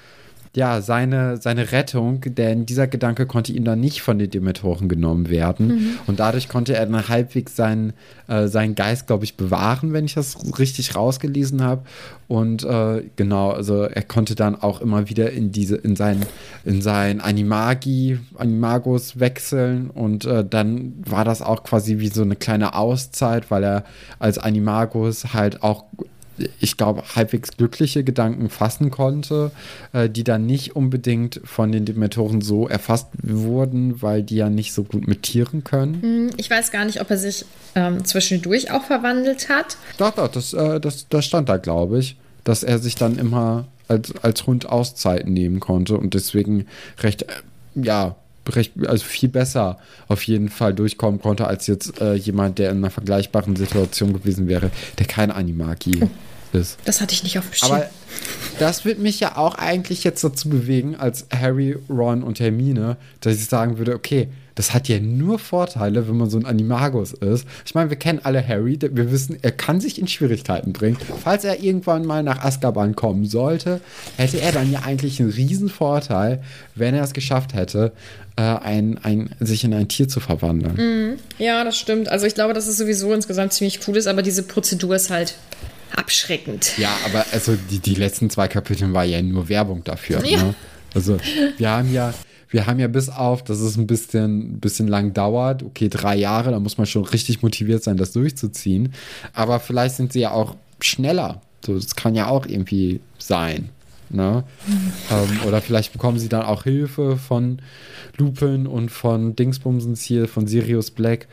ja, 0.56 0.82
seine, 0.82 1.38
seine 1.38 1.72
Rettung, 1.72 2.22
denn 2.22 2.65
dieser 2.65 2.88
Gedanke 2.88 3.26
konnte 3.26 3.52
ihm 3.52 3.65
dann 3.65 3.82
nicht 3.82 4.02
von 4.02 4.18
den 4.18 4.30
Dementoren 4.30 4.88
genommen 4.88 5.30
werden. 5.30 5.68
Mhm. 5.68 5.89
Und 6.08 6.20
dadurch 6.20 6.48
konnte 6.48 6.76
er 6.76 6.86
dann 6.86 7.10
halbwegs 7.10 7.56
seinen, 7.56 7.94
äh, 8.28 8.48
seinen 8.48 8.76
Geist, 8.76 9.08
glaube 9.08 9.26
ich, 9.26 9.36
bewahren, 9.36 9.91
wenn 9.91 10.06
ich 10.06 10.13
das 10.13 10.38
richtig 10.58 10.96
rausgelesen 10.96 11.62
habe. 11.62 11.84
Und 12.28 12.63
äh, 12.63 13.04
genau, 13.18 13.52
also 13.52 13.84
er 13.84 14.02
konnte 14.04 14.36
dann 14.36 14.56
auch 14.56 14.82
immer 14.82 15.10
wieder 15.10 15.32
in 15.32 15.52
diese, 15.52 15.76
in 15.76 15.96
sein, 15.96 16.26
in 16.63 16.82
sein 16.82 17.20
Animagi, 17.20 18.20
Animagus 18.36 19.20
wechseln. 19.20 19.89
Und 19.89 20.26
äh, 20.26 20.46
dann 20.48 20.94
war 21.06 21.26
das 21.26 21.41
auch 21.41 21.63
quasi 21.63 22.00
wie 22.00 22.08
so 22.08 22.22
eine 22.22 22.38
kleine 22.38 22.76
Auszeit, 22.76 23.52
weil 23.52 23.63
er 23.63 23.84
als 24.20 24.38
Animagus 24.38 25.34
halt 25.34 25.63
auch 25.63 25.86
ich 26.60 26.78
glaube, 26.78 27.04
halbwegs 27.15 27.52
glückliche 27.58 28.04
Gedanken 28.04 28.50
fassen 28.50 28.91
konnte, 28.91 29.52
äh, 29.93 30.10
die 30.10 30.24
dann 30.24 30.45
nicht 30.45 30.76
unbedingt 30.76 31.41
von 31.43 31.71
den 31.71 31.86
Dementoren 31.86 32.41
so 32.41 32.67
erfasst 32.67 33.08
wurden, 33.21 34.02
weil 34.02 34.24
die 34.24 34.38
ja 34.38 34.50
nicht 34.50 34.74
so 34.74 34.84
gut 34.84 35.08
mit 35.08 35.24
Tieren 35.24 35.63
können. 35.63 36.02
Hm, 36.02 36.30
ich 36.38 36.50
weiß 36.50 36.71
gar 36.71 36.86
nicht, 36.86 37.02
ob 37.02 37.10
er 37.10 37.17
sich 37.17 37.45
ähm, 37.76 38.04
zwischendurch 38.06 38.71
auch 38.71 38.84
verwandelt 38.84 39.50
hat. 39.50 39.78
Doch, 39.98 40.12
doch, 40.12 40.28
das, 40.28 40.54
äh, 40.54 40.80
das, 40.80 41.08
das 41.10 41.26
stand 41.26 41.50
da, 41.50 41.58
glaube 41.58 42.00
ich, 42.00 42.17
dass 42.43 42.63
er 42.63 42.80
sich 42.80 42.95
dann 42.95 43.17
immer 43.17 43.65
als, 43.88 44.13
als 44.21 44.48
Hund 44.48 44.67
Auszeiten 44.67 45.34
nehmen 45.34 45.60
konnte 45.60 45.98
und 45.98 46.13
deswegen 46.13 46.67
recht, 47.00 47.24
äh, 47.24 47.28
ja, 47.76 48.15
recht, 48.49 48.73
also 48.88 49.03
viel 49.03 49.29
besser 49.29 49.77
auf 50.08 50.23
jeden 50.23 50.49
Fall 50.49 50.73
durchkommen 50.73 51.21
konnte, 51.21 51.47
als 51.47 51.67
jetzt 51.67 51.99
äh, 52.01 52.13
jemand, 52.13 52.60
der 52.60 52.71
in 52.71 52.77
einer 52.77 52.91
vergleichbaren 52.91 53.55
Situation 53.55 54.13
gewesen 54.13 54.47
wäre, 54.47 54.71
der 54.99 55.05
kein 55.05 55.31
Animagi 55.31 56.01
oh 56.01 56.10
ist. 56.58 56.77
Das 56.86 57.01
hatte 57.01 57.13
ich 57.13 57.23
nicht 57.23 57.38
auf 57.38 57.49
dem 57.49 57.53
Schirm. 57.53 57.71
Aber 57.71 57.89
das 58.60 58.86
wird 58.86 58.99
mich 58.99 59.19
ja 59.19 59.38
auch 59.38 59.55
eigentlich 59.55 60.03
jetzt 60.03 60.23
dazu 60.23 60.49
bewegen, 60.49 60.95
als 60.95 61.27
Harry, 61.34 61.77
Ron 61.89 62.23
und 62.23 62.39
Hermine, 62.39 62.97
dass 63.21 63.36
ich 63.36 63.45
sagen 63.45 63.77
würde, 63.77 63.95
okay, 63.95 64.29
das 64.56 64.74
hat 64.74 64.88
ja 64.88 65.00
nur 65.00 65.38
Vorteile, 65.38 66.08
wenn 66.08 66.18
man 66.18 66.30
so 66.30 66.38
ein 66.38 66.46
Animagus 66.46 67.13
ist. 67.13 67.46
Ich 67.65 67.76
meine, 67.76 67.89
wir 67.89 67.98
kennen 67.98 68.22
alle 68.24 68.46
Harry, 68.46 68.80
wir 68.82 69.12
wissen, 69.12 69.38
er 69.41 69.52
kann 69.52 69.82
sich 69.82 70.00
in 70.00 70.08
Schwierigkeiten 70.08 70.74
bringen. 70.74 70.98
Falls 71.24 71.44
er 71.44 71.62
irgendwann 71.62 72.06
mal 72.06 72.24
nach 72.24 72.44
Azkaban 72.44 72.96
kommen 72.96 73.26
sollte, 73.26 73.82
hätte 74.18 74.39
er 74.39 74.52
dann 74.52 74.72
ja 74.72 74.84
eigentlich 74.84 75.20
einen 75.20 75.30
riesen 75.30 75.70
Vorteil, 75.70 76.41
wenn 76.74 76.96
er 76.96 77.04
es 77.04 77.13
geschafft 77.13 77.54
hätte, 77.54 77.91
äh, 78.38 78.41
ein, 78.41 78.98
ein, 79.04 79.30
sich 79.39 79.63
in 79.63 79.74
ein 79.74 79.88
Tier 79.88 80.08
zu 80.08 80.20
verwandeln. 80.20 80.76
Mhm. 80.76 81.20
Ja, 81.38 81.63
das 81.63 81.78
stimmt. 81.78 82.10
Also 82.10 82.26
ich 82.26 82.36
glaube, 82.36 82.54
dass 82.54 82.68
es 82.68 82.78
sowieso 82.78 83.13
insgesamt 83.13 83.54
ziemlich 83.54 83.80
cool 83.88 83.98
ist, 83.98 84.08
aber 84.08 84.22
diese 84.22 84.44
Prozedur 84.44 84.96
ist 84.96 85.10
halt 85.10 85.36
abschreckend. 85.96 86.78
Ja, 86.78 86.89
aber 87.06 87.26
also 87.32 87.58
die, 87.70 87.80
die 87.80 87.96
letzten 87.96 88.30
zwei 88.30 88.48
Kapitel 88.48 88.91
war 88.94 89.04
ja 89.04 89.22
nur 89.22 89.50
Werbung 89.50 89.84
dafür. 89.84 90.26
Ja. 90.26 90.44
Ne? 90.44 90.56
Also 90.94 91.18
wir 91.58 91.70
haben 91.70 91.94
ja, 91.94 92.13
wir 92.49 92.67
haben 92.67 92.79
ja 92.79 92.88
bis 92.88 93.10
auf, 93.10 93.43
dass 93.43 93.60
es 93.60 93.77
ein 93.77 93.88
bisschen, 93.88 94.60
bisschen 94.60 94.88
lang 94.88 95.13
dauert, 95.13 95.63
okay, 95.63 95.89
drei 95.89 96.15
Jahre, 96.15 96.51
da 96.51 96.60
muss 96.60 96.77
man 96.77 96.88
schon 96.88 97.05
richtig 97.05 97.41
motiviert 97.41 97.84
sein, 97.84 97.97
das 97.97 98.12
durchzuziehen. 98.12 98.93
Aber 99.34 99.60
vielleicht 99.60 99.95
sind 99.95 100.13
sie 100.13 100.21
ja 100.21 100.31
auch 100.31 100.55
schneller. 100.79 101.41
So, 101.65 101.75
das 101.75 101.95
kann 101.95 102.15
ja 102.15 102.27
auch 102.27 102.45
irgendwie 102.45 103.01
sein. 103.17 103.69
Ne? 104.10 104.43
Ähm, 105.12 105.47
oder 105.47 105.62
vielleicht 105.62 105.93
bekommen 105.93 106.17
sie 106.17 106.29
dann 106.29 106.41
auch 106.41 106.63
Hilfe 106.63 107.17
von 107.17 107.60
Lupin 108.17 108.65
und 108.65 108.89
von 108.89 109.36
Dingsbumsens 109.36 110.01
hier, 110.01 110.27
von 110.27 110.47
Sirius 110.47 110.89
Black. 110.89 111.27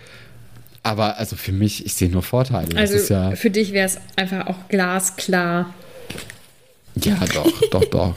Aber 0.82 1.16
also 1.16 1.36
für 1.36 1.52
mich, 1.52 1.86
ich 1.86 1.94
sehe 1.94 2.10
nur 2.10 2.22
Vorteile. 2.22 2.76
Also 2.76 3.12
ja 3.12 3.34
für 3.34 3.50
dich 3.50 3.72
wäre 3.72 3.86
es 3.86 3.98
einfach 4.16 4.46
auch 4.46 4.68
glasklar. 4.68 5.72
Ja, 6.96 7.18
doch, 7.34 7.50
doch, 7.70 7.84
doch. 7.86 8.14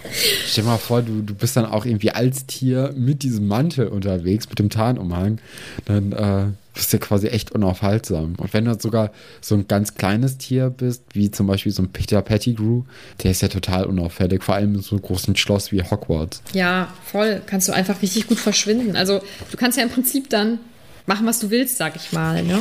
Stell 0.48 0.64
dir 0.64 0.70
mal 0.70 0.78
vor, 0.78 1.02
du, 1.02 1.22
du 1.22 1.34
bist 1.34 1.56
dann 1.56 1.66
auch 1.66 1.86
irgendwie 1.86 2.12
als 2.12 2.46
Tier 2.46 2.94
mit 2.98 3.24
diesem 3.24 3.48
Mantel 3.48 3.88
unterwegs, 3.88 4.50
mit 4.50 4.60
dem 4.60 4.70
Tarnumhang. 4.70 5.40
Dann 5.86 6.12
äh, 6.12 6.48
bist 6.74 6.92
du 6.92 6.98
ja 6.98 7.04
quasi 7.04 7.28
echt 7.28 7.52
unaufhaltsam. 7.54 8.36
Und 8.38 8.54
wenn 8.54 8.66
du 8.66 8.78
sogar 8.78 9.12
so 9.42 9.56
ein 9.56 9.68
ganz 9.68 9.96
kleines 9.96 10.38
Tier 10.38 10.70
bist, 10.70 11.04
wie 11.14 11.32
zum 11.32 11.48
Beispiel 11.48 11.72
so 11.72 11.84
ein 11.84 11.90
Peter 11.90 12.22
Pettigrew, 12.22 12.84
der 13.24 13.32
ist 13.32 13.42
ja 13.42 13.48
total 13.48 13.86
unauffällig, 13.86 14.44
vor 14.44 14.56
allem 14.56 14.76
in 14.76 14.82
so 14.82 14.96
einem 14.96 15.04
großen 15.04 15.36
Schloss 15.38 15.72
wie 15.72 15.82
Hogwarts. 15.82 16.42
Ja, 16.54 16.94
voll. 17.06 17.42
Kannst 17.46 17.70
du 17.70 17.74
einfach 17.74 18.02
richtig 18.02 18.28
gut 18.28 18.40
verschwinden. 18.40 18.98
Also 18.98 19.22
du 19.52 19.58
kannst 19.58 19.78
ja 19.78 19.84
im 19.84 19.90
Prinzip 19.90 20.30
dann 20.30 20.60
machen, 21.06 21.26
was 21.26 21.40
du 21.40 21.50
willst, 21.50 21.78
sag 21.78 21.96
ich 21.96 22.12
mal. 22.12 22.44
Ne? 22.44 22.60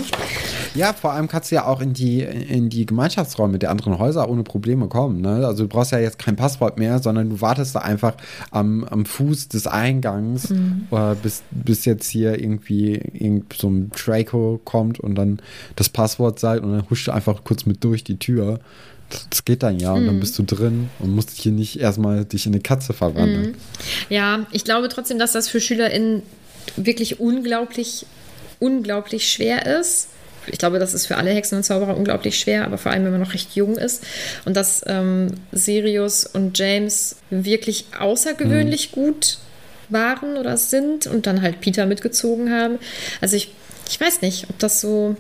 Ja, 0.75 0.93
vor 0.93 1.13
allem 1.13 1.29
kannst 1.29 1.51
du 1.51 1.57
ja 1.57 1.67
auch 1.67 1.81
in 1.81 1.93
die, 1.93 2.21
in 2.21 2.69
die 2.69 2.87
Gemeinschaftsräume 2.87 3.59
der 3.59 3.71
anderen 3.71 3.99
Häuser 3.99 4.29
ohne 4.29 4.43
Probleme 4.43 4.89
kommen. 4.89 5.21
Ne? 5.21 5.47
Also 5.47 5.65
du 5.65 5.69
brauchst 5.69 5.93
ja 5.93 5.99
jetzt 5.99 6.19
kein 6.19 6.37
Passwort 6.37 6.79
mehr, 6.79 6.99
sondern 6.99 7.31
du 7.31 7.41
wartest 7.41 7.75
da 7.75 7.81
einfach 7.81 8.15
am, 8.51 8.85
am 8.85 9.07
Fuß 9.07 9.49
des 9.49 9.67
Eingangs, 9.67 10.51
mhm. 10.51 10.89
äh, 10.91 11.15
bis, 11.23 11.43
bis 11.51 11.85
jetzt 11.85 12.09
hier 12.09 12.39
irgendwie 12.39 12.95
irgend 13.13 13.53
so 13.53 13.69
ein 13.69 13.91
Draco 13.91 14.61
kommt 14.65 15.01
und 15.01 15.15
dann 15.15 15.41
das 15.77 15.89
Passwort 15.89 16.39
sagt 16.39 16.63
und 16.63 16.73
dann 16.73 16.91
huscht 16.91 17.07
du 17.09 17.13
einfach 17.13 17.45
kurz 17.45 17.67
mit 17.67 17.83
durch 17.85 18.05
die 18.05 18.19
Tür. 18.19 18.59
Das 19.31 19.45
geht 19.45 19.63
dann 19.63 19.79
ja 19.79 19.93
und 19.93 20.07
dann 20.07 20.17
mhm. 20.17 20.21
bist 20.21 20.39
du 20.39 20.43
drin 20.43 20.89
und 20.99 21.15
musst 21.15 21.31
hier 21.31 21.53
nicht 21.53 21.79
erstmal 21.79 22.25
dich 22.25 22.47
in 22.47 22.53
eine 22.53 22.63
Katze 22.63 22.93
verwandeln. 22.93 23.51
Mhm. 23.51 23.55
Ja, 24.09 24.47
ich 24.51 24.65
glaube 24.65 24.89
trotzdem, 24.89 25.19
dass 25.19 25.33
das 25.33 25.49
für 25.49 25.61
SchülerInnen 25.61 26.23
wirklich 26.77 27.21
unglaublich 27.21 28.07
unglaublich 28.61 29.31
schwer 29.31 29.67
ist. 29.81 30.09
Ich 30.47 30.59
glaube, 30.59 30.79
das 30.79 30.95
ist 30.95 31.07
für 31.07 31.17
alle 31.17 31.31
Hexen 31.31 31.59
und 31.59 31.65
Zauberer 31.65 31.97
unglaublich 31.97 32.39
schwer, 32.39 32.65
aber 32.65 32.79
vor 32.79 32.93
allem, 32.93 33.05
wenn 33.05 33.13
man 33.13 33.21
noch 33.21 33.35
recht 33.35 33.55
jung 33.55 33.77
ist. 33.77 34.05
Und 34.45 34.57
dass 34.57 34.83
ähm, 34.87 35.35
Sirius 35.53 36.27
und 36.27 36.59
James 36.59 37.17
wirklich 37.31 37.87
außergewöhnlich 37.99 38.91
mhm. 38.91 39.01
gut 39.01 39.39
waren 39.89 40.37
oder 40.37 40.57
sind 40.57 41.07
und 41.07 41.27
dann 41.27 41.43
halt 41.43 41.61
Peter 41.61 41.87
mitgezogen 41.87 42.53
haben. 42.53 42.79
Also 43.21 43.37
ich, 43.37 43.53
ich 43.89 44.01
weiß 44.01 44.23
nicht, 44.23 44.49
ob 44.51 44.59
das 44.59 44.81
so, 44.81 45.17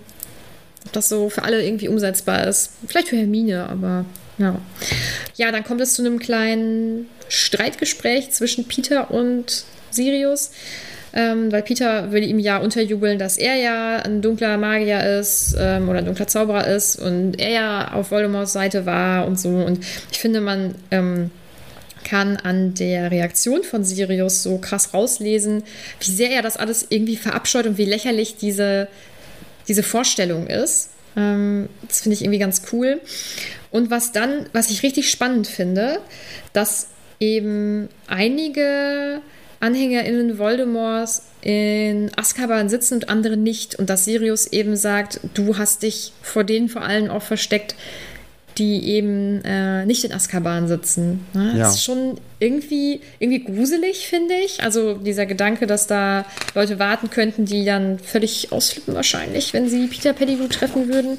ob 0.87 0.93
das 0.93 1.09
so 1.09 1.29
für 1.29 1.43
alle 1.43 1.63
irgendwie 1.65 1.89
umsetzbar 1.89 2.47
ist. 2.47 2.71
Vielleicht 2.87 3.09
für 3.09 3.17
Hermine, 3.17 3.69
aber 3.69 4.05
ja. 4.39 4.59
Ja, 5.37 5.53
dann 5.53 5.65
kommt 5.65 5.81
es 5.81 5.95
zu 5.95 6.03
einem 6.03 6.19
kleinen 6.19 7.09
Streitgespräch 7.29 8.31
zwischen 8.31 8.67
Peter 8.67 9.11
und 9.11 9.65
Sirius. 9.91 10.51
Ähm, 11.17 11.53
weil 11.53 11.63
Peter 11.63 12.11
will 12.11 12.25
ihm 12.25 12.41
ja 12.41 12.59
unterjubeln, 12.59 13.21
dass 13.21 13.39
er 13.39 13.55
ja 13.55 13.99
ein 13.99 14.21
dunkler 14.21 14.57
Magier 14.57 15.19
ist 15.21 15.55
ähm, 15.57 15.89
oder 15.89 16.01
ein 16.01 16.07
dunkler 16.07 16.27
Zauberer 16.27 16.67
ist 16.67 16.97
und 16.97 17.39
er 17.39 17.51
ja 17.51 17.93
auf 17.93 18.11
Voldemorts 18.11 18.53
Seite 18.53 18.85
war 18.85 19.27
und 19.27 19.39
so. 19.39 19.49
Und 19.49 19.79
ich 20.11 20.19
finde, 20.19 20.41
man 20.41 20.75
ähm, 20.91 21.31
kann 22.03 22.37
an 22.37 22.75
der 22.75 23.11
Reaktion 23.11 23.63
von 23.63 23.85
Sirius 23.85 24.43
so 24.43 24.59
krass 24.59 24.93
rauslesen, 24.93 25.63
wie 26.01 26.11
sehr 26.11 26.31
er 26.31 26.43
das 26.43 26.57
alles 26.57 26.87
irgendwie 26.89 27.17
verabscheut 27.17 27.67
und 27.67 27.79
wie 27.79 27.85
lächerlich 27.85 28.37
diese, 28.37 28.89
diese 29.69 29.83
Vorstellung 29.83 30.49
ist. 30.49 30.91
Ähm, 31.17 31.69
das 31.89 32.01
finde 32.01 32.15
ich 32.15 32.23
irgendwie 32.23 32.39
ganz 32.39 32.63
cool. 32.73 33.01
Und 33.71 33.91
was 33.91 34.13
dann, 34.13 34.47
was 34.53 34.71
ich 34.71 34.83
richtig 34.83 35.11
spannend 35.11 35.47
finde, 35.47 35.99
dass 36.53 36.89
eben 37.21 37.89
einige 38.07 39.21
AnhängerInnen 39.61 40.39
Voldemorts 40.39 41.23
in 41.43 42.11
Azkaban 42.17 42.69
sitzen 42.69 42.95
und 42.95 43.09
andere 43.09 43.37
nicht. 43.37 43.75
Und 43.77 43.91
dass 43.91 44.05
Sirius 44.05 44.47
eben 44.47 44.77
sagt, 44.77 45.21
du 45.35 45.59
hast 45.59 45.83
dich 45.83 46.13
vor 46.23 46.45
denen 46.45 46.69
vor 46.69 46.83
allem 46.83 47.11
auch 47.11 47.23
versteckt, 47.23 47.75
die 48.59 48.89
eben 48.89 49.43
äh, 49.45 49.85
nicht 49.85 50.05
in 50.05 50.13
Azkaban 50.13 50.69
sitzen. 50.69 51.27
Ne? 51.35 51.55
Ja. 51.57 51.65
Das 51.65 51.75
ist 51.75 51.85
schon 51.85 52.19
irgendwie, 52.39 53.01
irgendwie 53.19 53.43
gruselig, 53.43 54.07
finde 54.07 54.35
ich. 54.35 54.63
Also 54.63 54.95
dieser 54.95 55.27
Gedanke, 55.27 55.67
dass 55.67 55.87
da 55.87 56.25
Leute 56.55 56.79
warten 56.79 57.11
könnten, 57.11 57.47
die 57.47 57.65
dann 57.65 57.99
völlig 57.99 58.53
ausflippen 58.53 58.95
wahrscheinlich, 58.95 59.53
wenn 59.55 59.69
sie 59.69 59.87
Peter 59.89 60.13
Pettigrew 60.13 60.47
treffen 60.49 60.89
würden. 60.89 61.19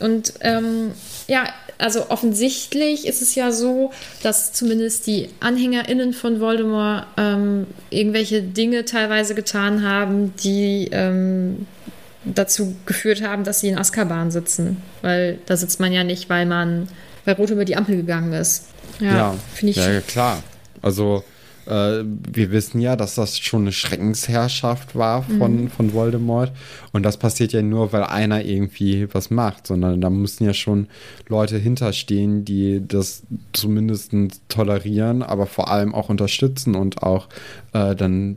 Und 0.00 0.34
ähm, 0.40 0.92
ja, 1.28 1.48
also 1.78 2.10
offensichtlich 2.10 3.06
ist 3.06 3.22
es 3.22 3.34
ja 3.34 3.52
so, 3.52 3.90
dass 4.22 4.52
zumindest 4.52 5.06
die 5.06 5.28
AnhängerInnen 5.40 6.12
von 6.12 6.40
Voldemort 6.40 7.06
ähm, 7.16 7.66
irgendwelche 7.90 8.42
Dinge 8.42 8.84
teilweise 8.84 9.34
getan 9.34 9.82
haben, 9.82 10.34
die 10.36 10.88
ähm, 10.92 11.66
dazu 12.24 12.74
geführt 12.86 13.22
haben, 13.22 13.44
dass 13.44 13.60
sie 13.60 13.68
in 13.68 13.78
Azkaban 13.78 14.30
sitzen. 14.30 14.82
Weil 15.02 15.38
da 15.46 15.56
sitzt 15.56 15.80
man 15.80 15.92
ja 15.92 16.04
nicht, 16.04 16.30
weil 16.30 16.46
man 16.46 16.88
bei 17.24 17.32
Rot 17.32 17.50
über 17.50 17.64
die 17.64 17.76
Ampel 17.76 17.96
gegangen 17.96 18.32
ist. 18.32 18.66
Ja, 19.00 19.16
ja 19.16 19.34
finde 19.54 19.72
ich. 19.72 19.76
Ja, 19.76 20.00
klar. 20.00 20.42
Also 20.80 21.24
äh, 21.66 22.04
wir 22.04 22.50
wissen 22.50 22.80
ja, 22.80 22.96
dass 22.96 23.14
das 23.14 23.38
schon 23.38 23.62
eine 23.62 23.72
Schreckensherrschaft 23.72 24.94
war 24.94 25.22
von, 25.22 25.62
mhm. 25.62 25.70
von 25.70 25.92
Voldemort. 25.92 26.52
Und 26.92 27.02
das 27.02 27.16
passiert 27.16 27.52
ja 27.52 27.62
nur, 27.62 27.92
weil 27.92 28.04
einer 28.04 28.44
irgendwie 28.44 29.08
was 29.12 29.30
macht, 29.30 29.66
sondern 29.66 30.00
da 30.00 30.10
müssen 30.10 30.44
ja 30.44 30.54
schon 30.54 30.88
Leute 31.28 31.58
hinterstehen, 31.58 32.44
die 32.44 32.82
das 32.86 33.22
zumindest 33.52 34.12
tolerieren, 34.48 35.22
aber 35.22 35.46
vor 35.46 35.70
allem 35.70 35.94
auch 35.94 36.08
unterstützen 36.08 36.74
und 36.74 37.02
auch 37.02 37.28
äh, 37.72 37.96
dann 37.96 38.36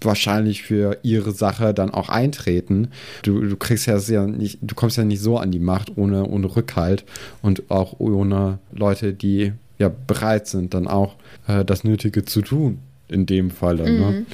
wahrscheinlich 0.00 0.62
für 0.62 0.98
ihre 1.02 1.32
Sache 1.32 1.74
dann 1.74 1.90
auch 1.90 2.08
eintreten. 2.08 2.88
Du, 3.22 3.40
du 3.40 3.56
kriegst 3.56 3.86
ja, 3.86 3.98
ja 3.98 4.26
nicht, 4.26 4.58
du 4.62 4.74
kommst 4.74 4.96
ja 4.96 5.04
nicht 5.04 5.20
so 5.20 5.38
an 5.38 5.50
die 5.50 5.58
Macht 5.58 5.96
ohne, 5.96 6.26
ohne 6.26 6.54
Rückhalt 6.54 7.04
und 7.42 7.70
auch 7.70 7.96
ohne 7.98 8.58
Leute, 8.72 9.12
die 9.12 9.52
ja 9.78 9.90
bereit 10.06 10.46
sind, 10.46 10.74
dann 10.74 10.86
auch 10.86 11.16
äh, 11.46 11.64
das 11.64 11.84
Nötige 11.84 12.24
zu 12.24 12.42
tun, 12.42 12.78
in 13.08 13.26
dem 13.26 13.50
Falle. 13.50 13.84
Ne? 13.84 13.90
Mhm. 13.90 13.98
Ne? 13.98 14.26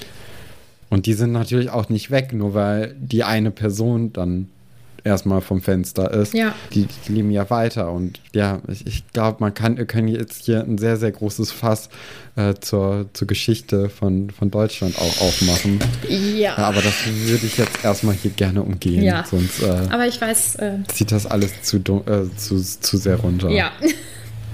Und 0.90 1.06
die 1.06 1.14
sind 1.14 1.32
natürlich 1.32 1.70
auch 1.70 1.88
nicht 1.88 2.10
weg, 2.10 2.32
nur 2.32 2.54
weil 2.54 2.96
die 2.98 3.22
eine 3.22 3.50
Person 3.50 4.12
dann 4.12 4.48
erstmal 5.04 5.40
vom 5.40 5.60
Fenster 5.62 6.10
ist. 6.10 6.34
Ja. 6.34 6.54
Die, 6.72 6.86
die 6.86 7.12
leben 7.12 7.30
ja 7.30 7.48
weiter. 7.50 7.90
Und 7.92 8.20
ja, 8.34 8.60
ich, 8.68 8.86
ich 8.86 9.12
glaube, 9.12 9.38
man 9.40 9.54
kann, 9.54 9.76
wir 9.76 9.86
können 9.86 10.08
jetzt 10.08 10.44
hier 10.44 10.62
ein 10.62 10.78
sehr, 10.78 10.96
sehr 10.96 11.10
großes 11.12 11.52
Fass 11.52 11.88
äh, 12.36 12.54
zur, 12.60 13.06
zur 13.12 13.28
Geschichte 13.28 13.88
von, 13.88 14.30
von 14.30 14.50
Deutschland 14.50 14.98
auch 14.98 15.20
aufmachen. 15.20 15.78
Ja. 16.08 16.56
Aber 16.56 16.82
das 16.82 16.94
würde 17.06 17.46
ich 17.46 17.56
jetzt 17.56 17.84
erstmal 17.84 18.14
hier 18.14 18.30
gerne 18.32 18.62
umgehen. 18.62 19.02
Ja. 19.02 19.24
Sonst 19.24 19.62
äh, 19.62 19.70
Aber 19.90 20.06
ich 20.06 20.20
weiß. 20.20 20.56
Äh, 20.56 20.78
zieht 20.92 21.12
das 21.12 21.26
alles 21.26 21.62
zu, 21.62 21.78
äh, 21.78 22.36
zu, 22.36 22.58
zu 22.58 22.96
sehr 22.96 23.16
runter. 23.16 23.50
Ja. 23.50 23.70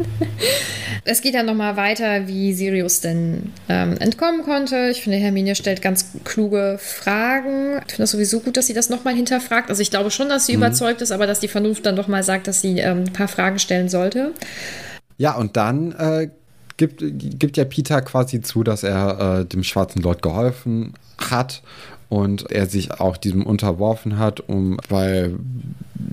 es 1.05 1.21
geht 1.21 1.35
dann 1.35 1.47
nochmal 1.47 1.77
weiter, 1.77 2.29
wie 2.29 2.53
Sirius 2.53 3.01
denn 3.01 3.53
ähm, 3.69 3.97
entkommen 3.99 4.43
konnte. 4.43 4.89
Ich 4.91 5.03
finde, 5.03 5.19
Hermine 5.19 5.55
stellt 5.55 5.83
ganz 5.83 6.07
kluge 6.25 6.79
Fragen. 6.81 7.81
Ich 7.87 7.93
finde 7.93 8.05
es 8.05 8.11
sowieso 8.11 8.41
gut, 8.41 8.57
dass 8.57 8.67
sie 8.67 8.75
das 8.75 8.89
nochmal 8.89 9.15
hinterfragt. 9.15 9.71
Also 9.71 9.83
ich 9.83 9.91
glaube 9.91 10.11
schon, 10.11 10.29
dass 10.29 10.47
sie 10.47 10.53
mhm. 10.53 10.63
überzeugt 10.63 11.03
ist, 11.03 11.13
aber 11.13 11.27
dass 11.27 11.41
die 11.41 11.49
Vernunft 11.49 11.87
dann 11.87 11.97
doch 11.97 12.09
mal 12.09 12.23
sagt, 12.23 12.47
dass 12.47 12.61
sie 12.61 12.79
ähm, 12.79 13.05
ein 13.05 13.13
paar 13.13 13.29
Fragen 13.29 13.59
stellen 13.59 13.89
sollte. 13.89 14.33
Ja, 15.19 15.35
und 15.35 15.57
dann 15.57 15.93
äh, 15.93 16.29
gibt, 16.77 17.03
gibt 17.03 17.57
ja 17.57 17.65
Peter 17.65 18.03
quasi 18.03 18.41
zu, 18.43 18.63
dass 18.63 18.83
er 18.83 19.41
äh, 19.41 19.45
dem 19.45 19.65
schwarzen 19.65 20.03
Lord 20.03 20.23
geholfen 20.23 20.95
hat 21.19 21.63
und 22.09 22.51
er 22.51 22.67
sich 22.67 22.93
auch 22.93 23.17
diesem 23.17 23.45
unterworfen 23.45 24.19
hat, 24.19 24.41
um 24.49 24.79
weil 24.89 25.39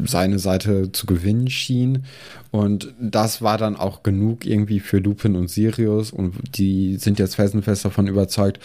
seine 0.05 0.39
Seite 0.39 0.91
zu 0.91 1.05
gewinnen 1.05 1.49
schien. 1.49 2.05
Und 2.51 2.93
das 2.99 3.41
war 3.41 3.57
dann 3.57 3.75
auch 3.75 4.03
genug 4.03 4.45
irgendwie 4.45 4.79
für 4.79 4.97
Lupin 4.97 5.35
und 5.35 5.49
Sirius 5.49 6.11
und 6.11 6.35
die 6.57 6.97
sind 6.97 7.19
jetzt 7.19 7.35
felsenfest 7.35 7.85
davon 7.85 8.07
überzeugt, 8.07 8.59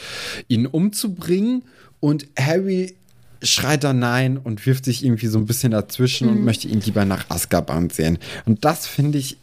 ihn 0.49 0.67
umzubringen. 0.67 1.63
Und 2.01 2.29
Harry 2.39 2.95
schreit 3.43 3.85
dann 3.85 3.99
nein 3.99 4.37
und 4.37 4.65
wirft 4.67 4.85
sich 4.85 5.05
irgendwie 5.05 5.27
so 5.27 5.39
ein 5.39 5.47
bisschen 5.47 5.73
dazwischen 5.73 6.29
mhm. 6.29 6.37
und 6.37 6.45
möchte 6.45 6.69
ihn 6.69 6.81
lieber 6.81 7.05
nach 7.05 7.29
Azkaban 7.31 7.91
sehen. 7.91 8.19
Und 8.47 8.65
das 8.65 8.87
finde 8.87 9.19
ich 9.19 9.37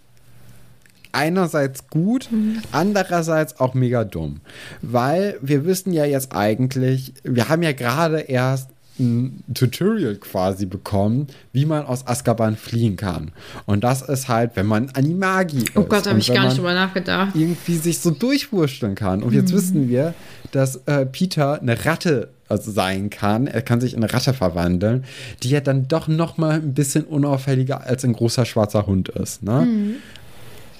einerseits 1.15 1.87
gut, 1.89 2.29
mhm. 2.31 2.61
andererseits 2.71 3.59
auch 3.59 3.73
mega 3.73 4.03
dumm. 4.03 4.41
Weil 4.81 5.37
wir 5.41 5.65
wissen 5.65 5.93
ja 5.93 6.05
jetzt 6.05 6.35
eigentlich, 6.35 7.13
wir 7.23 7.49
haben 7.49 7.63
ja 7.63 7.71
gerade 7.71 8.19
erst 8.19 8.69
ein 8.99 9.43
Tutorial 9.53 10.15
quasi 10.15 10.65
bekommen, 10.65 11.27
wie 11.51 11.65
man 11.65 11.85
aus 11.85 12.07
Azkaban 12.07 12.55
fliehen 12.55 12.95
kann. 12.95 13.31
Und 13.65 13.83
das 13.83 14.01
ist 14.01 14.29
halt, 14.29 14.51
wenn 14.55 14.65
man 14.65 14.89
Animagi 14.91 15.57
ist. 15.63 15.75
Oh 15.75 15.83
Gott, 15.83 16.07
habe 16.07 16.19
ich 16.19 16.33
gar 16.33 16.45
nicht 16.45 16.57
drüber 16.57 16.73
nachgedacht. 16.73 17.35
Irgendwie 17.35 17.75
sich 17.75 17.99
so 17.99 18.11
durchwurschteln 18.11 18.95
kann. 18.95 19.21
Und 19.21 19.33
jetzt 19.33 19.51
mhm. 19.51 19.57
wissen 19.57 19.89
wir, 19.89 20.13
dass 20.51 20.77
äh, 20.85 21.05
Peter 21.05 21.59
eine 21.61 21.85
Ratte 21.85 22.29
also 22.47 22.71
sein 22.71 23.09
kann. 23.09 23.47
Er 23.47 23.61
kann 23.61 23.81
sich 23.81 23.93
in 23.93 24.03
eine 24.03 24.13
Ratte 24.13 24.33
verwandeln, 24.33 25.03
die 25.43 25.49
ja 25.49 25.61
dann 25.61 25.87
doch 25.87 26.07
noch 26.07 26.37
mal 26.37 26.55
ein 26.55 26.73
bisschen 26.73 27.03
unauffälliger 27.03 27.85
als 27.85 28.05
ein 28.05 28.13
großer 28.13 28.45
schwarzer 28.45 28.85
Hund 28.85 29.09
ist. 29.09 29.43
Ne? 29.43 29.61
Mhm. 29.61 29.95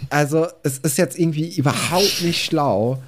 Also 0.10 0.48
es 0.64 0.78
ist 0.80 0.98
jetzt 0.98 1.18
irgendwie 1.18 1.56
überhaupt 1.56 2.22
nicht 2.22 2.46
schlau, 2.46 3.02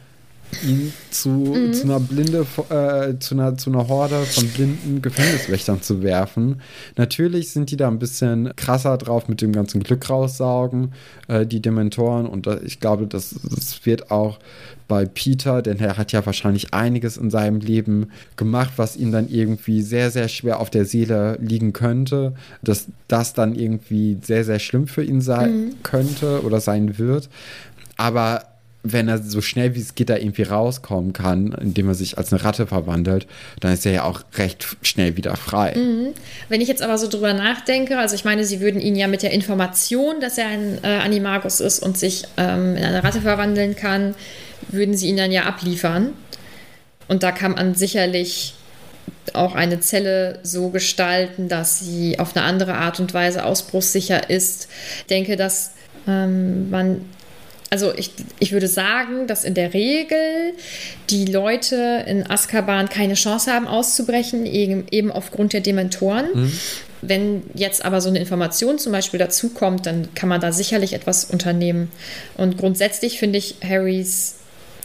ihn 0.63 0.93
zu, 1.11 1.29
mhm. 1.29 1.73
zu 1.73 1.83
einer 1.83 1.99
blinde, 1.99 2.45
äh, 2.69 3.19
zu, 3.19 3.35
einer, 3.35 3.57
zu 3.57 3.69
einer 3.69 3.87
Horde 3.87 4.23
von 4.23 4.47
blinden 4.49 5.01
Gefängniswächtern 5.01 5.81
zu 5.81 6.01
werfen. 6.03 6.61
Natürlich 6.95 7.51
sind 7.51 7.71
die 7.71 7.77
da 7.77 7.87
ein 7.87 7.99
bisschen 7.99 8.53
krasser 8.55 8.97
drauf 8.97 9.27
mit 9.27 9.41
dem 9.41 9.51
ganzen 9.51 9.83
Glück 9.83 10.09
raussaugen, 10.09 10.93
äh, 11.27 11.45
die 11.45 11.61
Dementoren. 11.61 12.25
Und 12.25 12.47
äh, 12.47 12.59
ich 12.63 12.79
glaube, 12.79 13.07
das, 13.07 13.35
das 13.43 13.85
wird 13.85 14.09
auch 14.11 14.39
bei 14.87 15.05
Peter, 15.05 15.61
denn 15.61 15.79
er 15.79 15.97
hat 15.97 16.11
ja 16.11 16.25
wahrscheinlich 16.25 16.73
einiges 16.73 17.17
in 17.17 17.29
seinem 17.29 17.59
Leben 17.59 18.11
gemacht, 18.37 18.73
was 18.77 18.95
ihm 18.95 19.11
dann 19.11 19.27
irgendwie 19.29 19.81
sehr, 19.81 20.11
sehr 20.11 20.29
schwer 20.29 20.59
auf 20.59 20.69
der 20.69 20.85
Seele 20.85 21.37
liegen 21.41 21.73
könnte, 21.73 22.33
dass 22.61 22.87
das 23.07 23.33
dann 23.33 23.53
irgendwie 23.53 24.17
sehr, 24.23 24.45
sehr 24.45 24.59
schlimm 24.59 24.87
für 24.87 25.03
ihn 25.03 25.21
sein 25.21 25.57
mhm. 25.57 25.83
könnte 25.83 26.43
oder 26.43 26.61
sein 26.61 26.97
wird. 26.97 27.29
Aber 27.97 28.43
wenn 28.83 29.07
er 29.07 29.21
so 29.21 29.41
schnell 29.41 29.75
wie 29.75 29.81
es 29.81 29.95
geht 29.95 30.09
da 30.09 30.15
irgendwie 30.15 30.43
rauskommen 30.43 31.13
kann, 31.13 31.51
indem 31.53 31.89
er 31.89 31.95
sich 31.95 32.17
als 32.17 32.31
eine 32.31 32.43
Ratte 32.43 32.67
verwandelt, 32.67 33.27
dann 33.59 33.73
ist 33.73 33.85
er 33.85 33.91
ja 33.91 34.03
auch 34.03 34.21
recht 34.35 34.77
schnell 34.81 35.17
wieder 35.17 35.35
frei. 35.35 35.73
Mhm. 35.75 36.13
Wenn 36.49 36.61
ich 36.61 36.67
jetzt 36.67 36.81
aber 36.81 36.97
so 36.97 37.07
drüber 37.07 37.33
nachdenke, 37.33 37.97
also 37.97 38.15
ich 38.15 38.23
meine, 38.23 38.45
sie 38.45 38.61
würden 38.61 38.79
ihn 38.79 38.95
ja 38.95 39.07
mit 39.07 39.23
der 39.23 39.31
Information, 39.31 40.21
dass 40.21 40.37
er 40.37 40.47
ein 40.47 40.79
äh, 40.83 40.99
Animagus 41.03 41.59
ist 41.59 41.79
und 41.79 41.97
sich 41.97 42.23
ähm, 42.37 42.75
in 42.75 42.83
eine 42.83 43.03
Ratte 43.03 43.21
verwandeln 43.21 43.75
kann, 43.75 44.15
würden 44.69 44.95
sie 44.95 45.07
ihn 45.07 45.17
dann 45.17 45.31
ja 45.31 45.43
abliefern. 45.43 46.13
Und 47.07 47.23
da 47.23 47.31
kann 47.31 47.53
man 47.53 47.73
sicherlich 47.73 48.53
auch 49.33 49.55
eine 49.55 49.79
Zelle 49.79 50.39
so 50.43 50.69
gestalten, 50.69 51.49
dass 51.49 51.79
sie 51.79 52.19
auf 52.19 52.35
eine 52.35 52.45
andere 52.45 52.75
Art 52.75 52.99
und 52.99 53.13
Weise 53.13 53.45
ausbruchssicher 53.45 54.29
ist. 54.29 54.67
Ich 54.99 55.05
denke, 55.07 55.35
dass 55.35 55.71
ähm, 56.07 56.69
man 56.69 57.01
also 57.69 57.93
ich, 57.95 58.11
ich 58.39 58.51
würde 58.51 58.67
sagen, 58.67 59.27
dass 59.27 59.43
in 59.43 59.53
der 59.53 59.73
Regel 59.73 60.53
die 61.09 61.25
Leute 61.25 62.05
in 62.07 62.29
Azkaban 62.29 62.89
keine 62.89 63.15
Chance 63.15 63.51
haben 63.51 63.67
auszubrechen, 63.67 64.45
eben, 64.45 64.85
eben 64.91 65.11
aufgrund 65.11 65.53
der 65.53 65.61
Dementoren. 65.61 66.27
Mhm. 66.33 66.51
Wenn 67.01 67.43
jetzt 67.53 67.85
aber 67.85 68.01
so 68.01 68.09
eine 68.09 68.19
Information 68.19 68.79
zum 68.79 68.91
Beispiel 68.91 69.19
dazukommt, 69.19 69.85
dann 69.85 70.13
kann 70.15 70.29
man 70.29 70.41
da 70.41 70.51
sicherlich 70.51 70.93
etwas 70.93 71.25
unternehmen. 71.25 71.91
Und 72.35 72.57
grundsätzlich 72.57 73.19
finde 73.19 73.37
ich 73.37 73.55
Harrys 73.63 74.37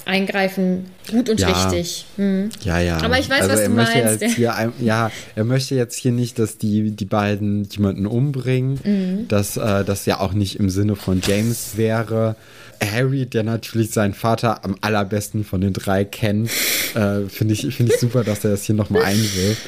Eingreifen 0.04 0.86
gut 1.10 1.28
und 1.30 1.38
ja. 1.38 1.48
richtig. 1.48 2.06
Hm. 2.16 2.50
Ja, 2.64 2.80
ja. 2.80 2.98
Aber 2.98 3.20
ich 3.20 3.30
weiß, 3.30 3.42
also 3.42 3.52
was 3.52 3.60
er 3.60 3.68
du 3.68 3.74
möchte 3.74 3.98
meinst. 4.04 4.22
Jetzt 4.22 4.34
hier, 4.34 4.72
ja, 4.80 5.10
er 5.36 5.44
möchte 5.44 5.76
jetzt 5.76 5.96
hier 5.96 6.10
nicht, 6.10 6.40
dass 6.40 6.58
die, 6.58 6.90
die 6.90 7.04
beiden 7.04 7.64
jemanden 7.70 8.06
umbringen. 8.06 8.80
Mhm. 8.82 9.28
Dass 9.28 9.56
äh, 9.56 9.84
das 9.84 10.04
ja 10.06 10.18
auch 10.18 10.32
nicht 10.32 10.58
im 10.58 10.70
Sinne 10.70 10.96
von 10.96 11.20
James 11.24 11.76
wäre. 11.76 12.34
Harry, 12.84 13.26
der 13.26 13.42
natürlich 13.42 13.90
seinen 13.90 14.14
Vater 14.14 14.64
am 14.64 14.76
allerbesten 14.80 15.44
von 15.44 15.60
den 15.60 15.72
drei 15.72 16.04
kennt, 16.04 16.50
äh, 16.94 17.28
finde 17.28 17.54
ich, 17.54 17.74
find 17.74 17.92
ich 17.92 17.98
super, 17.98 18.24
dass 18.24 18.44
er 18.44 18.52
das 18.52 18.64
hier 18.64 18.74
nochmal 18.74 19.02
einwirft. 19.02 19.62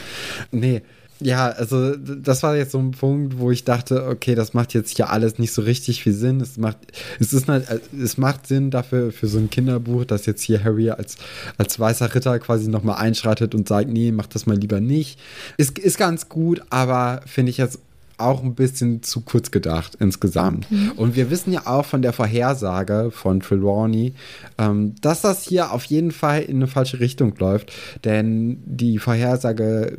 Nee, 0.51 0.83
ja, 1.21 1.49
also 1.49 1.95
das 1.97 2.43
war 2.43 2.57
jetzt 2.57 2.73
so 2.73 2.79
ein 2.79 2.91
Punkt, 2.91 3.39
wo 3.39 3.51
ich 3.51 3.65
dachte, 3.65 4.07
okay, 4.07 4.35
das 4.35 4.53
macht 4.53 4.75
jetzt 4.75 4.97
hier 4.97 5.11
alles 5.11 5.39
nicht 5.39 5.53
so 5.53 5.63
richtig 5.63 6.03
viel 6.03 6.13
Sinn. 6.13 6.41
Es 6.41 6.57
macht, 6.57 6.79
es 7.21 7.33
ist 7.33 7.49
halt, 7.49 7.67
es 7.99 8.19
macht 8.19 8.47
Sinn 8.49 8.71
dafür 8.71 9.13
für 9.13 9.29
so 9.29 9.39
ein 9.39 9.49
Kinderbuch, 9.49 10.05
dass 10.05 10.27
jetzt 10.27 10.43
hier 10.43 10.65
Harry 10.65 10.91
als, 10.91 11.17
als 11.57 11.79
weißer 11.79 12.15
Ritter 12.15 12.39
quasi 12.41 12.69
nochmal 12.69 12.97
einschreitet 12.97 13.55
und 13.55 13.69
sagt, 13.69 13.89
nee, 13.89 14.11
mach 14.11 14.27
das 14.27 14.47
mal 14.47 14.59
lieber 14.59 14.81
nicht. 14.81 15.21
Ist, 15.57 15.79
ist 15.79 15.99
ganz 15.99 16.29
gut, 16.29 16.63
aber 16.71 17.23
finde 17.27 17.51
ich 17.51 17.59
jetzt 17.59 17.79
auch 18.19 18.43
ein 18.43 18.55
bisschen 18.55 19.03
zu 19.03 19.23
kurz 19.23 19.51
gedacht 19.51 19.97
insgesamt. 19.99 20.71
Mhm. 20.71 20.93
Und 20.97 21.17
wir 21.17 21.31
wissen 21.31 21.53
ja 21.53 21.67
auch 21.67 21.85
von 21.85 22.03
der 22.03 22.13
Vorhersage 22.13 23.11
von 23.11 23.41
Trelawney, 23.41 24.15
ähm, 24.59 24.95
dass 25.01 25.23
das 25.23 25.43
hier 25.43 25.73
auf 25.73 25.85
jeden 25.85 26.13
Fall 26.13 26.43
in 26.43 26.57
eine 26.57 26.67
falsche 26.67 27.01
Richtung 27.01 27.35
läuft. 27.39 27.73
Denn 28.05 28.59
die 28.65 28.99
Vorhersage 28.99 29.97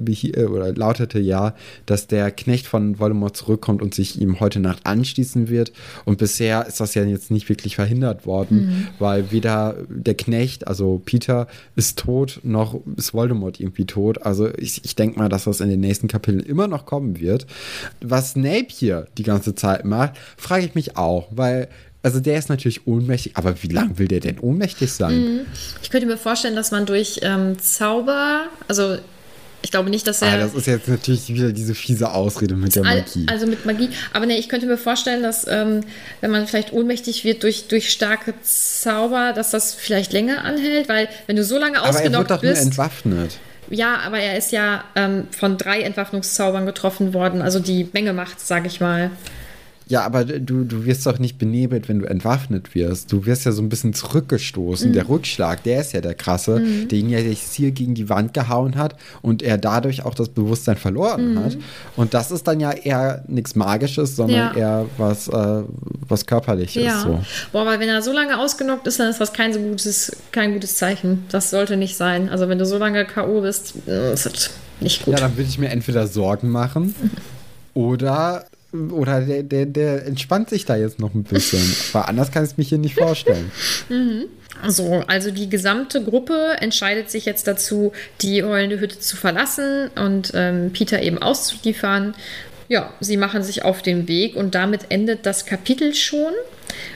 oder 0.49 0.74
lautete 0.74 1.20
ja, 1.20 1.55
dass 1.86 2.07
der 2.07 2.32
Knecht 2.32 2.68
von 2.68 2.99
Voldemort 2.99 3.36
zurückkommt 3.36 3.82
und 3.82 3.93
sich 3.93 4.20
ihm 4.20 4.39
heute 4.39 4.59
Nacht 4.59 4.86
anschließen 4.86 5.49
wird. 5.49 5.74
Und 6.05 6.18
bisher 6.18 6.66
ist 6.68 6.80
das 6.80 6.93
ja 6.93 7.03
jetzt 7.03 7.32
nicht 7.32 7.49
wirklich 7.49 7.76
verhindert 7.76 8.26
worden, 8.26 8.68
mhm. 8.68 8.88
weil 8.99 9.32
weder 9.32 9.76
der 9.89 10.16
Knecht, 10.16 10.68
also 10.68 11.01
Peter, 11.03 11.47
ist 11.76 11.99
tot, 11.99 12.39
noch 12.43 12.80
ist 12.95 13.13
Voldemort 13.13 13.59
irgendwie 13.59 13.86
tot. 13.86 14.22
Also 14.22 14.49
ich, 14.55 14.86
ich 14.86 14.95
denke 14.95 15.20
mal, 15.20 15.30
dass 15.30 15.43
das 15.43 15.59
in 15.59 15.70
den 15.70 15.82
nächsten 15.82 16.07
Kapiteln 16.07 16.39
immer 16.39 16.68
noch 16.68 16.86
kommen 16.86 17.20
wird 17.20 17.45
was 18.09 18.31
Snape 18.31 18.67
hier 18.69 19.07
die 19.17 19.23
ganze 19.23 19.55
Zeit 19.55 19.85
macht, 19.85 20.13
frage 20.37 20.65
ich 20.65 20.75
mich 20.75 20.97
auch, 20.97 21.27
weil 21.31 21.69
also 22.03 22.19
der 22.19 22.37
ist 22.37 22.49
natürlich 22.49 22.85
ohnmächtig, 22.85 23.35
aber 23.35 23.63
wie 23.63 23.67
lange 23.67 23.97
will 23.97 24.07
der 24.07 24.19
denn 24.19 24.39
ohnmächtig 24.39 24.93
sein? 24.93 25.17
Mhm. 25.17 25.39
Ich 25.81 25.89
könnte 25.89 26.05
mir 26.05 26.17
vorstellen, 26.17 26.55
dass 26.55 26.69
man 26.69 26.85
durch 26.85 27.21
ähm, 27.23 27.57
Zauber, 27.57 28.43
also 28.67 28.97
ich 29.65 29.71
glaube 29.71 29.89
nicht, 29.89 30.05
dass 30.05 30.21
er. 30.21 30.33
Ah, 30.33 30.37
das 30.37 30.53
ist 30.53 30.67
jetzt 30.67 30.87
natürlich 30.87 31.27
wieder 31.29 31.51
diese 31.51 31.73
fiese 31.73 32.11
Ausrede 32.11 32.55
mit 32.55 32.75
der 32.75 32.83
Magie. 32.83 33.25
Also 33.27 33.47
mit 33.47 33.65
Magie. 33.65 33.89
Aber 34.13 34.27
nee, 34.27 34.37
ich 34.37 34.47
könnte 34.47 34.67
mir 34.67 34.77
vorstellen, 34.77 35.23
dass 35.23 35.47
ähm, 35.47 35.81
wenn 36.21 36.29
man 36.29 36.45
vielleicht 36.45 36.71
ohnmächtig 36.71 37.23
wird 37.23 37.41
durch, 37.41 37.67
durch 37.67 37.89
starke 37.89 38.35
Zauber, 38.43 39.33
dass 39.33 39.49
das 39.49 39.73
vielleicht 39.73 40.13
länger 40.13 40.43
anhält, 40.43 40.87
weil 40.87 41.09
wenn 41.25 41.35
du 41.35 41.43
so 41.43 41.57
lange 41.57 41.81
ausgenockt 41.81 42.03
bist. 42.03 42.05
Aber 42.05 42.13
er 42.13 42.19
wird 42.19 42.31
doch 42.31 42.41
bist, 42.41 42.61
nur 42.61 42.65
entwaffnet. 42.67 43.39
Ja, 43.70 43.99
aber 43.99 44.20
er 44.20 44.38
ist 44.38 44.51
ja 44.51 44.84
ähm, 44.95 45.28
von 45.32 45.57
drei 45.57 45.82
Entwaffnungszaubern 45.82 46.66
getroffen 46.66 47.13
worden. 47.13 47.41
Also 47.41 47.59
die 47.59 47.89
Menge 47.93 48.13
macht, 48.13 48.39
sage 48.39 48.68
ich 48.68 48.80
mal. 48.80 49.11
Ja, 49.88 50.03
aber 50.03 50.25
du, 50.25 50.63
du 50.63 50.86
wirst 50.86 51.05
doch 51.05 51.19
nicht 51.19 51.38
benebelt, 51.38 51.88
wenn 51.88 51.99
du 51.99 52.05
entwaffnet 52.05 52.73
wirst. 52.73 53.11
Du 53.11 53.25
wirst 53.25 53.45
ja 53.45 53.51
so 53.51 53.61
ein 53.61 53.69
bisschen 53.69 53.93
zurückgestoßen. 53.93 54.89
Mhm. 54.89 54.93
Der 54.93 55.07
Rückschlag, 55.07 55.61
der 55.63 55.81
ist 55.81 55.93
ja 55.93 56.01
der 56.01 56.15
krasse, 56.15 56.59
mhm. 56.59 56.88
der 56.88 56.97
ihn 56.97 57.09
ja 57.09 57.21
das 57.21 57.51
Ziel 57.51 57.71
gegen 57.71 57.93
die 57.93 58.09
Wand 58.09 58.33
gehauen 58.33 58.75
hat 58.75 58.95
und 59.21 59.43
er 59.43 59.59
dadurch 59.59 60.03
auch 60.03 60.15
das 60.15 60.29
Bewusstsein 60.29 60.77
verloren 60.77 61.33
mhm. 61.33 61.43
hat. 61.43 61.57
Und 61.95 62.15
das 62.15 62.31
ist 62.31 62.47
dann 62.47 62.59
ja 62.59 62.71
eher 62.71 63.23
nichts 63.27 63.55
Magisches, 63.55 64.15
sondern 64.15 64.38
ja. 64.38 64.53
eher 64.55 64.86
was, 64.97 65.27
äh, 65.27 65.63
was 66.07 66.25
Körperliches. 66.25 66.83
Ja. 66.83 67.01
So. 67.01 67.21
Boah, 67.51 67.61
aber 67.61 67.79
wenn 67.79 67.89
er 67.89 68.01
so 68.01 68.11
lange 68.11 68.39
ausgenockt 68.39 68.88
ist, 68.88 68.99
dann 68.99 69.09
ist 69.09 69.21
das 69.21 69.33
kein 69.33 69.53
so 69.53 69.59
gutes, 69.59 70.15
kein 70.31 70.53
gutes 70.53 70.77
Zeichen. 70.77 71.25
Das 71.29 71.51
sollte 71.51 71.77
nicht 71.77 71.95
sein. 71.95 72.29
Also 72.29 72.49
wenn 72.49 72.57
du 72.57 72.65
so 72.65 72.79
lange 72.79 73.05
K.O. 73.05 73.41
bist, 73.41 73.75
äh, 73.88 74.13
ist 74.13 74.25
das 74.25 74.49
nicht 74.79 75.05
gut. 75.05 75.13
Ja, 75.13 75.19
dann 75.19 75.38
würde 75.38 75.49
ich 75.49 75.59
mir 75.59 75.69
entweder 75.69 76.07
Sorgen 76.07 76.49
machen. 76.49 76.95
Oder 77.75 78.45
oder 78.91 79.21
der, 79.21 79.43
der, 79.43 79.65
der 79.65 80.05
entspannt 80.05 80.49
sich 80.49 80.65
da 80.65 80.76
jetzt 80.76 80.99
noch 80.99 81.13
ein 81.13 81.23
bisschen. 81.23 81.61
Weil 81.93 82.03
anders 82.03 82.32
kann 82.32 82.43
ich 82.43 82.51
es 82.51 82.57
mich 82.57 82.69
hier 82.69 82.78
nicht 82.78 82.95
vorstellen. 82.95 83.51
mhm. 83.89 84.26
So, 84.67 85.03
also 85.07 85.32
die 85.32 85.49
gesamte 85.49 86.03
Gruppe 86.03 86.57
entscheidet 86.59 87.11
sich 87.11 87.26
jetzt 87.26 87.47
dazu, 87.47 87.91
die 88.21 88.43
heulende 88.43 88.80
Hütte 88.80 88.99
zu 88.99 89.17
verlassen 89.17 89.89
und 89.95 90.32
ähm, 90.34 90.71
Peter 90.71 91.01
eben 91.01 91.17
auszuliefern. 91.21 92.15
Ja, 92.67 92.93
sie 92.99 93.17
machen 93.17 93.43
sich 93.43 93.63
auf 93.63 93.82
den 93.82 94.07
Weg 94.07 94.36
und 94.36 94.55
damit 94.55 94.86
endet 94.89 95.26
das 95.26 95.45
Kapitel 95.45 95.93
schon. 95.93 96.34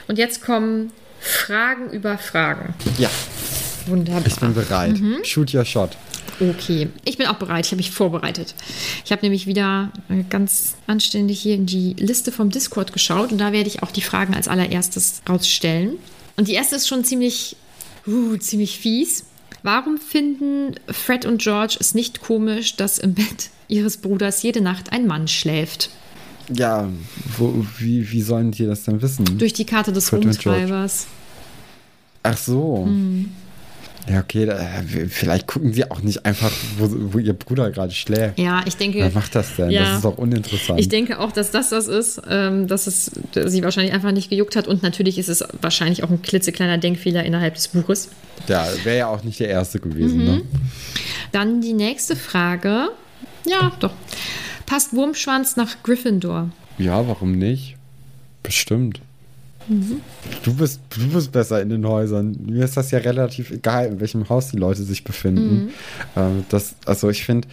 Und 0.08 0.18
jetzt 0.18 0.42
kommen 0.42 0.90
Fragen 1.20 1.90
über 1.90 2.18
Fragen. 2.18 2.74
Ja. 2.98 3.10
Wunderbar. 3.86 4.22
Ich 4.26 4.36
bin 4.36 4.54
bereit. 4.54 4.98
Mhm. 4.98 5.18
Shoot 5.24 5.54
your 5.54 5.64
shot. 5.64 5.96
Okay, 6.40 6.88
ich 7.04 7.18
bin 7.18 7.26
auch 7.26 7.36
bereit. 7.36 7.66
Ich 7.66 7.72
habe 7.72 7.76
mich 7.76 7.90
vorbereitet. 7.90 8.54
Ich 9.04 9.12
habe 9.12 9.22
nämlich 9.22 9.46
wieder 9.46 9.92
ganz 10.30 10.74
anständig 10.86 11.40
hier 11.40 11.54
in 11.54 11.66
die 11.66 11.94
Liste 11.98 12.32
vom 12.32 12.50
Discord 12.50 12.92
geschaut 12.94 13.30
und 13.30 13.38
da 13.38 13.52
werde 13.52 13.68
ich 13.68 13.82
auch 13.82 13.90
die 13.90 14.00
Fragen 14.00 14.34
als 14.34 14.48
allererstes 14.48 15.20
rausstellen. 15.28 15.98
Und 16.36 16.48
die 16.48 16.54
erste 16.54 16.76
ist 16.76 16.88
schon 16.88 17.04
ziemlich, 17.04 17.56
uh, 18.06 18.36
ziemlich 18.38 18.78
fies. 18.78 19.26
Warum 19.62 19.98
finden 19.98 20.76
Fred 20.88 21.26
und 21.26 21.42
George 21.42 21.76
es 21.78 21.94
nicht 21.94 22.22
komisch, 22.22 22.76
dass 22.76 22.98
im 22.98 23.12
Bett 23.12 23.50
ihres 23.68 23.98
Bruders 23.98 24.42
jede 24.42 24.62
Nacht 24.62 24.92
ein 24.92 25.06
Mann 25.06 25.28
schläft? 25.28 25.90
Ja, 26.52 26.88
wo, 27.36 27.66
wie, 27.78 28.10
wie 28.10 28.22
sollen 28.22 28.50
die 28.50 28.64
das 28.64 28.84
denn 28.84 29.02
wissen? 29.02 29.26
Durch 29.36 29.52
die 29.52 29.66
Karte 29.66 29.92
des 29.92 30.10
Rumtreibers. 30.10 31.06
Ach 32.22 32.36
so. 32.36 32.84
Hm. 32.86 33.30
Ja, 34.08 34.20
okay, 34.20 34.48
vielleicht 35.08 35.46
gucken 35.46 35.72
sie 35.72 35.88
auch 35.90 36.00
nicht 36.02 36.24
einfach, 36.24 36.50
wo, 36.78 37.12
wo 37.12 37.18
ihr 37.18 37.32
Bruder 37.32 37.70
gerade 37.70 37.92
schläft. 37.92 38.38
Ja, 38.38 38.62
ich 38.66 38.76
denke. 38.76 38.98
Wer 38.98 39.10
macht 39.10 39.34
das 39.34 39.56
denn? 39.56 39.70
Ja, 39.70 39.84
das 39.84 39.96
ist 39.96 40.04
doch 40.04 40.18
uninteressant. 40.18 40.80
Ich 40.80 40.88
denke 40.88 41.20
auch, 41.20 41.32
dass 41.32 41.50
das 41.50 41.70
das 41.70 41.86
ist, 41.86 42.20
ähm, 42.28 42.66
dass 42.66 42.86
es 42.86 43.10
sie 43.46 43.62
wahrscheinlich 43.62 43.92
einfach 43.94 44.12
nicht 44.12 44.30
gejuckt 44.30 44.56
hat. 44.56 44.66
Und 44.66 44.82
natürlich 44.82 45.18
ist 45.18 45.28
es 45.28 45.44
wahrscheinlich 45.60 46.02
auch 46.02 46.10
ein 46.10 46.22
klitzekleiner 46.22 46.78
Denkfehler 46.78 47.24
innerhalb 47.24 47.54
des 47.54 47.68
Buches. 47.68 48.08
Ja, 48.48 48.66
wäre 48.84 48.98
ja 48.98 49.06
auch 49.08 49.22
nicht 49.22 49.38
der 49.38 49.48
erste 49.48 49.78
gewesen. 49.78 50.18
Mhm. 50.18 50.24
Ne? 50.24 50.42
Dann 51.32 51.60
die 51.60 51.74
nächste 51.74 52.16
Frage. 52.16 52.88
Ja, 53.46 53.72
doch. 53.80 53.92
Passt 54.66 54.92
Wurmschwanz 54.92 55.56
nach 55.56 55.82
Gryffindor? 55.82 56.50
Ja, 56.78 57.06
warum 57.06 57.32
nicht? 57.32 57.76
Bestimmt. 58.42 59.00
Mhm. 59.70 60.00
Du, 60.42 60.52
bist, 60.54 60.80
du 60.90 61.08
bist 61.08 61.30
besser 61.30 61.62
in 61.62 61.68
den 61.68 61.86
Häusern. 61.86 62.36
Mir 62.44 62.64
ist 62.64 62.76
das 62.76 62.90
ja 62.90 62.98
relativ 62.98 63.52
egal, 63.52 63.86
in 63.86 64.00
welchem 64.00 64.28
Haus 64.28 64.48
die 64.48 64.56
Leute 64.56 64.82
sich 64.82 65.04
befinden. 65.04 65.54
Mhm. 65.54 65.70
Ähm, 66.16 66.44
das, 66.48 66.74
also 66.86 67.08
ich 67.08 67.24
finde, 67.24 67.46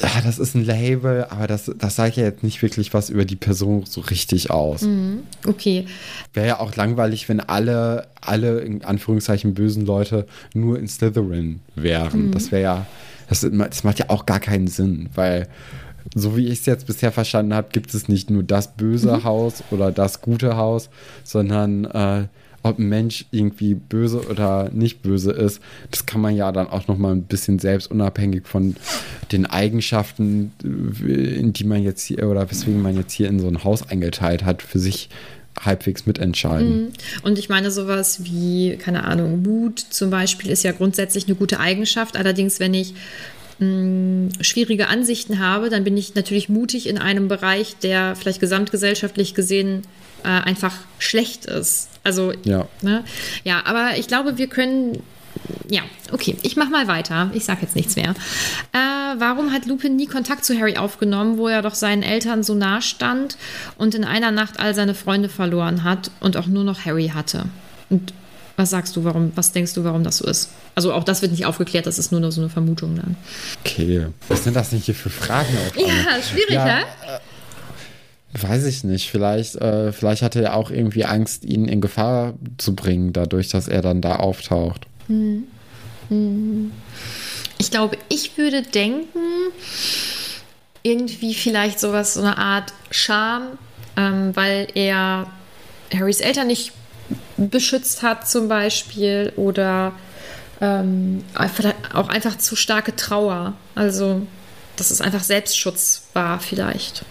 ah, 0.00 0.20
das 0.24 0.38
ist 0.38 0.54
ein 0.54 0.64
Label, 0.64 1.26
aber 1.28 1.46
das, 1.46 1.70
das 1.76 1.96
sagt 1.96 2.16
ja 2.16 2.24
jetzt 2.24 2.42
nicht 2.42 2.62
wirklich 2.62 2.94
was 2.94 3.10
über 3.10 3.26
die 3.26 3.36
Person 3.36 3.84
so 3.84 4.00
richtig 4.00 4.50
aus. 4.50 4.82
Mhm. 4.82 5.20
Okay. 5.46 5.84
Wäre 6.32 6.46
ja 6.46 6.60
auch 6.60 6.74
langweilig, 6.76 7.28
wenn 7.28 7.40
alle, 7.40 8.06
alle 8.22 8.60
in 8.60 8.82
Anführungszeichen 8.82 9.52
bösen 9.52 9.84
Leute 9.84 10.26
nur 10.54 10.78
in 10.78 10.88
Slytherin 10.88 11.60
wären. 11.74 12.28
Mhm. 12.28 12.32
Das 12.32 12.50
wäre 12.52 12.62
ja, 12.62 12.86
das, 13.28 13.46
das 13.50 13.84
macht 13.84 13.98
ja 13.98 14.06
auch 14.08 14.24
gar 14.24 14.40
keinen 14.40 14.68
Sinn, 14.68 15.10
weil 15.14 15.46
so 16.14 16.36
wie 16.36 16.46
ich 16.46 16.60
es 16.60 16.66
jetzt 16.66 16.86
bisher 16.86 17.12
verstanden 17.12 17.54
habe, 17.54 17.68
gibt 17.72 17.94
es 17.94 18.08
nicht 18.08 18.30
nur 18.30 18.42
das 18.42 18.76
böse 18.76 19.18
mhm. 19.18 19.24
Haus 19.24 19.62
oder 19.70 19.92
das 19.92 20.20
gute 20.20 20.56
Haus, 20.56 20.90
sondern 21.24 21.84
äh, 21.84 22.24
ob 22.62 22.78
ein 22.78 22.88
Mensch 22.88 23.26
irgendwie 23.30 23.74
böse 23.74 24.26
oder 24.28 24.70
nicht 24.72 25.02
böse 25.02 25.30
ist, 25.30 25.60
das 25.90 26.06
kann 26.06 26.20
man 26.20 26.34
ja 26.34 26.50
dann 26.52 26.68
auch 26.68 26.88
noch 26.88 26.98
mal 26.98 27.12
ein 27.12 27.22
bisschen 27.22 27.58
selbst 27.58 27.90
unabhängig 27.90 28.46
von 28.46 28.76
den 29.30 29.46
Eigenschaften, 29.46 30.52
in 30.62 31.52
die 31.52 31.64
man 31.64 31.82
jetzt 31.82 32.02
hier 32.02 32.28
oder 32.28 32.50
weswegen 32.50 32.82
man 32.82 32.96
jetzt 32.96 33.12
hier 33.12 33.28
in 33.28 33.38
so 33.38 33.46
ein 33.46 33.62
Haus 33.64 33.88
eingeteilt 33.88 34.44
hat, 34.44 34.62
für 34.62 34.78
sich 34.78 35.08
halbwegs 35.64 36.06
mitentscheiden. 36.06 36.82
Mhm. 36.82 36.88
Und 37.22 37.38
ich 37.38 37.48
meine, 37.48 37.70
sowas 37.70 38.24
wie, 38.24 38.76
keine 38.76 39.04
Ahnung, 39.04 39.42
Mut 39.42 39.78
zum 39.78 40.10
Beispiel 40.10 40.50
ist 40.50 40.62
ja 40.62 40.72
grundsätzlich 40.72 41.26
eine 41.26 41.36
gute 41.36 41.60
Eigenschaft. 41.60 42.16
Allerdings, 42.16 42.60
wenn 42.60 42.74
ich 42.74 42.94
schwierige 43.60 44.86
Ansichten 44.86 45.40
habe, 45.40 45.68
dann 45.68 45.82
bin 45.82 45.96
ich 45.96 46.14
natürlich 46.14 46.48
mutig 46.48 46.88
in 46.88 46.96
einem 46.96 47.26
Bereich, 47.26 47.76
der 47.76 48.14
vielleicht 48.14 48.38
gesamtgesellschaftlich 48.38 49.34
gesehen 49.34 49.82
äh, 50.22 50.28
einfach 50.28 50.74
schlecht 50.98 51.46
ist. 51.46 51.88
Also, 52.04 52.32
ja. 52.44 52.68
Ne? 52.82 53.04
ja, 53.42 53.62
aber 53.64 53.98
ich 53.98 54.06
glaube, 54.06 54.38
wir 54.38 54.46
können 54.46 55.02
ja, 55.70 55.82
okay, 56.12 56.36
ich 56.42 56.56
mache 56.56 56.70
mal 56.70 56.88
weiter. 56.88 57.30
Ich 57.34 57.44
sage 57.44 57.60
jetzt 57.62 57.76
nichts 57.76 57.96
mehr. 57.96 58.10
Äh, 58.72 59.18
warum 59.18 59.52
hat 59.52 59.66
Lupin 59.66 59.96
nie 59.96 60.06
Kontakt 60.06 60.44
zu 60.44 60.58
Harry 60.58 60.76
aufgenommen, 60.76 61.38
wo 61.38 61.48
er 61.48 61.62
doch 61.62 61.74
seinen 61.74 62.02
Eltern 62.02 62.42
so 62.42 62.54
nah 62.54 62.80
stand 62.80 63.36
und 63.76 63.94
in 63.94 64.04
einer 64.04 64.30
Nacht 64.30 64.58
all 64.58 64.74
seine 64.74 64.94
Freunde 64.94 65.28
verloren 65.28 65.84
hat 65.84 66.10
und 66.20 66.36
auch 66.36 66.46
nur 66.46 66.64
noch 66.64 66.84
Harry 66.84 67.12
hatte? 67.14 67.44
Und 67.90 68.12
was 68.58 68.70
sagst 68.70 68.96
du, 68.96 69.04
warum, 69.04 69.30
was 69.36 69.52
denkst 69.52 69.74
du, 69.74 69.84
warum 69.84 70.02
das 70.02 70.16
so 70.16 70.26
ist? 70.26 70.50
Also 70.74 70.92
auch 70.92 71.04
das 71.04 71.22
wird 71.22 71.30
nicht 71.30 71.46
aufgeklärt, 71.46 71.86
das 71.86 71.98
ist 71.98 72.10
nur 72.10 72.20
noch 72.20 72.32
so 72.32 72.40
eine 72.40 72.50
Vermutung 72.50 72.96
dann. 72.96 73.16
Okay. 73.64 74.06
Was 74.26 74.42
sind 74.42 74.56
das 74.56 74.72
nicht 74.72 74.86
hier 74.86 74.96
für 74.96 75.10
Fragen? 75.10 75.56
Auf 75.68 75.76
Ja, 75.76 76.20
schwierig, 76.20 76.50
Ja, 76.50 76.64
ne? 76.64 76.82
Weiß 78.32 78.66
ich 78.66 78.82
nicht. 78.82 79.10
Vielleicht, 79.10 79.54
äh, 79.56 79.92
vielleicht 79.92 80.22
hatte 80.22 80.42
er 80.42 80.54
auch 80.56 80.72
irgendwie 80.72 81.04
Angst, 81.04 81.44
ihn 81.44 81.66
in 81.66 81.80
Gefahr 81.80 82.34
zu 82.58 82.74
bringen, 82.74 83.12
dadurch, 83.12 83.48
dass 83.48 83.68
er 83.68 83.80
dann 83.80 84.02
da 84.02 84.16
auftaucht. 84.16 84.86
Ich 87.58 87.70
glaube, 87.70 87.96
ich 88.08 88.36
würde 88.36 88.62
denken, 88.62 89.52
irgendwie 90.82 91.32
vielleicht 91.32 91.78
sowas, 91.78 92.14
so 92.14 92.20
eine 92.20 92.38
Art 92.38 92.72
Scham, 92.90 93.42
ähm, 93.96 94.34
weil 94.34 94.66
er 94.74 95.28
Harrys 95.94 96.20
Eltern 96.20 96.48
nicht 96.48 96.72
beschützt 97.36 98.02
hat 98.02 98.28
zum 98.28 98.48
Beispiel 98.48 99.32
oder 99.36 99.92
ähm, 100.60 101.24
auch 101.94 102.08
einfach 102.08 102.38
zu 102.38 102.56
starke 102.56 102.94
Trauer. 102.96 103.54
Also, 103.74 104.26
dass 104.76 104.90
es 104.90 105.00
einfach 105.00 105.22
Selbstschutz 105.22 106.08
war 106.12 106.40
vielleicht, 106.40 107.04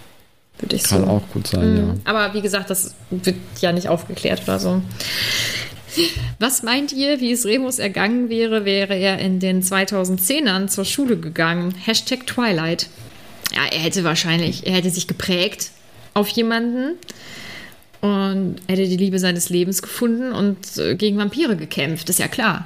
würde 0.59 0.75
ich 0.75 0.83
Kann 0.83 1.05
so. 1.05 1.07
auch 1.07 1.23
gut 1.33 1.47
sein, 1.47 1.77
ja. 1.77 2.11
Aber 2.11 2.33
wie 2.33 2.41
gesagt, 2.41 2.69
das 2.69 2.95
wird 3.09 3.37
ja 3.61 3.71
nicht 3.71 3.89
aufgeklärt 3.89 4.43
oder 4.43 4.59
so. 4.59 4.81
Was 6.39 6.61
meint 6.61 6.91
ihr, 6.91 7.19
wie 7.19 7.31
es 7.31 7.45
Remus 7.45 7.79
ergangen 7.79 8.29
wäre, 8.29 8.65
wäre 8.65 8.95
er 8.95 9.17
in 9.19 9.39
den 9.39 9.63
2010ern 9.63 10.67
zur 10.67 10.85
Schule 10.85 11.17
gegangen? 11.17 11.73
Hashtag 11.73 12.27
Twilight. 12.27 12.87
Ja, 13.55 13.61
er 13.71 13.79
hätte 13.79 14.03
wahrscheinlich, 14.03 14.67
er 14.67 14.73
hätte 14.73 14.89
sich 14.89 15.07
geprägt 15.07 15.71
auf 16.13 16.27
jemanden 16.29 16.97
und 18.07 18.55
hätte 18.67 18.87
die 18.87 18.97
Liebe 18.97 19.19
seines 19.19 19.49
Lebens 19.49 19.81
gefunden 19.81 20.31
und 20.31 20.77
äh, 20.77 20.95
gegen 20.95 21.17
Vampire 21.17 21.55
gekämpft, 21.55 22.09
ist 22.09 22.19
ja 22.19 22.27
klar. 22.27 22.65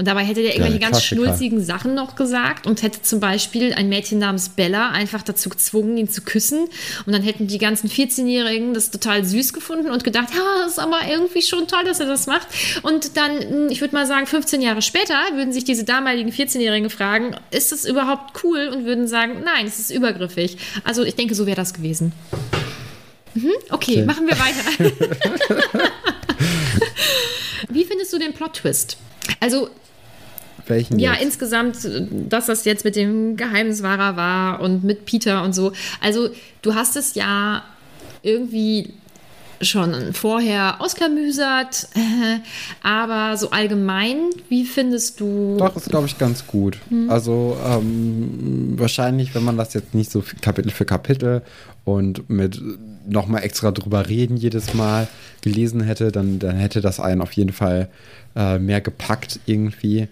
Und 0.00 0.06
dabei 0.06 0.24
hätte 0.24 0.40
er 0.40 0.54
irgendwelche 0.54 0.78
ganz 0.78 0.96
Klassiker. 0.96 1.22
schnulzigen 1.26 1.62
Sachen 1.62 1.94
noch 1.94 2.16
gesagt 2.16 2.66
und 2.66 2.82
hätte 2.82 3.02
zum 3.02 3.20
Beispiel 3.20 3.74
ein 3.74 3.90
Mädchen 3.90 4.18
namens 4.18 4.48
Bella 4.48 4.88
einfach 4.88 5.20
dazu 5.20 5.50
gezwungen, 5.50 5.98
ihn 5.98 6.08
zu 6.08 6.22
küssen. 6.22 6.68
Und 7.04 7.12
dann 7.12 7.22
hätten 7.22 7.48
die 7.48 7.58
ganzen 7.58 7.90
14-Jährigen 7.90 8.72
das 8.72 8.90
total 8.90 9.26
süß 9.26 9.52
gefunden 9.52 9.90
und 9.90 10.02
gedacht, 10.02 10.28
ja, 10.34 10.40
das 10.62 10.72
ist 10.72 10.78
aber 10.78 11.00
irgendwie 11.06 11.42
schon 11.42 11.68
toll, 11.68 11.84
dass 11.84 12.00
er 12.00 12.06
das 12.06 12.26
macht. 12.26 12.48
Und 12.80 13.18
dann, 13.18 13.68
ich 13.68 13.82
würde 13.82 13.94
mal 13.94 14.06
sagen, 14.06 14.26
15 14.26 14.62
Jahre 14.62 14.80
später 14.80 15.16
würden 15.34 15.52
sich 15.52 15.64
diese 15.64 15.84
damaligen 15.84 16.30
14-Jährigen 16.30 16.88
fragen, 16.88 17.36
ist 17.50 17.70
das 17.70 17.84
überhaupt 17.84 18.42
cool? 18.42 18.70
Und 18.74 18.86
würden 18.86 19.06
sagen, 19.06 19.42
nein, 19.44 19.66
es 19.66 19.78
ist 19.78 19.90
übergriffig. 19.90 20.56
Also 20.82 21.02
ich 21.02 21.14
denke, 21.14 21.34
so 21.34 21.44
wäre 21.44 21.56
das 21.56 21.74
gewesen. 21.74 22.12
Mhm, 23.42 23.52
okay, 23.70 23.74
Okay. 23.98 24.04
machen 24.04 24.26
wir 24.26 24.36
weiter. 24.38 24.92
Wie 27.68 27.84
findest 27.84 28.12
du 28.12 28.18
den 28.18 28.32
Plot-Twist? 28.32 28.96
Also, 29.38 29.68
Welchen 30.66 30.98
ja, 30.98 31.12
jetzt? 31.12 31.22
insgesamt, 31.22 31.76
dass 32.28 32.46
das 32.46 32.64
jetzt 32.64 32.84
mit 32.84 32.96
dem 32.96 33.36
Geheimniswahrer 33.36 34.16
war 34.16 34.60
und 34.60 34.82
mit 34.84 35.04
Peter 35.04 35.42
und 35.44 35.54
so. 35.54 35.72
Also, 36.00 36.30
du 36.62 36.74
hast 36.74 36.96
es 36.96 37.14
ja 37.14 37.64
irgendwie 38.22 38.94
schon 39.60 40.12
vorher 40.12 40.80
ausklamüsert, 40.80 41.88
äh, 41.94 42.38
aber 42.82 43.36
so 43.36 43.50
allgemein, 43.50 44.30
wie 44.48 44.64
findest 44.64 45.20
du. 45.20 45.56
Doch, 45.58 45.76
ist, 45.76 45.90
glaube 45.90 46.06
ich, 46.06 46.18
ganz 46.18 46.46
gut. 46.46 46.78
Also 47.08 47.56
ähm, 47.66 48.74
wahrscheinlich, 48.76 49.34
wenn 49.34 49.44
man 49.44 49.56
das 49.56 49.74
jetzt 49.74 49.94
nicht 49.94 50.10
so 50.10 50.22
Kapitel 50.40 50.70
für 50.70 50.84
Kapitel 50.84 51.42
und 51.84 52.28
mit 52.30 52.60
nochmal 53.06 53.42
extra 53.42 53.70
drüber 53.70 54.08
reden 54.08 54.36
jedes 54.36 54.74
Mal 54.74 55.08
gelesen 55.42 55.80
hätte, 55.80 56.12
dann, 56.12 56.38
dann 56.38 56.56
hätte 56.56 56.80
das 56.80 57.00
einen 57.00 57.20
auf 57.20 57.32
jeden 57.32 57.52
Fall 57.52 57.88
äh, 58.36 58.58
mehr 58.58 58.80
gepackt 58.80 59.40
irgendwie. 59.46 60.08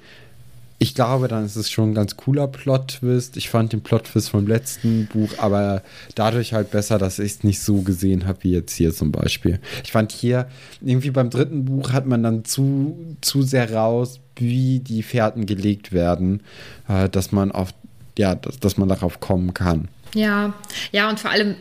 Ich 0.80 0.94
glaube, 0.94 1.26
dann 1.26 1.44
ist 1.44 1.56
es 1.56 1.70
schon 1.70 1.90
ein 1.90 1.94
ganz 1.94 2.16
cooler 2.16 2.46
Plot-Twist. 2.46 3.36
Ich 3.36 3.50
fand 3.50 3.72
den 3.72 3.82
Plot-Twist 3.82 4.30
vom 4.30 4.46
letzten 4.46 5.06
Buch 5.06 5.30
aber 5.38 5.82
dadurch 6.14 6.52
halt 6.52 6.70
besser, 6.70 6.98
dass 6.98 7.18
ich 7.18 7.32
es 7.32 7.44
nicht 7.44 7.60
so 7.60 7.82
gesehen 7.82 8.26
habe 8.26 8.44
wie 8.44 8.52
jetzt 8.52 8.74
hier 8.74 8.94
zum 8.94 9.10
Beispiel. 9.10 9.58
Ich 9.82 9.90
fand 9.90 10.12
hier, 10.12 10.46
irgendwie 10.80 11.10
beim 11.10 11.30
dritten 11.30 11.64
Buch 11.64 11.92
hat 11.92 12.06
man 12.06 12.22
dann 12.22 12.44
zu, 12.44 13.16
zu 13.20 13.42
sehr 13.42 13.74
raus, 13.74 14.20
wie 14.36 14.78
die 14.78 15.02
Fährten 15.02 15.46
gelegt 15.46 15.92
werden, 15.92 16.42
äh, 16.88 17.08
dass 17.08 17.32
man 17.32 17.50
auf, 17.50 17.70
ja, 18.16 18.36
dass, 18.36 18.60
dass 18.60 18.76
man 18.76 18.88
darauf 18.88 19.18
kommen 19.18 19.54
kann. 19.54 19.88
Ja, 20.14 20.54
ja, 20.92 21.10
und 21.10 21.18
vor 21.18 21.30
allem, 21.30 21.56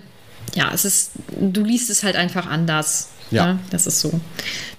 ja, 0.53 0.71
es 0.73 0.85
ist, 0.85 1.11
du 1.39 1.63
liest 1.63 1.89
es 1.89 2.03
halt 2.03 2.15
einfach 2.15 2.45
anders. 2.45 3.09
Ja. 3.31 3.53
Ne? 3.53 3.59
Das 3.69 3.87
ist 3.87 3.99
so. 3.99 4.19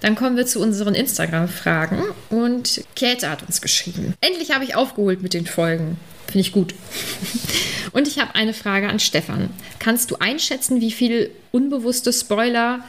Dann 0.01 0.15
kommen 0.15 0.37
wir 0.37 0.45
zu 0.45 0.59
unseren 0.59 0.95
Instagram-Fragen 0.95 2.01
und 2.29 2.83
Käthe 2.95 3.29
hat 3.29 3.43
uns 3.43 3.61
geschrieben. 3.61 4.13
Endlich 4.21 4.51
habe 4.51 4.63
ich 4.63 4.75
aufgeholt 4.75 5.21
mit 5.21 5.33
den 5.33 5.45
Folgen. 5.45 5.97
Finde 6.27 6.41
ich 6.41 6.51
gut. 6.51 6.75
Und 7.91 8.07
ich 8.07 8.19
habe 8.19 8.35
eine 8.35 8.53
Frage 8.53 8.87
an 8.87 8.99
Stefan. 8.99 9.49
Kannst 9.79 10.11
du 10.11 10.17
einschätzen, 10.19 10.79
wie 10.79 10.91
viel 10.91 11.31
unbewusste 11.51 12.13
Spoiler 12.13 12.83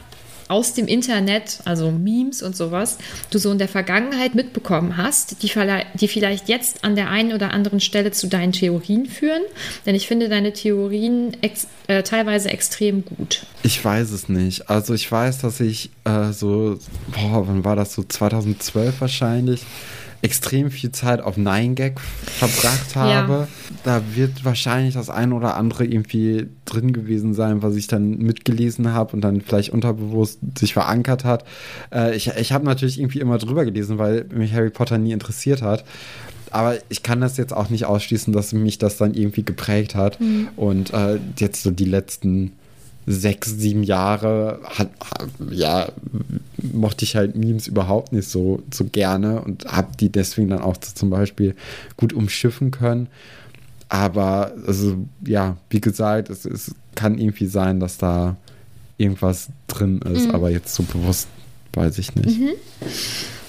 aus 0.50 0.74
dem 0.74 0.86
Internet, 0.86 1.60
also 1.64 1.90
Memes 1.90 2.42
und 2.42 2.56
sowas, 2.56 2.98
du 3.30 3.38
so 3.38 3.52
in 3.52 3.58
der 3.58 3.68
Vergangenheit 3.68 4.34
mitbekommen 4.34 4.96
hast, 4.96 5.42
die, 5.42 5.52
die 5.94 6.08
vielleicht 6.08 6.48
jetzt 6.48 6.84
an 6.84 6.96
der 6.96 7.08
einen 7.08 7.32
oder 7.32 7.52
anderen 7.52 7.80
Stelle 7.80 8.10
zu 8.10 8.26
deinen 8.26 8.52
Theorien 8.52 9.06
führen? 9.06 9.42
Denn 9.86 9.94
ich 9.94 10.08
finde 10.08 10.28
deine 10.28 10.52
Theorien 10.52 11.36
ex 11.40 11.68
äh, 11.86 12.02
teilweise 12.02 12.50
extrem 12.50 13.04
gut. 13.04 13.46
Ich 13.62 13.84
weiß 13.84 14.10
es 14.10 14.28
nicht. 14.28 14.68
Also 14.70 14.94
ich 14.94 15.10
weiß, 15.10 15.38
dass 15.38 15.60
ich 15.60 15.90
äh, 16.04 16.32
so, 16.32 16.78
boah, 17.08 17.46
wann 17.46 17.64
war 17.64 17.76
das 17.76 17.94
so? 17.94 18.02
2012 18.02 19.00
wahrscheinlich. 19.00 19.62
Extrem 20.22 20.70
viel 20.70 20.92
Zeit 20.92 21.20
auf 21.20 21.36
9gag 21.36 21.98
verbracht 21.98 22.96
habe. 22.96 23.48
Da 23.84 24.02
wird 24.14 24.44
wahrscheinlich 24.44 24.94
das 24.94 25.08
ein 25.08 25.32
oder 25.32 25.56
andere 25.56 25.84
irgendwie 25.84 26.48
drin 26.64 26.92
gewesen 26.92 27.32
sein, 27.34 27.62
was 27.62 27.76
ich 27.76 27.86
dann 27.86 28.18
mitgelesen 28.18 28.92
habe 28.92 29.14
und 29.14 29.22
dann 29.22 29.40
vielleicht 29.40 29.70
unterbewusst 29.70 30.38
sich 30.58 30.74
verankert 30.74 31.24
hat. 31.24 31.44
Äh, 31.92 32.16
ich 32.16 32.28
ich 32.28 32.52
habe 32.52 32.64
natürlich 32.64 32.98
irgendwie 32.98 33.20
immer 33.20 33.38
drüber 33.38 33.64
gelesen, 33.64 33.98
weil 33.98 34.26
mich 34.32 34.52
Harry 34.52 34.70
Potter 34.70 34.98
nie 34.98 35.12
interessiert 35.12 35.62
hat. 35.62 35.84
Aber 36.50 36.76
ich 36.88 37.02
kann 37.02 37.20
das 37.20 37.36
jetzt 37.36 37.54
auch 37.54 37.70
nicht 37.70 37.84
ausschließen, 37.86 38.32
dass 38.32 38.52
mich 38.52 38.78
das 38.78 38.96
dann 38.96 39.14
irgendwie 39.14 39.44
geprägt 39.44 39.94
hat. 39.94 40.18
Und 40.56 40.92
äh, 40.92 41.18
jetzt 41.38 41.62
so 41.62 41.70
die 41.70 41.84
letzten 41.84 42.52
sechs, 43.10 43.50
sieben 43.58 43.82
Jahre 43.82 44.60
hat, 44.64 44.90
ja, 45.50 45.90
mochte 46.72 47.04
ich 47.04 47.16
halt 47.16 47.36
Memes 47.36 47.66
überhaupt 47.66 48.12
nicht 48.12 48.28
so, 48.28 48.62
so 48.72 48.84
gerne 48.84 49.40
und 49.42 49.64
habe 49.64 49.96
die 49.98 50.10
deswegen 50.10 50.50
dann 50.50 50.60
auch 50.60 50.76
zum 50.76 51.10
Beispiel 51.10 51.54
gut 51.96 52.12
umschiffen 52.12 52.70
können. 52.70 53.08
Aber 53.88 54.52
also, 54.66 54.98
ja, 55.26 55.56
wie 55.70 55.80
gesagt, 55.80 56.30
es, 56.30 56.44
es 56.44 56.74
kann 56.94 57.18
irgendwie 57.18 57.46
sein, 57.46 57.80
dass 57.80 57.98
da 57.98 58.36
irgendwas 58.98 59.48
drin 59.66 60.00
ist, 60.02 60.32
aber 60.32 60.50
jetzt 60.50 60.74
so 60.74 60.82
bewusst 60.84 61.28
weiß 61.72 61.98
ich 61.98 62.14
nicht. 62.14 62.38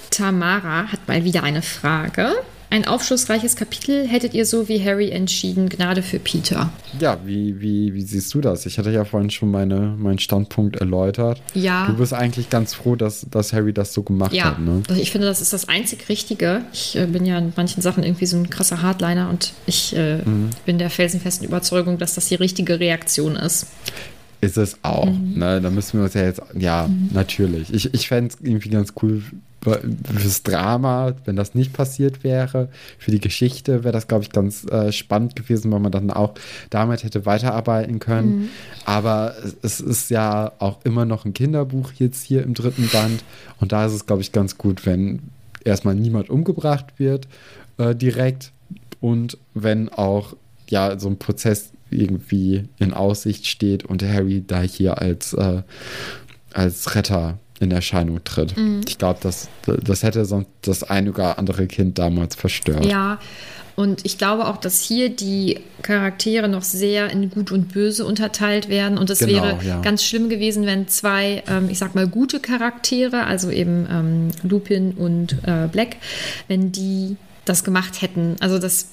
Tamara 0.09 0.91
hat 0.91 1.07
mal 1.07 1.23
wieder 1.23 1.43
eine 1.43 1.61
Frage. 1.61 2.31
Ein 2.71 2.87
aufschlussreiches 2.87 3.57
Kapitel 3.57 4.07
hättet 4.07 4.33
ihr 4.33 4.45
so 4.45 4.69
wie 4.69 4.81
Harry 4.83 5.09
entschieden, 5.11 5.67
Gnade 5.67 6.01
für 6.01 6.19
Peter. 6.19 6.71
Ja, 7.01 7.19
wie, 7.25 7.59
wie, 7.59 7.93
wie 7.93 8.01
siehst 8.01 8.33
du 8.33 8.39
das? 8.39 8.65
Ich 8.65 8.77
hatte 8.79 8.91
ja 8.91 9.03
vorhin 9.03 9.29
schon 9.29 9.51
meine, 9.51 9.93
meinen 9.97 10.19
Standpunkt 10.19 10.77
erläutert. 10.77 11.41
Ja. 11.53 11.87
Du 11.87 11.97
bist 11.97 12.13
eigentlich 12.13 12.49
ganz 12.49 12.73
froh, 12.73 12.95
dass, 12.95 13.27
dass 13.29 13.51
Harry 13.51 13.73
das 13.73 13.93
so 13.93 14.03
gemacht 14.03 14.31
Ja, 14.33 14.45
hat, 14.45 14.59
ne? 14.59 14.81
also 14.87 15.01
ich 15.01 15.11
finde, 15.11 15.27
das 15.27 15.41
ist 15.41 15.51
das 15.51 15.67
einzig 15.67 16.07
Richtige. 16.07 16.61
Ich 16.71 16.95
äh, 16.95 17.07
bin 17.07 17.25
ja 17.25 17.37
in 17.39 17.51
manchen 17.57 17.81
Sachen 17.81 18.03
irgendwie 18.03 18.25
so 18.25 18.37
ein 18.37 18.49
krasser 18.49 18.81
Hardliner 18.81 19.29
und 19.29 19.51
ich 19.65 19.93
äh, 19.95 20.19
Mhm. 20.23 20.51
bin 20.65 20.77
der 20.77 20.89
felsenfesten 20.89 21.45
Überzeugung, 21.45 21.97
dass 21.97 22.15
das 22.15 22.27
die 22.29 22.35
richtige 22.35 22.79
Reaktion 22.79 23.35
ist. 23.35 23.67
Ist 24.39 24.57
es 24.57 24.77
auch. 24.81 25.05
Mhm. 25.07 25.33
Ne? 25.37 25.59
Da 25.61 25.69
müssen 25.69 25.99
wir 25.99 26.05
uns 26.05 26.13
ja 26.13 26.23
jetzt, 26.23 26.41
ja, 26.57 26.89
natürlich. 27.13 27.73
Ich, 27.73 27.93
ich 27.93 28.07
fände 28.07 28.33
es 28.33 28.39
irgendwie 28.41 28.69
ganz 28.69 28.93
cool 29.01 29.21
fürs 29.61 30.43
Drama, 30.43 31.13
wenn 31.25 31.35
das 31.35 31.53
nicht 31.53 31.73
passiert 31.73 32.23
wäre. 32.23 32.69
Für 32.97 33.11
die 33.11 33.19
Geschichte 33.19 33.83
wäre 33.83 33.91
das, 33.91 34.07
glaube 34.07 34.23
ich, 34.23 34.31
ganz 34.31 34.65
äh, 34.65 34.91
spannend 34.91 35.35
gewesen, 35.35 35.71
weil 35.71 35.79
man 35.79 35.91
dann 35.91 36.09
auch 36.09 36.33
damit 36.69 37.03
hätte 37.03 37.25
weiterarbeiten 37.25 37.99
können. 37.99 38.39
Mhm. 38.39 38.49
Aber 38.85 39.35
es, 39.61 39.79
ist 39.79 40.09
ja 40.09 40.51
auch 40.59 40.83
immer 40.83 41.05
noch 41.05 41.25
ein 41.25 41.33
Kinderbuch 41.33 41.91
jetzt 41.93 42.23
hier 42.23 42.43
im 42.43 42.53
dritten 42.53 42.87
Band. 42.87 43.23
Und 43.59 43.71
da 43.71 43.85
ist 43.85 43.93
es, 43.93 44.05
glaube 44.05 44.21
ich, 44.21 44.31
ganz 44.31 44.57
gut, 44.57 44.85
wenn 44.85 45.19
erstmal 45.63 45.95
niemand 45.95 46.29
umgebracht 46.29 46.85
wird 46.97 47.27
äh, 47.77 47.95
direkt 47.95 48.51
und 48.99 49.37
wenn 49.53 49.89
auch 49.89 50.35
ja 50.69 50.97
so 50.97 51.07
ein 51.07 51.19
Prozess 51.19 51.71
irgendwie 51.91 52.63
in 52.79 52.93
Aussicht 52.93 53.45
steht 53.45 53.83
und 53.85 54.01
Harry 54.01 54.43
da 54.45 54.61
hier 54.61 54.99
als, 54.99 55.33
äh, 55.33 55.61
als 56.53 56.95
Retter 56.95 57.37
in 57.61 57.71
Erscheinung 57.71 58.23
tritt. 58.23 58.55
Ich 58.87 58.97
glaube, 58.97 59.19
das, 59.21 59.47
das 59.65 60.03
hätte 60.03 60.25
sonst 60.25 60.49
das 60.63 60.83
ein 60.83 61.07
oder 61.07 61.37
andere 61.39 61.67
Kind 61.67 61.97
damals 61.99 62.35
verstört. 62.35 62.85
Ja, 62.85 63.19
Und 63.75 64.05
ich 64.05 64.17
glaube 64.17 64.47
auch, 64.47 64.57
dass 64.57 64.81
hier 64.81 65.09
die 65.09 65.59
Charaktere 65.81 66.49
noch 66.49 66.63
sehr 66.63 67.09
in 67.09 67.29
Gut 67.29 67.51
und 67.51 67.71
Böse 67.71 68.05
unterteilt 68.05 68.67
werden. 68.67 68.97
Und 68.97 69.09
es 69.09 69.19
Genau, 69.19 69.31
wäre 69.43 69.59
ja. 69.65 69.79
ganz 69.81 70.03
schlimm 70.03 70.27
gewesen, 70.29 70.65
wenn 70.65 70.87
zwei, 70.87 71.43
ähm, 71.47 71.69
ich 71.69 71.77
sag 71.77 71.95
mal, 71.95 72.07
gute 72.07 72.39
Charaktere, 72.39 73.25
also 73.25 73.49
eben 73.49 73.87
ähm, 73.89 74.27
Lupin 74.43 74.91
und 74.91 75.37
äh, 75.43 75.67
Black, 75.71 75.95
wenn 76.47 76.71
die 76.71 77.15
das 77.45 77.63
gemacht 77.63 78.01
hätten. 78.01 78.35
Also 78.39 78.59
das, 78.59 78.87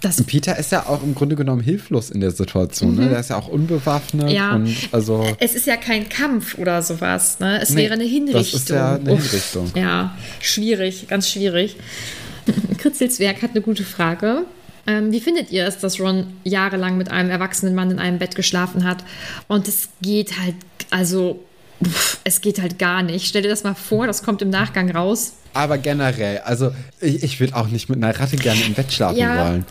das 0.00 0.22
Peter 0.22 0.56
ist 0.58 0.70
ja 0.72 0.86
auch 0.86 1.02
im 1.02 1.14
Grunde 1.14 1.36
genommen 1.36 1.60
hilflos 1.60 2.10
in 2.10 2.20
der 2.20 2.30
Situation. 2.30 2.94
Ne? 2.94 3.08
Der 3.08 3.20
ist 3.20 3.30
ja 3.30 3.36
auch 3.36 3.48
unbewaffnet. 3.48 4.28
Mhm. 4.28 4.32
Ja. 4.34 4.54
Und 4.54 4.74
also, 4.92 5.26
es 5.40 5.54
ist 5.54 5.66
ja 5.66 5.76
kein 5.76 6.08
Kampf 6.08 6.56
oder 6.58 6.82
sowas. 6.82 7.40
Ne? 7.40 7.60
Es 7.60 7.70
Nee, 7.70 7.82
wäre 7.82 7.94
eine 7.94 8.04
Hinrichtung. 8.04 8.42
das 8.42 8.54
ist 8.54 8.70
ja 8.70 8.94
eine 8.94 9.12
Uff. 9.12 9.22
Hinrichtung. 9.22 9.72
Ja, 9.74 10.16
schwierig, 10.40 11.08
ganz 11.08 11.28
schwierig. 11.28 11.76
Kritzels 12.78 13.18
Werk 13.18 13.42
hat 13.42 13.50
eine 13.50 13.60
gute 13.60 13.84
Frage. 13.84 14.44
Ähm, 14.86 15.12
wie 15.12 15.20
findet 15.20 15.50
ihr 15.50 15.66
es, 15.66 15.78
dass 15.78 16.00
Ron 16.00 16.26
jahrelang 16.44 16.96
mit 16.96 17.10
einem 17.10 17.28
erwachsenen 17.30 17.74
Mann 17.74 17.90
in 17.90 17.98
einem 17.98 18.18
Bett 18.18 18.34
geschlafen 18.34 18.84
hat? 18.84 19.04
Und 19.46 19.68
es 19.68 19.88
geht 20.00 20.40
halt, 20.40 20.54
also, 20.90 21.44
uff, 21.80 22.18
es 22.24 22.40
geht 22.40 22.60
halt 22.60 22.78
gar 22.78 23.02
nicht. 23.02 23.26
Stell 23.26 23.42
dir 23.42 23.48
das 23.48 23.64
mal 23.64 23.74
vor, 23.74 24.06
das 24.06 24.22
kommt 24.22 24.42
im 24.42 24.50
Nachgang 24.50 24.90
raus. 24.90 25.32
aber 25.54 25.78
generell, 25.78 26.38
also 26.44 26.72
ich, 27.00 27.22
ich 27.24 27.40
würde 27.40 27.56
auch 27.56 27.66
nicht 27.68 27.88
mit 27.88 28.02
einer 28.02 28.18
Ratte 28.18 28.36
gerne 28.36 28.60
im 28.62 28.74
Bett 28.74 28.92
schlafen 28.92 29.18
Ja. 29.18 29.48
wollen. 29.50 29.64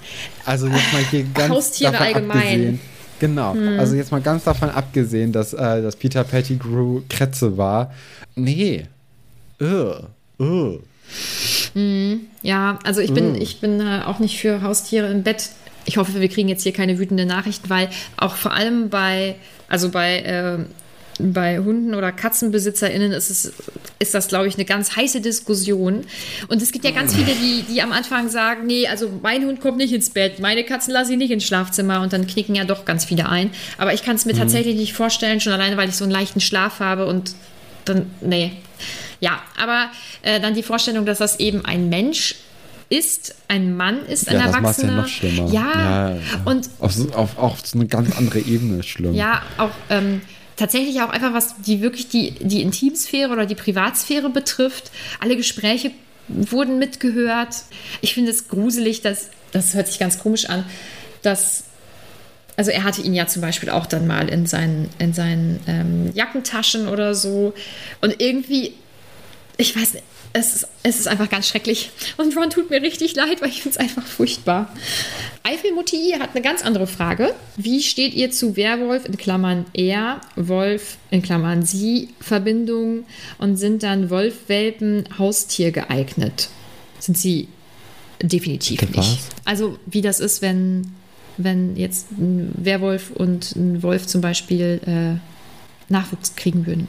Also 0.46 0.68
jetzt 0.68 0.92
mal 0.94 1.04
hier 1.10 1.24
ganz 1.34 1.54
Haustiere 1.54 1.92
davon 1.94 2.08
allgemein. 2.08 2.38
Hm. 2.38 2.48
abgesehen. 2.50 2.80
Genau, 3.20 3.54
also 3.78 3.96
jetzt 3.96 4.12
mal 4.14 4.22
ganz 4.22 4.46
davon 4.46 4.70
abgesehen, 4.70 5.32
dass, 5.34 5.54
äh, 5.54 5.82
dass 5.82 5.98
Peter 5.98 6.24
Pettigrew 6.24 7.02
Kretze 7.10 7.58
war. 7.58 7.94
Nee. 8.36 8.86
Ugh. 9.62 10.04
Ugh. 10.40 10.80
Ja, 12.42 12.80
also 12.84 13.02
ich 13.02 13.14
bin, 13.14 13.36
ich 13.36 13.60
bin 13.62 13.80
äh, 13.82 14.02
auch 14.06 14.20
nicht 14.20 14.40
für 14.40 14.62
Haustiere 14.62 15.08
im 15.08 15.24
Bett. 15.24 15.50
Ich 15.86 15.98
hoffe, 15.98 16.20
wir 16.20 16.30
kriegen 16.30 16.50
jetzt 16.50 16.64
hier 16.64 16.74
keine 16.74 16.98
wütende 17.00 17.26
Nachrichten, 17.26 17.70
weil 17.70 17.90
auch 18.18 18.36
vor 18.36 18.54
allem 18.54 18.90
bei, 18.90 19.36
also 19.68 19.90
bei, 19.90 20.20
äh, 20.20 20.60
bei 21.20 21.60
Hunden 21.60 21.94
oder 21.94 22.12
KatzenbesitzerInnen 22.14 23.12
ist, 23.12 23.30
es, 23.30 23.52
ist 24.00 24.14
das, 24.14 24.30
glaube 24.30 24.48
ich, 24.48 24.56
eine 24.56 24.64
ganz 24.66 24.96
heiße 24.96 25.20
Diskussion. 25.20 26.06
Und 26.48 26.62
es 26.62 26.72
gibt 26.72 26.86
ja 26.86 26.92
ganz 26.92 27.14
viele, 27.14 27.34
die, 27.34 27.64
die 27.70 27.82
am 27.82 27.92
Anfang 27.92 28.30
sagen, 28.30 28.66
nee, 28.66 28.88
also 28.88 29.12
mein 29.22 29.46
Hund 29.46 29.60
kommt 29.60 29.78
nicht 29.78 29.94
ins 29.94 30.10
Bett, 30.10 30.40
meine 30.40 30.64
Katzen 30.64 30.94
lasse 30.94 31.12
ich 31.12 31.18
nicht 31.18 31.32
ins 31.32 31.44
Schlafzimmer 31.44 32.02
und 32.02 32.14
dann 32.14 32.26
knicken 32.26 32.56
ja 32.56 32.64
doch 32.64 32.86
ganz 32.86 33.06
viele 33.06 33.28
ein. 33.28 33.52
Aber 33.78 33.94
ich 33.94 34.04
kann 34.04 34.16
es 34.16 34.26
mir 34.26 34.34
tatsächlich 34.34 34.76
nicht 34.78 34.94
vorstellen, 34.94 35.42
schon 35.42 35.52
alleine, 35.54 35.76
weil 35.78 35.90
ich 35.90 35.96
so 35.96 36.06
einen 36.06 36.12
leichten 36.14 36.40
Schlaf 36.40 36.80
habe 36.80 37.06
und 37.06 37.36
dann, 37.86 38.06
nee. 38.22 38.54
Ja, 39.20 39.42
aber 39.62 39.90
äh, 40.22 40.40
dann 40.40 40.54
die 40.54 40.64
Vorstellung, 40.64 41.06
dass 41.06 41.18
das 41.18 41.40
eben 41.40 41.66
ein 41.66 41.90
Mensch 41.90 42.36
ist, 42.90 43.36
ein 43.50 43.76
Mann 43.76 44.06
ist, 44.06 44.30
ein 44.30 44.36
Ja, 44.38 44.44
das 44.46 44.52
ja 44.52 44.58
Erwachsener. 44.58 44.96
noch 45.02 45.08
schlimmer. 45.08 45.52
Ja, 45.52 46.18
und 46.46 46.70
auf, 46.80 46.96
auf, 47.14 47.38
auf 47.38 47.68
so 47.68 47.78
eine 47.78 47.88
ganz 47.88 48.18
andere 48.18 48.40
Ebene 48.40 48.82
schlimm. 48.84 49.14
ja, 49.14 49.42
auch 49.58 49.70
ähm, 49.90 50.22
tatsächlich 50.60 51.02
auch 51.02 51.10
einfach, 51.10 51.34
was 51.34 51.56
die 51.62 51.82
wirklich 51.82 52.10
die, 52.10 52.32
die 52.32 52.62
Intimsphäre 52.62 53.32
oder 53.32 53.46
die 53.46 53.56
Privatsphäre 53.56 54.30
betrifft. 54.30 54.92
Alle 55.20 55.36
Gespräche 55.38 55.92
wurden 56.28 56.78
mitgehört. 56.78 57.56
Ich 58.02 58.14
finde 58.14 58.32
es 58.32 58.50
gruselig, 58.50 59.02
dass, 59.02 59.30
das 59.52 59.74
hört 59.74 59.88
sich 59.88 60.00
ganz 60.00 60.20
komisch 60.20 60.50
an, 60.50 60.66
dass 61.22 61.64
also 62.58 62.72
er 62.72 62.84
hatte 62.84 63.02
ihn 63.02 63.14
ja 63.14 63.26
zum 63.26 63.42
Beispiel 63.42 63.70
auch 63.70 63.86
dann 63.86 64.06
mal 64.06 64.28
in 64.28 64.46
seinen, 64.46 64.90
in 65.00 65.14
seinen 65.14 65.62
ähm, 65.66 66.12
Jackentaschen 66.14 66.90
oder 66.90 67.16
so. 67.16 67.54
Und 68.02 68.22
irgendwie, 68.22 68.74
ich 69.56 69.78
weiß 69.78 69.94
nicht, 69.94 70.04
es 70.40 70.56
ist, 70.56 70.68
es 70.84 71.00
ist 71.00 71.08
einfach 71.08 71.30
ganz 71.30 71.48
schrecklich. 71.48 71.92
Und 72.18 72.36
Ron 72.36 72.50
tut 72.50 72.70
mir 72.70 72.82
richtig 72.82 73.16
leid, 73.16 73.42
weil 73.42 73.50
ich 73.50 73.62
finde 73.62 73.78
es 73.78 73.78
einfach 73.78 74.06
furchtbar. 74.06 74.74
Eifelmutti 75.44 76.16
hat 76.20 76.32
eine 76.34 76.42
ganz 76.42 76.64
andere 76.64 76.88
Frage. 76.88 77.34
Wie 77.58 77.82
steht 77.82 78.14
ihr 78.14 78.32
zu 78.32 78.56
Werwolf 78.56 79.06
in 79.06 79.18
Klammern 79.18 79.66
er, 79.74 80.22
Wolf 80.36 80.98
in 81.12 81.22
Klammern 81.22 81.64
sie, 81.66 82.10
Verbindung 82.20 83.06
und 83.38 83.58
sind 83.58 83.84
dann 83.84 84.10
Wolfwelpen 84.10 85.06
Haustier 85.18 85.72
geeignet? 85.72 86.50
Sind 87.00 87.18
sie 87.18 87.48
definitiv 88.22 88.82
nicht. 88.96 89.20
Also 89.46 89.78
wie 89.86 90.02
das 90.02 90.20
ist, 90.20 90.42
wenn, 90.42 90.92
wenn 91.38 91.76
jetzt 91.78 92.12
ein 92.12 92.52
Werwolf 92.56 93.12
und 93.12 93.56
ein 93.56 93.82
Wolf 93.84 94.08
zum 94.08 94.22
Beispiel 94.22 94.82
äh, 94.86 95.92
Nachwuchs 95.92 96.36
kriegen 96.36 96.66
würden. 96.68 96.88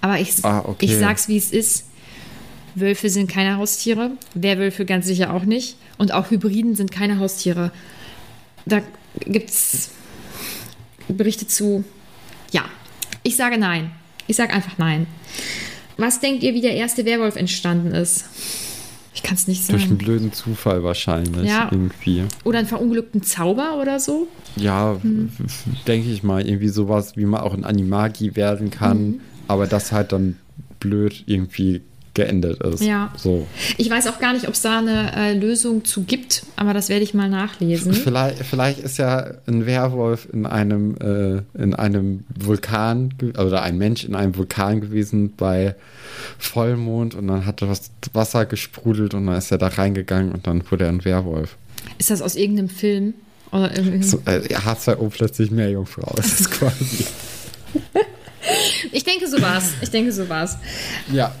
Aber 0.00 0.18
ich, 0.18 0.44
Ah, 0.44 0.62
okay. 0.66 0.86
ich 0.86 0.96
sag's, 0.98 1.28
wie 1.28 1.36
es 1.38 1.52
ist. 1.52 1.86
Wölfe 2.74 3.08
sind 3.10 3.30
keine 3.30 3.56
Haustiere, 3.56 4.12
Werwölfe 4.34 4.84
ganz 4.84 5.06
sicher 5.06 5.32
auch 5.32 5.44
nicht. 5.44 5.76
Und 5.98 6.12
auch 6.12 6.30
Hybriden 6.30 6.74
sind 6.74 6.90
keine 6.90 7.18
Haustiere. 7.18 7.70
Da 8.66 8.80
gibt's 9.26 9.90
Berichte 11.08 11.46
zu. 11.46 11.84
Ja, 12.52 12.64
ich 13.22 13.36
sage 13.36 13.58
nein. 13.58 13.90
Ich 14.26 14.36
sage 14.36 14.52
einfach 14.52 14.78
nein. 14.78 15.06
Was 15.96 16.20
denkt 16.20 16.42
ihr, 16.42 16.54
wie 16.54 16.60
der 16.60 16.74
erste 16.74 17.04
Werwolf 17.04 17.36
entstanden 17.36 17.92
ist? 17.92 18.24
Ich 19.14 19.22
kann 19.22 19.34
es 19.34 19.46
nicht 19.46 19.68
Durch 19.68 19.82
einen 19.82 19.90
sagen. 19.90 19.98
blöden 19.98 20.32
Zufall 20.32 20.82
wahrscheinlich 20.82 21.48
Ja. 21.48 21.68
irgendwie. 21.70 22.24
Oder 22.44 22.60
einen 22.60 22.68
verunglückten 22.68 23.22
Zauber 23.22 23.78
oder 23.80 24.00
so? 24.00 24.26
Ja, 24.56 24.96
Hm. 25.02 25.30
denke 25.86 26.08
ich 26.10 26.22
mal, 26.22 26.46
irgendwie 26.46 26.68
sowas, 26.68 27.16
wie 27.16 27.26
man 27.26 27.40
auch 27.42 27.52
in 27.54 27.64
Animagi 27.64 28.34
werden 28.36 28.70
kann, 28.70 28.96
Hm. 28.98 29.20
aber 29.48 29.66
das 29.66 29.92
halt 29.92 30.12
dann 30.12 30.38
blöd 30.80 31.24
irgendwie 31.26 31.82
geendet 32.14 32.60
ist. 32.62 32.82
Ja. 32.82 33.12
So. 33.16 33.46
Ich 33.78 33.88
weiß 33.88 34.06
auch 34.08 34.18
gar 34.18 34.32
nicht, 34.34 34.46
ob 34.46 34.54
es 34.54 34.62
da 34.62 34.78
eine 34.78 35.14
äh, 35.16 35.34
Lösung 35.34 35.84
zu 35.84 36.02
gibt, 36.02 36.44
aber 36.56 36.74
das 36.74 36.88
werde 36.88 37.04
ich 37.04 37.14
mal 37.14 37.28
nachlesen. 37.28 37.94
Vielleicht, 37.94 38.38
vielleicht 38.44 38.78
ist 38.80 38.98
ja 38.98 39.32
ein 39.46 39.66
Werwolf 39.66 40.28
in 40.32 40.44
einem, 40.46 40.96
äh, 40.96 41.60
in 41.60 41.74
einem 41.74 42.24
Vulkan 42.38 43.14
oder 43.38 43.62
ein 43.62 43.78
Mensch 43.78 44.04
in 44.04 44.14
einem 44.14 44.36
Vulkan 44.36 44.80
gewesen 44.80 45.32
bei 45.36 45.74
Vollmond 46.38 47.14
und 47.14 47.28
dann 47.28 47.46
hat 47.46 47.62
das 47.62 47.90
Wasser 48.12 48.44
gesprudelt 48.46 49.14
und 49.14 49.26
dann 49.26 49.36
ist 49.36 49.50
er 49.50 49.58
da 49.58 49.68
reingegangen 49.68 50.32
und 50.32 50.46
dann 50.46 50.62
wurde 50.70 50.84
er 50.84 50.90
ein 50.90 51.04
Werwolf. 51.04 51.56
Ist 51.98 52.10
das 52.10 52.20
aus 52.22 52.36
irgendeinem 52.36 52.68
Film? 52.68 53.14
Oder 53.52 53.76
irgendwie? 53.76 54.02
So, 54.02 54.22
äh, 54.24 54.40
H2O 54.54 55.10
plötzlich 55.10 55.50
Meerjungfrau 55.50 56.14
ist 56.18 56.40
es 56.40 56.50
quasi. 56.50 57.04
Ich 58.92 59.04
denke, 59.04 59.28
so 59.28 59.40
war's. 59.40 59.72
Ich 59.80 59.90
denke, 59.90 60.12
so 60.12 60.28
war's. 60.28 60.58
ja. 61.12 61.34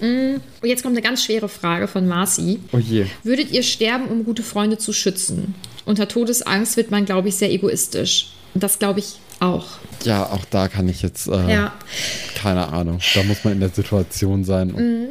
Und 0.00 0.40
jetzt 0.68 0.82
kommt 0.82 0.94
eine 0.96 1.02
ganz 1.02 1.24
schwere 1.24 1.48
Frage 1.48 1.88
von 1.88 2.06
Marci. 2.06 2.60
Oh 2.72 2.78
je. 2.78 3.06
Würdet 3.22 3.50
ihr 3.52 3.62
sterben, 3.62 4.06
um 4.06 4.24
gute 4.24 4.42
Freunde 4.42 4.78
zu 4.78 4.92
schützen? 4.92 5.54
Unter 5.84 6.08
Todesangst 6.08 6.76
wird 6.76 6.90
man, 6.90 7.04
glaube 7.04 7.28
ich, 7.28 7.36
sehr 7.36 7.50
egoistisch. 7.50 8.28
Und 8.54 8.62
Das 8.62 8.78
glaube 8.78 9.00
ich 9.00 9.16
auch. 9.40 9.66
Ja, 10.04 10.24
auch 10.30 10.44
da 10.46 10.68
kann 10.68 10.88
ich 10.88 11.02
jetzt, 11.02 11.28
äh, 11.28 11.50
Ja. 11.52 11.74
keine 12.40 12.68
Ahnung. 12.68 13.00
Da 13.14 13.22
muss 13.22 13.44
man 13.44 13.52
in 13.54 13.60
der 13.60 13.68
Situation 13.68 14.44
sein 14.44 14.70
und 14.72 14.82
Mhm. 14.82 15.06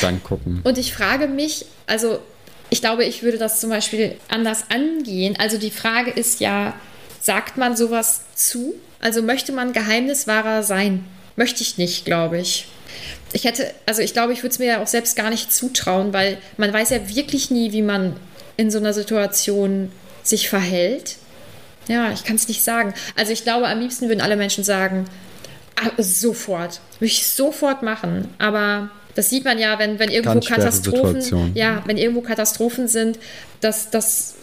dann 0.00 0.22
gucken. 0.22 0.60
Und 0.64 0.78
ich 0.78 0.92
frage 0.94 1.26
mich, 1.26 1.66
also 1.86 2.18
ich 2.70 2.80
glaube, 2.80 3.04
ich 3.04 3.22
würde 3.22 3.38
das 3.38 3.60
zum 3.60 3.70
Beispiel 3.70 4.16
anders 4.28 4.64
angehen. 4.70 5.36
Also 5.38 5.58
die 5.58 5.70
Frage 5.70 6.10
ist 6.10 6.40
ja, 6.40 6.74
sagt 7.20 7.56
man 7.58 7.76
sowas 7.76 8.22
zu? 8.34 8.74
Also 9.00 9.20
möchte 9.22 9.52
man 9.52 9.72
Geheimniswahrer 9.72 10.62
sein? 10.62 11.04
Möchte 11.36 11.62
ich 11.62 11.76
nicht, 11.76 12.04
glaube 12.04 12.38
ich. 12.40 12.66
Ich 13.36 13.44
hätte, 13.44 13.70
also 13.84 14.00
ich 14.00 14.14
glaube, 14.14 14.32
ich 14.32 14.42
würde 14.42 14.52
es 14.52 14.58
mir 14.58 14.64
ja 14.64 14.82
auch 14.82 14.86
selbst 14.86 15.14
gar 15.14 15.28
nicht 15.28 15.52
zutrauen, 15.52 16.14
weil 16.14 16.38
man 16.56 16.72
weiß 16.72 16.88
ja 16.88 17.06
wirklich 17.14 17.50
nie, 17.50 17.70
wie 17.72 17.82
man 17.82 18.16
in 18.56 18.70
so 18.70 18.78
einer 18.78 18.94
Situation 18.94 19.92
sich 20.22 20.48
verhält. 20.48 21.16
Ja, 21.86 22.10
ich 22.12 22.24
kann 22.24 22.36
es 22.36 22.48
nicht 22.48 22.64
sagen. 22.64 22.94
Also 23.14 23.32
ich 23.32 23.44
glaube, 23.44 23.68
am 23.68 23.78
liebsten 23.78 24.08
würden 24.08 24.22
alle 24.22 24.36
Menschen 24.36 24.64
sagen, 24.64 25.04
ah, 25.76 25.90
sofort. 25.98 26.80
Würde 26.98 27.12
ich 27.12 27.26
sofort 27.26 27.82
machen. 27.82 28.28
Aber 28.38 28.88
das 29.14 29.28
sieht 29.28 29.44
man 29.44 29.58
ja, 29.58 29.78
wenn, 29.78 29.98
wenn 29.98 30.10
irgendwo 30.10 30.40
Katastrophen, 30.40 31.20
Situation. 31.20 31.52
ja, 31.54 31.82
wenn 31.84 31.98
irgendwo 31.98 32.22
Katastrophen 32.22 32.88
sind, 32.88 33.18
dass, 33.60 33.90
dass, 33.90 34.34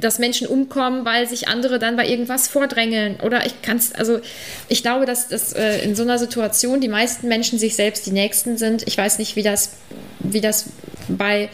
dass 0.00 0.18
Menschen 0.18 0.46
umkommen, 0.46 1.04
weil 1.04 1.28
sich 1.28 1.48
andere 1.48 1.78
dann 1.78 1.96
bei 1.96 2.06
irgendwas 2.06 2.48
vordrängeln. 2.48 3.16
Oder 3.20 3.46
ich 3.46 3.62
kann 3.62 3.80
also 3.94 4.20
ich 4.68 4.82
glaube, 4.82 5.06
dass, 5.06 5.28
dass 5.28 5.52
äh, 5.52 5.80
in 5.80 5.94
so 5.94 6.02
einer 6.02 6.18
Situation 6.18 6.80
die 6.80 6.88
meisten 6.88 7.28
Menschen 7.28 7.58
sich 7.58 7.76
selbst 7.76 8.06
die 8.06 8.12
Nächsten 8.12 8.58
sind. 8.58 8.86
Ich 8.86 8.96
weiß 8.96 9.18
nicht, 9.18 9.36
wie 9.36 9.42
das, 9.42 9.72
wie 10.20 10.40
das 10.40 10.66
bei, 11.08 11.48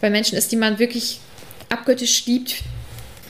bei 0.00 0.10
Menschen 0.10 0.36
ist, 0.36 0.52
die 0.52 0.56
man 0.56 0.78
wirklich 0.78 1.20
abgöttisch 1.68 2.26
liebt, 2.26 2.56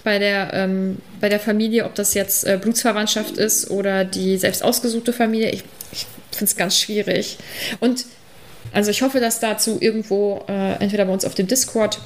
bei 0.04 0.18
der, 0.18 0.50
ähm, 0.54 0.98
bei 1.20 1.28
der 1.28 1.40
Familie, 1.40 1.84
ob 1.84 1.94
das 1.94 2.14
jetzt 2.14 2.46
äh, 2.46 2.58
Blutsverwandtschaft 2.60 3.36
ist 3.36 3.70
oder 3.70 4.04
die 4.04 4.38
selbst 4.38 4.62
ausgesuchte 4.62 5.12
Familie. 5.12 5.50
Ich, 5.50 5.64
ich 5.92 6.06
finde 6.30 6.44
es 6.46 6.56
ganz 6.56 6.78
schwierig. 6.78 7.38
Und 7.80 8.04
also 8.72 8.90
ich 8.90 9.02
hoffe, 9.02 9.20
dass 9.20 9.40
dazu 9.40 9.78
irgendwo 9.80 10.44
äh, 10.48 10.74
entweder 10.80 11.04
bei 11.04 11.12
uns 11.12 11.24
auf 11.24 11.34
dem 11.34 11.46
Discord 11.46 11.98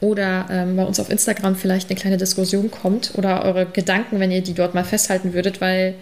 oder 0.00 0.46
ähm, 0.50 0.76
bei 0.76 0.84
uns 0.84 1.00
auf 1.00 1.10
Instagram 1.10 1.56
vielleicht 1.56 1.90
eine 1.90 1.98
kleine 1.98 2.16
Diskussion 2.16 2.70
kommt 2.70 3.12
oder 3.14 3.44
eure 3.44 3.66
Gedanken, 3.66 4.20
wenn 4.20 4.30
ihr 4.30 4.42
die 4.42 4.54
dort 4.54 4.74
mal 4.74 4.84
festhalten 4.84 5.32
würdet, 5.32 5.60
weil 5.60 5.94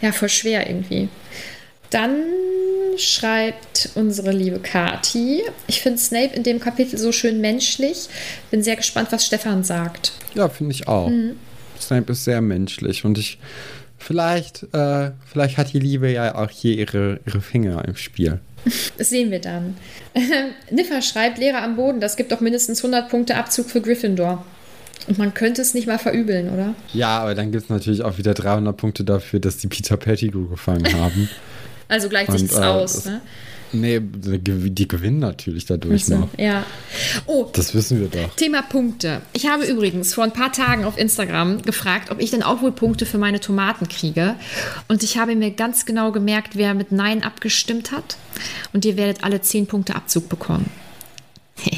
ja, 0.00 0.12
voll 0.12 0.28
schwer 0.28 0.68
irgendwie. 0.68 1.08
Dann 1.90 2.16
schreibt 2.96 3.90
unsere 3.94 4.32
liebe 4.32 4.58
Kati. 4.58 5.42
Ich 5.66 5.80
finde 5.80 5.98
Snape 5.98 6.34
in 6.34 6.42
dem 6.42 6.60
Kapitel 6.60 6.98
so 6.98 7.12
schön 7.12 7.40
menschlich. 7.40 8.08
Bin 8.50 8.62
sehr 8.62 8.76
gespannt, 8.76 9.08
was 9.10 9.26
Stefan 9.26 9.64
sagt. 9.64 10.12
Ja, 10.34 10.48
finde 10.48 10.72
ich 10.72 10.88
auch. 10.88 11.08
Mhm. 11.08 11.36
Snape 11.80 12.12
ist 12.12 12.24
sehr 12.24 12.40
menschlich 12.40 13.04
und 13.04 13.18
ich 13.18 13.38
vielleicht, 14.02 14.64
äh, 14.74 15.12
vielleicht 15.30 15.56
hat 15.56 15.72
die 15.72 15.78
Liebe 15.78 16.10
ja 16.10 16.34
auch 16.34 16.50
hier 16.50 16.76
ihre, 16.76 17.20
ihre 17.26 17.40
Finger 17.40 17.84
im 17.86 17.96
Spiel. 17.96 18.40
Das 18.96 19.10
sehen 19.10 19.30
wir 19.30 19.40
dann. 19.40 19.76
Niffer 20.70 21.02
schreibt, 21.02 21.38
Lehrer 21.38 21.62
am 21.62 21.76
Boden, 21.76 22.00
das 22.00 22.16
gibt 22.16 22.32
doch 22.32 22.40
mindestens 22.40 22.78
100 22.78 23.08
Punkte 23.08 23.36
Abzug 23.36 23.68
für 23.70 23.80
Gryffindor. 23.80 24.44
Und 25.08 25.18
man 25.18 25.34
könnte 25.34 25.62
es 25.62 25.74
nicht 25.74 25.88
mal 25.88 25.98
verübeln, 25.98 26.52
oder? 26.52 26.74
Ja, 26.92 27.18
aber 27.18 27.34
dann 27.34 27.50
gibt 27.50 27.64
es 27.64 27.70
natürlich 27.70 28.02
auch 28.02 28.18
wieder 28.18 28.34
300 28.34 28.76
Punkte 28.76 29.02
dafür, 29.02 29.40
dass 29.40 29.56
die 29.56 29.66
Peter 29.66 29.96
Pettigrew 29.96 30.46
gefangen 30.48 30.92
haben. 30.94 31.28
also 31.88 32.08
gleicht 32.08 32.30
sich 32.30 32.48
das 32.48 32.58
äh, 32.58 32.62
aus, 32.62 32.92
das, 32.92 33.04
ne? 33.06 33.20
Nee, 33.72 34.00
die 34.02 34.88
gewinnen 34.88 35.18
natürlich 35.18 35.66
dadurch 35.66 36.08
noch. 36.08 36.28
Ja. 36.38 36.64
Oh, 37.26 37.48
das 37.52 37.74
wissen 37.74 38.00
wir 38.00 38.08
doch. 38.08 38.34
Thema 38.36 38.62
Punkte. 38.62 39.22
Ich 39.32 39.46
habe 39.46 39.64
übrigens 39.64 40.12
vor 40.14 40.24
ein 40.24 40.32
paar 40.32 40.52
Tagen 40.52 40.84
auf 40.84 40.98
Instagram 40.98 41.62
gefragt, 41.62 42.10
ob 42.10 42.20
ich 42.20 42.30
denn 42.30 42.42
auch 42.42 42.62
wohl 42.62 42.72
Punkte 42.72 43.06
für 43.06 43.18
meine 43.18 43.40
Tomaten 43.40 43.88
kriege. 43.88 44.36
Und 44.88 45.02
ich 45.02 45.16
habe 45.16 45.34
mir 45.34 45.50
ganz 45.50 45.86
genau 45.86 46.12
gemerkt, 46.12 46.56
wer 46.56 46.74
mit 46.74 46.92
Nein 46.92 47.22
abgestimmt 47.22 47.92
hat. 47.92 48.16
Und 48.72 48.84
ihr 48.84 48.96
werdet 48.96 49.24
alle 49.24 49.40
10 49.40 49.66
Punkte 49.66 49.94
Abzug 49.94 50.28
bekommen. 50.28 50.70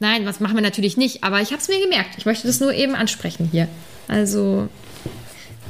Nein, 0.00 0.26
was 0.26 0.40
machen 0.40 0.54
wir 0.54 0.62
natürlich 0.62 0.96
nicht, 0.96 1.24
aber 1.24 1.40
ich 1.40 1.50
habe 1.50 1.60
es 1.60 1.68
mir 1.68 1.80
gemerkt. 1.80 2.16
Ich 2.18 2.26
möchte 2.26 2.46
das 2.46 2.60
nur 2.60 2.72
eben 2.72 2.94
ansprechen 2.94 3.48
hier. 3.50 3.68
Also, 4.06 4.68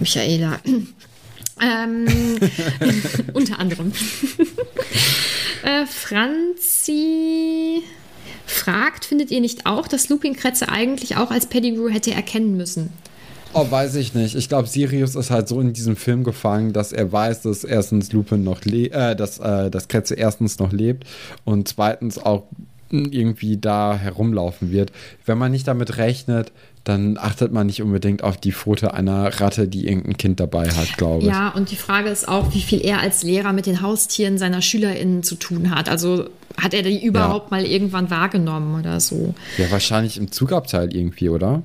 Michaela. 0.00 0.60
ähm, 1.60 2.06
unter 3.32 3.58
anderem. 3.58 3.92
äh, 5.62 5.86
Franzi 5.86 7.82
fragt, 8.46 9.04
findet 9.04 9.30
ihr 9.30 9.40
nicht 9.40 9.66
auch, 9.66 9.88
dass 9.88 10.08
Lupin 10.08 10.34
Kretze 10.34 10.68
eigentlich 10.68 11.16
auch 11.16 11.30
als 11.30 11.46
Pettigrew 11.46 11.88
hätte 11.88 12.12
erkennen 12.12 12.56
müssen? 12.56 12.90
Oh, 13.54 13.70
weiß 13.70 13.94
ich 13.94 14.14
nicht. 14.14 14.34
Ich 14.34 14.48
glaube, 14.48 14.68
Sirius 14.68 15.14
ist 15.14 15.30
halt 15.30 15.48
so 15.48 15.60
in 15.60 15.72
diesem 15.72 15.96
Film 15.96 16.22
gefangen, 16.22 16.72
dass 16.72 16.92
er 16.92 17.10
weiß, 17.10 17.42
dass 17.42 17.64
erstens 17.64 18.12
Lupin 18.12 18.44
noch 18.44 18.64
lebt, 18.64 18.94
äh, 18.94 19.16
dass, 19.16 19.38
äh, 19.38 19.70
dass 19.70 19.88
Kretze 19.88 20.14
erstens 20.14 20.58
noch 20.58 20.72
lebt 20.72 21.04
und 21.44 21.66
zweitens 21.66 22.18
auch 22.18 22.44
irgendwie 22.90 23.56
da 23.56 23.96
herumlaufen 23.96 24.70
wird. 24.70 24.92
Wenn 25.26 25.38
man 25.38 25.52
nicht 25.52 25.68
damit 25.68 25.98
rechnet, 25.98 26.52
dann 26.88 27.18
achtet 27.18 27.52
man 27.52 27.66
nicht 27.66 27.82
unbedingt 27.82 28.24
auf 28.24 28.38
die 28.38 28.52
Pfote 28.52 28.94
einer 28.94 29.40
Ratte, 29.40 29.68
die 29.68 29.86
irgendein 29.86 30.16
Kind 30.16 30.40
dabei 30.40 30.70
hat, 30.70 30.96
glaube 30.96 31.22
ich. 31.22 31.28
Ja, 31.28 31.50
und 31.50 31.70
die 31.70 31.76
Frage 31.76 32.08
ist 32.08 32.26
auch, 32.26 32.54
wie 32.54 32.62
viel 32.62 32.80
er 32.80 33.00
als 33.00 33.22
Lehrer 33.22 33.52
mit 33.52 33.66
den 33.66 33.82
Haustieren 33.82 34.38
seiner 34.38 34.62
SchülerInnen 34.62 35.22
zu 35.22 35.34
tun 35.34 35.74
hat. 35.74 35.90
Also 35.90 36.30
hat 36.56 36.72
er 36.72 36.82
die 36.82 37.04
überhaupt 37.04 37.50
ja. 37.50 37.58
mal 37.58 37.66
irgendwann 37.66 38.10
wahrgenommen 38.10 38.80
oder 38.80 39.00
so? 39.00 39.34
Ja, 39.58 39.70
wahrscheinlich 39.70 40.16
im 40.16 40.32
Zugabteil 40.32 40.94
irgendwie, 40.94 41.28
oder? 41.28 41.62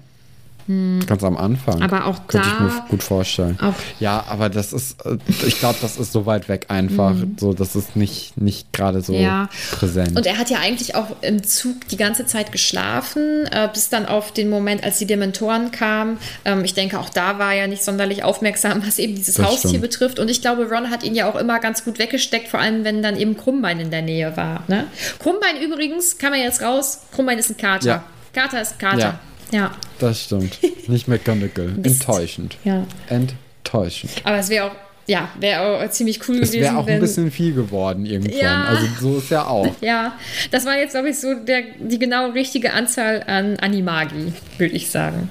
Hm. 0.68 1.02
Ganz 1.06 1.24
am 1.24 1.36
Anfang. 1.36 1.82
Aber 1.82 2.06
auch 2.06 2.28
Könnte 2.28 2.48
da. 2.48 2.68
ich 2.68 2.74
mir 2.74 2.86
gut 2.90 3.04
vorstellen. 3.04 3.58
ja, 4.00 4.24
aber 4.28 4.50
das 4.50 4.72
ist, 4.72 5.06
äh, 5.06 5.18
ich 5.46 5.60
glaube, 5.60 5.78
das 5.82 5.98
ist 5.98 6.12
so 6.12 6.26
weit 6.26 6.48
weg 6.48 6.68
einfach. 6.70 7.14
Mhm. 7.14 7.36
So, 7.38 7.54
das 7.54 7.76
ist 7.76 7.96
nicht, 7.96 8.40
nicht 8.40 8.72
gerade 8.72 9.02
so 9.02 9.14
ja. 9.14 9.50
präsent. 9.72 10.16
Und 10.16 10.26
er 10.26 10.38
hat 10.38 10.50
ja 10.50 10.60
eigentlich 10.60 10.96
auch 10.96 11.08
im 11.22 11.44
Zug 11.44 11.88
die 11.90 11.98
ganze 11.98 12.26
Zeit 12.26 12.52
geschlafen, 12.52 13.46
äh, 13.52 13.68
bis 13.74 13.90
dann 13.90 14.06
auf 14.06 14.32
den 14.32 14.50
Moment, 14.50 14.84
als 14.84 15.00
die 15.00 15.06
Dementoren 15.06 15.72
kamen. 15.72 16.18
Ähm, 16.46 16.64
ich 16.64 16.74
denke, 16.74 17.00
auch 17.00 17.10
da 17.10 17.40
war 17.40 17.54
er 17.54 17.68
nicht 17.68 17.84
sonderlich 17.84 18.24
aufmerksam, 18.24 18.86
was 18.86 19.00
eben 19.00 19.16
dieses 19.16 19.36
das 19.36 19.46
Haustier 19.46 19.70
stimmt. 19.70 19.82
betrifft. 19.82 20.20
Und 20.20 20.30
ich 20.30 20.42
glaube, 20.42 20.70
Ron 20.70 20.90
hat 20.90 21.04
ihn 21.04 21.16
ja 21.16 21.30
auch 21.30 21.36
immer 21.36 21.60
ganz 21.60 21.84
gut 21.84 22.00
weggesteckt, 22.00 22.48
vor 22.48 22.60
allem 22.60 22.86
wenn 22.86 23.04
dann 23.04 23.18
eben 23.18 23.36
Krummbein 23.36 23.80
in 23.80 23.92
der 23.92 24.02
Nähe 24.02 24.38
war. 24.38 24.64
Ne? 24.68 24.88
Krummbein 25.20 25.62
übrigens, 25.62 26.18
kann 26.18 26.32
man 26.32 26.40
jetzt 26.40 26.62
raus, 26.62 27.02
Krummbein 27.14 27.38
ist 27.38 27.50
ein 27.50 27.58
Kater. 27.58 27.88
Ja. 27.88 28.04
Kater 28.34 28.62
ist 28.62 28.74
ein 28.74 28.78
Kater. 28.80 29.00
Ja. 29.00 29.20
Ja. 29.54 29.72
Das 30.00 30.24
stimmt. 30.24 30.58
Nicht 30.88 31.08
McGonagall. 31.08 31.74
Enttäuschend. 31.84 32.58
Ja. 32.64 32.86
Enttäuschend. 33.08 34.12
Aber 34.24 34.38
es 34.38 34.50
wäre 34.50 34.66
auch, 34.66 34.76
ja, 35.06 35.30
wäre 35.40 35.86
auch 35.86 35.90
ziemlich 35.92 36.28
cool 36.28 36.40
es 36.40 36.52
gewesen. 36.52 36.64
Es 36.64 36.72
wäre 36.72 36.78
auch 36.78 36.88
ein 36.88 37.00
bisschen 37.00 37.32
viel 37.32 37.54
geworden 37.54 38.06
irgendwann. 38.06 38.40
Ja. 38.40 38.64
Also 38.66 38.88
so 39.00 39.18
ist 39.20 39.30
ja 39.30 39.46
auch. 39.46 39.70
Ja, 39.82 40.18
das 40.50 40.66
war 40.66 40.78
jetzt, 40.78 40.94
glaube 40.94 41.10
ich, 41.10 41.20
so 41.20 41.36
der, 41.36 41.62
die 41.80 42.00
genau 42.00 42.32
richtige 42.32 42.74
Anzahl 42.74 43.24
an 43.28 43.58
Animagi, 43.58 44.34
würde 44.58 44.74
ich 44.74 44.90
sagen. 44.90 45.30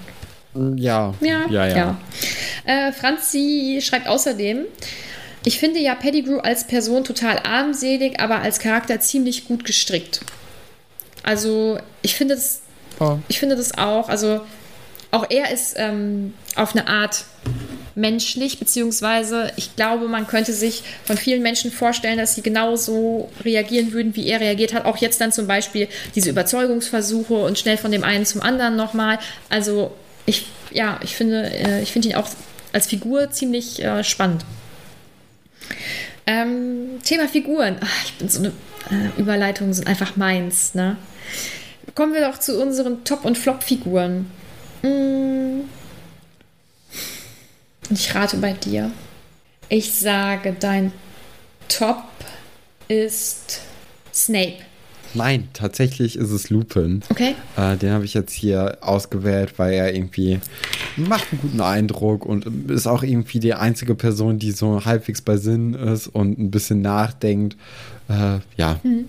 Ja. 0.76 1.14
Ja, 1.20 1.46
ja. 1.50 1.66
ja. 1.66 1.76
ja. 1.76 1.98
Äh, 2.64 2.92
Franzi 2.92 3.80
schreibt 3.82 4.06
außerdem, 4.06 4.66
ich 5.44 5.58
finde 5.58 5.80
ja 5.80 5.96
Pettigrew 5.96 6.38
als 6.38 6.66
Person 6.66 7.02
total 7.02 7.38
armselig, 7.38 8.20
aber 8.20 8.40
als 8.40 8.60
Charakter 8.60 9.00
ziemlich 9.00 9.46
gut 9.46 9.64
gestrickt. 9.64 10.20
Also, 11.24 11.78
ich 12.02 12.14
finde 12.14 12.34
es 12.34 12.62
Oh. 13.02 13.18
Ich 13.28 13.40
finde 13.40 13.56
das 13.56 13.76
auch. 13.76 14.08
Also 14.08 14.40
auch 15.10 15.26
er 15.28 15.50
ist 15.50 15.74
ähm, 15.76 16.34
auf 16.56 16.74
eine 16.74 16.88
Art 16.88 17.24
menschlich, 17.94 18.58
beziehungsweise 18.58 19.52
ich 19.56 19.76
glaube, 19.76 20.08
man 20.08 20.26
könnte 20.26 20.52
sich 20.52 20.82
von 21.04 21.18
vielen 21.18 21.42
Menschen 21.42 21.70
vorstellen, 21.70 22.16
dass 22.16 22.34
sie 22.34 22.42
genauso 22.42 23.30
reagieren 23.44 23.92
würden, 23.92 24.16
wie 24.16 24.26
er 24.28 24.40
reagiert 24.40 24.72
hat. 24.72 24.86
Auch 24.86 24.96
jetzt 24.96 25.20
dann 25.20 25.32
zum 25.32 25.46
Beispiel 25.46 25.88
diese 26.14 26.30
Überzeugungsversuche 26.30 27.34
und 27.34 27.58
schnell 27.58 27.76
von 27.76 27.92
dem 27.92 28.04
einen 28.04 28.24
zum 28.24 28.40
anderen 28.40 28.76
nochmal. 28.76 29.18
Also 29.50 29.92
ich, 30.24 30.46
ja, 30.70 30.98
ich 31.02 31.14
finde, 31.14 31.50
äh, 31.50 31.82
ich 31.82 31.92
finde 31.92 32.08
ihn 32.08 32.14
auch 32.14 32.28
als 32.72 32.86
Figur 32.86 33.30
ziemlich 33.30 33.82
äh, 33.82 34.02
spannend. 34.04 34.46
Ähm, 36.26 37.00
Thema 37.04 37.28
Figuren. 37.28 37.76
Ach, 37.80 38.04
ich 38.06 38.14
bin 38.14 38.28
so 38.28 38.38
eine 38.38 38.52
äh, 38.90 39.20
Überleitungen 39.20 39.74
sind 39.74 39.88
einfach 39.88 40.16
meins, 40.16 40.74
ne? 40.74 40.96
Kommen 41.94 42.14
wir 42.14 42.28
doch 42.28 42.38
zu 42.38 42.60
unseren 42.60 43.04
Top- 43.04 43.24
und 43.24 43.38
Flop-Figuren. 43.38 44.26
Hm. 44.82 45.62
Ich 47.90 48.14
rate 48.14 48.36
bei 48.38 48.52
dir. 48.52 48.90
Ich 49.68 49.92
sage, 49.92 50.56
dein 50.58 50.92
Top 51.68 52.04
ist 52.88 53.60
Snape. 54.12 54.58
Nein, 55.14 55.48
tatsächlich 55.52 56.16
ist 56.16 56.30
es 56.30 56.48
Lupin. 56.48 57.02
Okay. 57.10 57.34
Äh, 57.56 57.76
den 57.76 57.92
habe 57.92 58.04
ich 58.04 58.14
jetzt 58.14 58.32
hier 58.32 58.78
ausgewählt, 58.80 59.58
weil 59.58 59.74
er 59.74 59.94
irgendwie 59.94 60.40
macht 60.96 61.32
einen 61.32 61.40
guten 61.42 61.60
Eindruck 61.60 62.24
und 62.24 62.70
ist 62.70 62.86
auch 62.86 63.02
irgendwie 63.02 63.40
die 63.40 63.54
einzige 63.54 63.94
Person, 63.94 64.38
die 64.38 64.52
so 64.52 64.84
halbwegs 64.84 65.20
bei 65.20 65.36
Sinn 65.36 65.74
ist 65.74 66.06
und 66.08 66.38
ein 66.38 66.50
bisschen 66.50 66.80
nachdenkt. 66.80 67.56
Äh, 68.08 68.38
ja. 68.56 68.78
Hm. 68.82 69.06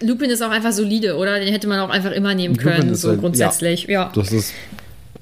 Lupin 0.00 0.30
ist 0.30 0.42
auch 0.42 0.50
einfach 0.50 0.72
solide, 0.72 1.16
oder? 1.16 1.38
Den 1.38 1.52
hätte 1.52 1.66
man 1.66 1.80
auch 1.80 1.90
einfach 1.90 2.12
immer 2.12 2.34
nehmen 2.34 2.56
können, 2.56 2.94
so 2.94 3.10
halt, 3.10 3.20
grundsätzlich. 3.20 3.84
Ja, 3.84 3.90
ja. 3.90 4.12
Das 4.14 4.32
ist 4.32 4.52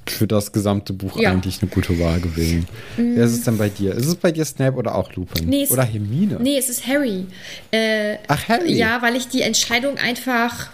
für 0.07 0.27
das 0.27 0.51
gesamte 0.51 0.93
Buch 0.93 1.19
ja. 1.19 1.31
eigentlich 1.31 1.61
eine 1.61 1.69
gute 1.69 1.99
Wahl 1.99 2.19
gewesen. 2.19 2.67
Mhm. 2.97 3.15
Wer 3.15 3.25
ist 3.25 3.33
es 3.33 3.43
denn 3.43 3.57
bei 3.57 3.69
dir? 3.69 3.93
Ist 3.93 4.07
es 4.07 4.15
bei 4.15 4.31
dir 4.31 4.45
Snape 4.45 4.75
oder 4.75 4.95
auch 4.95 5.13
Lupin? 5.13 5.47
Nee, 5.47 5.67
oder 5.69 5.83
Hermine? 5.83 6.37
Nee, 6.41 6.57
es 6.57 6.69
ist 6.69 6.85
Harry. 6.87 7.25
Äh, 7.71 8.17
Ach, 8.27 8.49
Harry? 8.49 8.73
Ja, 8.73 9.01
weil 9.01 9.15
ich 9.15 9.27
die 9.27 9.41
Entscheidung 9.41 9.97
einfach 9.97 10.69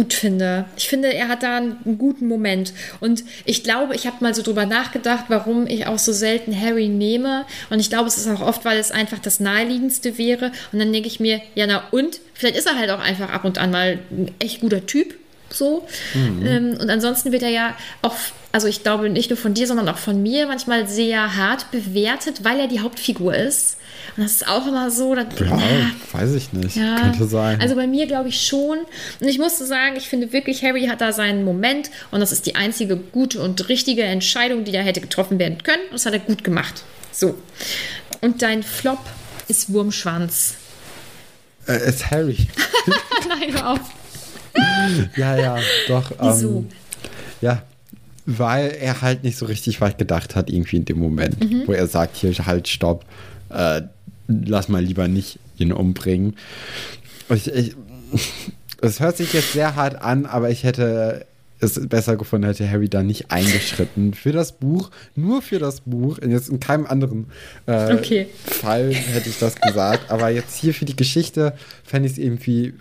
gut 0.00 0.14
finde. 0.14 0.64
Ich 0.78 0.88
finde, 0.88 1.12
er 1.12 1.28
hat 1.28 1.42
da 1.42 1.58
einen 1.58 1.98
guten 1.98 2.26
Moment. 2.26 2.72
Und 3.00 3.22
ich 3.44 3.62
glaube, 3.62 3.94
ich 3.94 4.06
habe 4.06 4.16
mal 4.20 4.34
so 4.34 4.40
drüber 4.40 4.64
nachgedacht, 4.64 5.26
warum 5.28 5.66
ich 5.66 5.86
auch 5.86 5.98
so 5.98 6.12
selten 6.14 6.58
Harry 6.58 6.88
nehme. 6.88 7.44
Und 7.68 7.80
ich 7.80 7.90
glaube, 7.90 8.08
es 8.08 8.16
ist 8.16 8.26
auch 8.26 8.40
oft, 8.40 8.64
weil 8.64 8.78
es 8.78 8.92
einfach 8.92 9.18
das 9.18 9.40
Naheliegendste 9.40 10.16
wäre. 10.16 10.52
Und 10.72 10.78
dann 10.78 10.90
denke 10.90 11.06
ich 11.06 11.20
mir, 11.20 11.42
ja, 11.54 11.66
na 11.66 11.82
und? 11.90 12.20
Vielleicht 12.32 12.56
ist 12.56 12.66
er 12.66 12.78
halt 12.78 12.88
auch 12.88 13.00
einfach 13.00 13.28
ab 13.28 13.44
und 13.44 13.58
an 13.58 13.70
mal 13.70 13.98
ein 14.10 14.30
echt 14.38 14.62
guter 14.62 14.86
Typ. 14.86 15.19
So. 15.52 15.86
Mhm. 16.14 16.46
Ähm, 16.46 16.76
und 16.80 16.90
ansonsten 16.90 17.32
wird 17.32 17.42
er 17.42 17.50
ja 17.50 17.76
auch, 18.02 18.14
also 18.52 18.68
ich 18.68 18.82
glaube 18.82 19.10
nicht 19.10 19.30
nur 19.30 19.36
von 19.36 19.54
dir, 19.54 19.66
sondern 19.66 19.88
auch 19.88 19.98
von 19.98 20.22
mir 20.22 20.46
manchmal 20.46 20.88
sehr 20.88 21.36
hart 21.36 21.70
bewertet, 21.70 22.44
weil 22.44 22.60
er 22.60 22.68
die 22.68 22.80
Hauptfigur 22.80 23.34
ist. 23.34 23.76
Und 24.16 24.24
das 24.24 24.32
ist 24.32 24.48
auch 24.48 24.66
immer 24.66 24.90
so. 24.90 25.14
Dass, 25.14 25.26
ja, 25.38 25.56
äh, 25.56 25.84
weiß 26.12 26.34
ich 26.34 26.52
nicht. 26.52 26.76
Ja, 26.76 26.96
Könnte 27.00 27.26
sein. 27.26 27.60
Also 27.60 27.74
bei 27.74 27.86
mir 27.86 28.06
glaube 28.06 28.28
ich 28.28 28.46
schon. 28.46 28.78
Und 29.20 29.28
ich 29.28 29.38
musste 29.38 29.64
sagen, 29.66 29.96
ich 29.96 30.08
finde 30.08 30.32
wirklich, 30.32 30.62
Harry 30.62 30.86
hat 30.86 31.00
da 31.00 31.12
seinen 31.12 31.44
Moment. 31.44 31.90
Und 32.10 32.20
das 32.20 32.32
ist 32.32 32.46
die 32.46 32.56
einzige 32.56 32.96
gute 32.96 33.40
und 33.40 33.68
richtige 33.68 34.02
Entscheidung, 34.02 34.64
die 34.64 34.72
da 34.72 34.80
hätte 34.80 35.00
getroffen 35.00 35.38
werden 35.38 35.62
können. 35.62 35.82
Und 35.86 35.94
das 35.94 36.06
hat 36.06 36.12
er 36.12 36.20
gut 36.20 36.44
gemacht. 36.44 36.84
So. 37.12 37.36
Und 38.20 38.42
dein 38.42 38.62
Flop 38.62 39.00
ist 39.48 39.72
Wurmschwanz. 39.72 40.54
Äh, 41.66 41.88
ist 41.88 42.10
Harry. 42.10 42.36
Nein, 43.28 43.52
hör 43.52 43.72
auf. 43.72 43.80
Ja, 45.16 45.36
ja, 45.36 45.58
doch. 45.88 46.12
Wieso? 46.20 46.58
Ähm, 46.58 46.68
ja, 47.40 47.62
weil 48.26 48.76
er 48.80 49.00
halt 49.00 49.24
nicht 49.24 49.36
so 49.36 49.46
richtig 49.46 49.80
weit 49.80 49.98
gedacht 49.98 50.36
hat, 50.36 50.50
irgendwie 50.50 50.76
in 50.76 50.84
dem 50.84 50.98
Moment, 50.98 51.40
mhm. 51.40 51.62
wo 51.66 51.72
er 51.72 51.86
sagt, 51.86 52.16
hier, 52.16 52.32
halt, 52.46 52.68
stopp 52.68 53.04
äh, 53.50 53.82
lass 54.28 54.68
mal 54.68 54.82
lieber 54.82 55.08
nicht 55.08 55.38
ihn 55.58 55.72
umbringen. 55.72 56.36
Ich, 57.28 57.52
ich, 57.52 57.74
es 58.80 59.00
hört 59.00 59.16
sich 59.16 59.32
jetzt 59.32 59.52
sehr 59.52 59.74
hart 59.76 60.00
an, 60.00 60.26
aber 60.26 60.50
ich 60.50 60.64
hätte 60.64 61.26
es 61.62 61.88
besser 61.88 62.16
gefunden, 62.16 62.46
hätte 62.46 62.70
Harry 62.70 62.88
da 62.88 63.02
nicht 63.02 63.30
eingeschritten. 63.30 64.14
Für 64.14 64.32
das 64.32 64.52
Buch, 64.52 64.90
nur 65.14 65.42
für 65.42 65.58
das 65.58 65.82
Buch. 65.82 66.18
Jetzt 66.26 66.48
in 66.48 66.58
keinem 66.58 66.86
anderen 66.86 67.26
äh, 67.66 67.92
Okay. 67.92 68.28
Fall 68.46 68.94
hätte 68.94 69.28
ich 69.28 69.38
das 69.38 69.60
gesagt. 69.60 70.10
Aber 70.10 70.30
jetzt 70.30 70.56
hier 70.56 70.72
für 70.72 70.86
die 70.86 70.96
Geschichte 70.96 71.52
fände 71.84 72.06
ich 72.06 72.12
es 72.14 72.18
irgendwie 72.18 72.72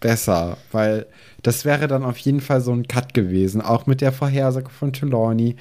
besser, 0.00 0.56
weil 0.72 1.06
das 1.42 1.64
wäre 1.64 1.88
dann 1.88 2.04
auf 2.04 2.18
jeden 2.18 2.40
Fall 2.40 2.60
so 2.60 2.72
ein 2.72 2.88
Cut 2.88 3.14
gewesen. 3.14 3.60
Auch 3.60 3.86
mit 3.86 4.00
der 4.00 4.12
Vorhersage 4.12 4.70
von 4.70 4.92
Trelawney. 4.92 5.56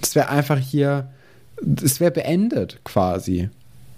Das 0.00 0.14
wäre 0.14 0.28
einfach 0.28 0.58
hier, 0.58 1.10
es 1.82 2.00
wäre 2.00 2.10
beendet 2.10 2.80
quasi. 2.84 3.50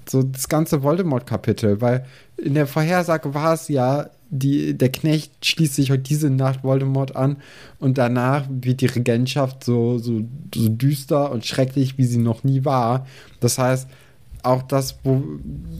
So 0.08 0.22
das 0.22 0.48
ganze 0.48 0.82
Voldemort-Kapitel, 0.82 1.80
weil 1.80 2.04
in 2.36 2.54
der 2.54 2.66
Vorhersage 2.66 3.34
war 3.34 3.54
es 3.54 3.68
ja, 3.68 4.10
die, 4.30 4.76
der 4.76 4.90
Knecht 4.90 5.44
schließt 5.44 5.74
sich 5.74 5.90
heute 5.90 6.02
diese 6.02 6.30
Nacht 6.30 6.64
Voldemort 6.64 7.14
an 7.14 7.36
und 7.78 7.98
danach 7.98 8.46
wird 8.48 8.80
die 8.80 8.86
Regentschaft 8.86 9.62
so, 9.62 9.98
so, 9.98 10.22
so 10.54 10.68
düster 10.68 11.30
und 11.30 11.44
schrecklich, 11.44 11.98
wie 11.98 12.04
sie 12.04 12.18
noch 12.18 12.42
nie 12.42 12.64
war. 12.64 13.06
Das 13.40 13.58
heißt, 13.58 13.88
auch 14.42 14.62
das, 14.62 14.98
wo 15.04 15.22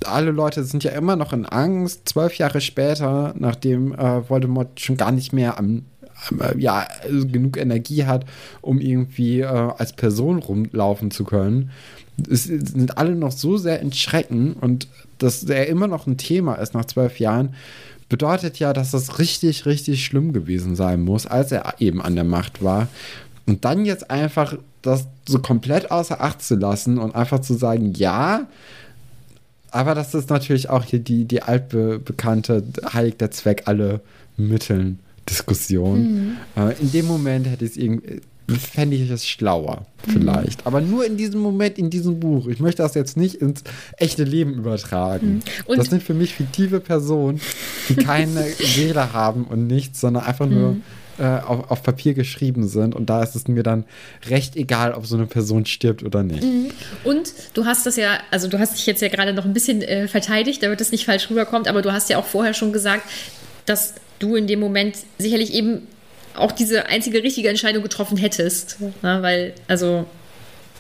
alle 0.05 0.31
Leute 0.31 0.65
sind 0.65 0.85
ja 0.85 0.93
immer 0.93 1.17
noch 1.17 1.33
in 1.33 1.47
Angst, 1.47 2.09
zwölf 2.09 2.37
Jahre 2.37 2.61
später, 2.61 3.35
nachdem 3.39 3.93
äh, 3.95 4.29
Voldemort 4.29 4.81
schon 4.81 4.97
gar 4.97 5.13
nicht 5.13 5.33
mehr 5.33 5.59
am, 5.59 5.85
am 6.29 6.41
äh, 6.41 6.59
ja, 6.59 6.87
also 7.03 7.27
genug 7.27 7.57
Energie 7.57 8.05
hat, 8.05 8.25
um 8.61 8.81
irgendwie 8.81 9.41
äh, 9.41 9.47
als 9.47 9.93
Person 9.93 10.39
rumlaufen 10.39 11.11
zu 11.11 11.25
können. 11.25 11.71
Es 12.31 12.45
sind 12.45 12.99
alle 12.99 13.17
noch 13.17 13.33
so 13.33 13.57
sehr 13.57 13.81
in 13.81 13.93
Schrecken 13.93 14.53
und 14.55 14.87
dass 15.19 15.45
er 15.45 15.67
immer 15.69 15.87
noch 15.87 16.07
ein 16.07 16.19
Thema 16.19 16.55
ist 16.55 16.75
nach 16.75 16.85
zwölf 16.85 17.19
Jahren, 17.19 17.55
bedeutet 18.09 18.59
ja, 18.59 18.73
dass 18.73 18.91
das 18.91 19.19
richtig, 19.19 19.65
richtig 19.65 20.05
schlimm 20.05 20.33
gewesen 20.33 20.77
sein 20.77 21.03
muss, 21.03 21.27
als 21.27 21.51
er 21.51 21.75
eben 21.79 22.03
an 22.03 22.15
der 22.15 22.25
Macht 22.25 22.63
war. 22.63 22.89
Und 23.47 23.65
dann 23.65 23.87
jetzt 23.87 24.11
einfach 24.11 24.57
das 24.83 25.07
so 25.29 25.39
komplett 25.39 25.91
außer 25.91 26.21
Acht 26.21 26.43
zu 26.43 26.57
lassen 26.57 26.99
und 26.99 27.15
einfach 27.15 27.41
zu 27.41 27.55
sagen, 27.55 27.93
ja, 27.95 28.47
aber 29.71 29.95
das 29.95 30.15
ist 30.15 30.29
natürlich 30.29 30.69
auch 30.69 30.85
hier 30.85 30.99
die, 30.99 31.25
die 31.25 31.43
altbekannte 31.43 32.63
Heilig 32.93 33.17
der 33.17 33.31
Zweck 33.31 33.63
alle 33.67 34.01
Mitteln 34.37 34.99
Diskussion. 35.29 36.37
Äh, 36.57 36.75
in 36.81 36.91
dem 36.93 37.07
Moment 37.07 37.47
hätte 37.47 37.65
ich 37.65 37.73
es 37.73 37.77
irgendwie, 37.77 38.21
fände 38.49 38.97
ich 38.97 39.09
es 39.09 39.27
schlauer, 39.27 39.87
vielleicht. 40.09 40.67
Aber 40.67 40.81
nur 40.81 41.07
in 41.07 41.17
diesem 41.17 41.41
Moment, 41.41 41.79
in 41.79 41.91
diesem 41.91 42.19
Buch. 42.21 42.49
Ich 42.49 42.59
möchte 42.61 42.83
das 42.83 42.95
jetzt 42.95 43.17
nicht 43.17 43.37
ins 43.37 43.63
echte 43.99 44.25
Leben 44.25 44.55
übertragen. 44.55 45.43
Und- 45.67 45.79
das 45.79 45.87
sind 45.89 46.03
für 46.03 46.15
mich 46.15 46.35
fiktive 46.35 46.81
Personen, 46.81 47.41
die 47.89 47.95
keine 47.97 48.43
Seele 48.59 49.13
haben 49.13 49.45
und 49.45 49.69
nichts, 49.69 50.01
sondern 50.01 50.25
einfach 50.25 50.47
nur 50.47 50.77
äh, 51.23 51.39
auf, 51.47 51.71
auf 51.71 51.83
Papier 51.85 52.15
geschrieben 52.15 52.67
sind. 52.67 52.97
Und 52.97 53.09
da 53.09 53.23
ist 53.23 53.37
es 53.37 53.47
mir 53.47 53.63
dann 53.63 53.85
recht 54.29 54.57
egal, 54.57 54.93
ob 54.93 55.07
so 55.07 55.15
eine 55.15 55.27
Person 55.27 55.65
stirbt 55.67 56.03
oder 56.03 56.25
nicht. 56.25 56.43
Und 57.05 57.33
du 57.55 57.65
hast 57.65 57.87
das 57.87 57.95
ja, 57.95 58.19
also 58.33 58.49
du 58.49 58.59
hast 58.59 58.77
dich 58.77 58.87
jetzt 58.87 59.03
ja 59.03 59.09
gerade 59.09 59.33
noch 59.33 59.45
ein 59.45 59.53
bisschen 59.53 59.83
äh, 59.83 60.09
verteidigt, 60.09 60.65
damit 60.65 60.81
es 60.81 60.91
nicht 60.91 61.05
falsch 61.05 61.31
rüberkommt, 61.31 61.69
aber 61.69 61.81
du 61.81 61.93
hast 61.93 62.11
ja 62.11 62.19
auch 62.19 62.25
vorher 62.25 62.55
schon 62.55 62.73
gesagt, 62.73 63.05
dass 63.67 63.95
du 64.19 64.35
in 64.35 64.49
dem 64.49 64.59
Moment 64.59 64.97
sicherlich 65.19 65.55
eben 65.55 65.87
auch 66.35 66.51
diese 66.51 66.87
einzige 66.87 67.23
richtige 67.23 67.49
Entscheidung 67.49 67.85
getroffen 67.85 68.17
hättest. 68.17 68.79
Na, 69.03 69.23
weil, 69.23 69.53
also, 69.69 70.07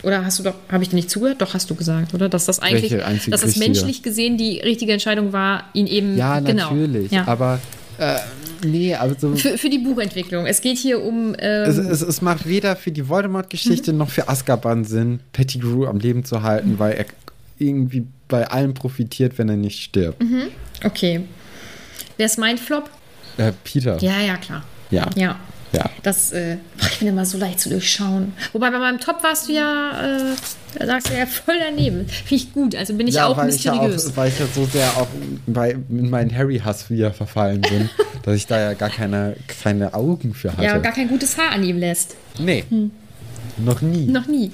oder 0.02 0.24
hast 0.24 0.40
du 0.40 0.42
doch, 0.42 0.54
habe 0.72 0.82
ich 0.82 0.90
dir 0.90 0.96
nicht 0.96 1.08
zugehört? 1.10 1.40
Doch, 1.40 1.54
hast 1.54 1.70
du 1.70 1.76
gesagt, 1.76 2.14
oder? 2.14 2.28
Dass 2.28 2.46
das 2.46 2.58
eigentlich, 2.58 2.90
dass 2.90 3.28
das 3.28 3.44
richtige? 3.44 3.64
menschlich 3.64 4.02
gesehen 4.02 4.38
die 4.38 4.58
richtige 4.58 4.92
Entscheidung 4.92 5.32
war, 5.32 5.66
ihn 5.72 5.86
eben, 5.86 6.16
Ja, 6.16 6.40
genau. 6.40 6.70
natürlich. 6.70 7.12
Ja. 7.12 7.28
Aber 7.28 7.60
äh, 7.98 8.16
nee, 8.64 8.94
also. 8.94 9.34
für, 9.36 9.58
für 9.58 9.70
die 9.70 9.78
Buchentwicklung. 9.78 10.46
Es 10.46 10.60
geht 10.60 10.78
hier 10.78 11.02
um. 11.02 11.34
Ähm, 11.38 11.64
Es, 11.68 11.78
es, 11.78 12.02
es 12.02 12.22
macht 12.22 12.46
weder 12.46 12.76
für 12.76 12.90
die 12.90 13.08
Voldemort-Geschichte 13.08 13.92
noch 13.92 14.10
für 14.10 14.28
Azkaban 14.28 14.84
Sinn, 14.84 15.20
Pettigrew 15.32 15.86
am 15.86 15.98
Leben 15.98 16.24
zu 16.24 16.42
halten, 16.42 16.78
weil 16.78 16.92
er 16.94 17.06
irgendwie 17.58 18.06
bei 18.28 18.48
allem 18.48 18.74
profitiert, 18.74 19.38
wenn 19.38 19.48
er 19.48 19.56
nicht 19.56 19.82
stirbt. 19.82 20.22
okay. 20.84 21.22
Wer 22.16 22.26
ist 22.26 22.38
mein 22.38 22.58
Flop? 22.58 22.90
Äh, 23.36 23.52
Peter. 23.64 23.98
Ja, 24.00 24.20
ja, 24.20 24.36
klar. 24.36 24.64
Ja. 24.90 25.08
Ja. 25.16 25.38
Ja. 25.72 25.88
Das, 26.02 26.32
äh, 26.32 26.58
ich 26.90 26.98
bin 26.98 27.08
immer 27.08 27.24
so 27.24 27.38
leicht 27.38 27.60
zu 27.60 27.70
durchschauen. 27.70 28.32
Wobei 28.52 28.70
bei 28.70 28.78
meinem 28.78 29.00
Top 29.00 29.22
warst 29.22 29.48
du 29.48 29.52
ja, 29.52 29.92
äh, 30.18 30.78
da 30.78 30.86
sagst 30.86 31.08
du 31.10 31.14
ja 31.16 31.24
voll 31.26 31.54
daneben. 31.58 32.06
Finde 32.08 32.34
ich 32.34 32.52
gut. 32.52 32.74
Also 32.76 32.94
bin 32.94 33.06
ich 33.06 33.14
ja, 33.14 33.26
auch 33.26 33.36
weil 33.36 33.48
ich 33.48 33.64
ja 33.64 33.72
mysteriös. 33.72 34.10
auch, 34.12 34.16
weil 34.16 34.28
ich 34.28 34.38
ja 34.38 34.46
so 34.54 34.66
sehr 34.66 34.86
auch 34.98 35.06
bei, 35.46 35.70
in 35.88 36.10
meinen 36.10 36.36
Harry-Hass 36.36 36.90
wieder 36.90 37.12
verfallen 37.12 37.62
bin, 37.62 37.88
dass 38.24 38.36
ich 38.36 38.46
da 38.46 38.60
ja 38.60 38.74
gar 38.74 38.90
keine, 38.90 39.36
keine 39.62 39.94
Augen 39.94 40.34
für 40.34 40.52
hatte. 40.52 40.62
ja, 40.64 40.76
gar 40.78 40.92
kein 40.92 41.08
gutes 41.08 41.36
Haar 41.38 41.52
an 41.52 41.64
ihm 41.64 41.78
lässt. 41.78 42.16
nee. 42.38 42.64
Noch 43.58 43.82
nie. 43.82 44.06
Noch 44.06 44.26
nie. 44.28 44.50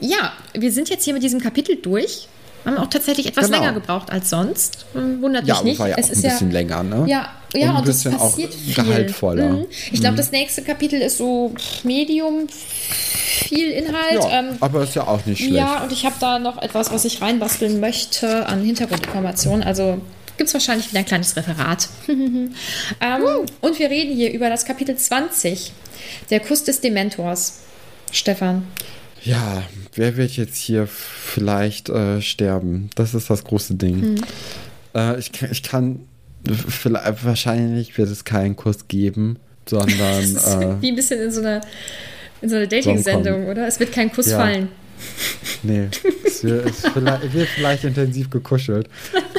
Ja, 0.00 0.32
wir 0.54 0.72
sind 0.72 0.88
jetzt 0.88 1.04
hier 1.04 1.12
mit 1.12 1.22
diesem 1.22 1.38
Kapitel 1.40 1.76
durch. 1.76 2.28
Haben 2.64 2.78
auch 2.78 2.86
tatsächlich 2.88 3.26
etwas 3.26 3.46
Genau. 3.46 3.58
länger 3.58 3.72
gebraucht 3.74 4.10
als 4.10 4.30
sonst. 4.30 4.86
Hm, 4.94 5.20
Wundert 5.20 5.46
ja, 5.46 5.54
mich 5.54 5.58
aber 5.60 5.68
nicht. 5.68 5.78
war 5.80 5.88
ja 5.88 5.96
es 5.98 6.06
auch 6.06 6.12
ist 6.12 6.24
ein 6.24 6.30
bisschen 6.30 6.50
länger, 6.50 6.82
ne? 6.82 7.04
Ja, 7.08 7.28
ja, 7.54 7.70
und 7.70 7.76
und, 7.76 7.78
ein 7.78 7.84
bisschen 7.84 8.14
auch 8.14 8.30
passiert 8.30 8.54
viel. 8.54 8.74
gehaltvoller. 8.74 9.48
Mhm. 9.50 9.66
Ich 9.92 10.00
glaube, 10.00 10.16
das 10.16 10.32
nächste 10.32 10.62
Kapitel 10.62 11.00
ist 11.00 11.18
so 11.18 11.54
Medium, 11.84 12.48
viel 12.48 13.70
Inhalt. 13.70 14.22
Ja, 14.22 14.38
ähm, 14.38 14.56
aber 14.60 14.82
ist 14.82 14.94
ja 14.94 15.06
auch 15.06 15.24
nicht 15.26 15.38
schlecht. 15.38 15.54
Ja, 15.54 15.82
und 15.82 15.92
ich 15.92 16.04
habe 16.04 16.16
da 16.20 16.38
noch 16.38 16.60
etwas, 16.60 16.92
was 16.92 17.04
ich 17.04 17.20
reinbasteln 17.20 17.80
möchte 17.80 18.46
an 18.46 18.64
Hintergrundinformationen. 18.64 19.62
Also 19.62 20.00
gibt 20.36 20.48
es 20.48 20.54
wahrscheinlich 20.54 20.88
wieder 20.88 21.00
ein 21.00 21.06
kleines 21.06 21.36
Referat. 21.36 21.88
ähm, 22.08 22.52
und 23.60 23.78
wir 23.78 23.90
reden 23.90 24.14
hier 24.14 24.32
über 24.32 24.48
das 24.48 24.64
Kapitel 24.64 24.96
20, 24.96 25.72
der 26.30 26.40
Kuss 26.40 26.64
des 26.64 26.80
Dementors. 26.80 27.60
Stefan. 28.10 28.66
Ja, 29.24 29.62
wer 29.94 30.16
wird 30.16 30.32
jetzt 30.32 30.58
hier 30.58 30.86
vielleicht 30.86 31.88
äh, 31.88 32.20
sterben? 32.20 32.90
Das 32.94 33.14
ist 33.14 33.30
das 33.30 33.44
große 33.44 33.74
Ding. 33.74 34.02
Hm. 34.02 34.24
Äh, 34.94 35.18
ich, 35.18 35.30
ich 35.50 35.62
kann, 35.62 36.00
vielleicht, 36.68 37.24
wahrscheinlich 37.24 37.96
wird 37.98 38.08
es 38.10 38.24
keinen 38.24 38.56
Kuss 38.56 38.88
geben, 38.88 39.38
sondern 39.68 39.88
Das 39.98 40.24
ist 40.24 40.46
äh, 40.46 40.76
wie 40.80 40.88
ein 40.90 40.96
bisschen 40.96 41.20
in 41.20 41.30
so 41.30 41.40
einer, 41.40 41.60
in 42.40 42.48
so 42.48 42.56
einer 42.56 42.66
Dating-Sendung, 42.66 43.46
oder? 43.48 43.66
Es 43.66 43.78
wird 43.80 43.92
kein 43.92 44.12
Kuss 44.12 44.30
Ja. 44.30 44.38
fallen. 44.38 44.68
nee, 45.64 45.88
es 46.24 46.44
wird, 46.44 46.64
es 46.70 46.86
vielleicht, 46.86 47.32
wird 47.32 47.48
vielleicht 47.48 47.82
intensiv 47.84 48.30
gekuschelt. 48.30 48.88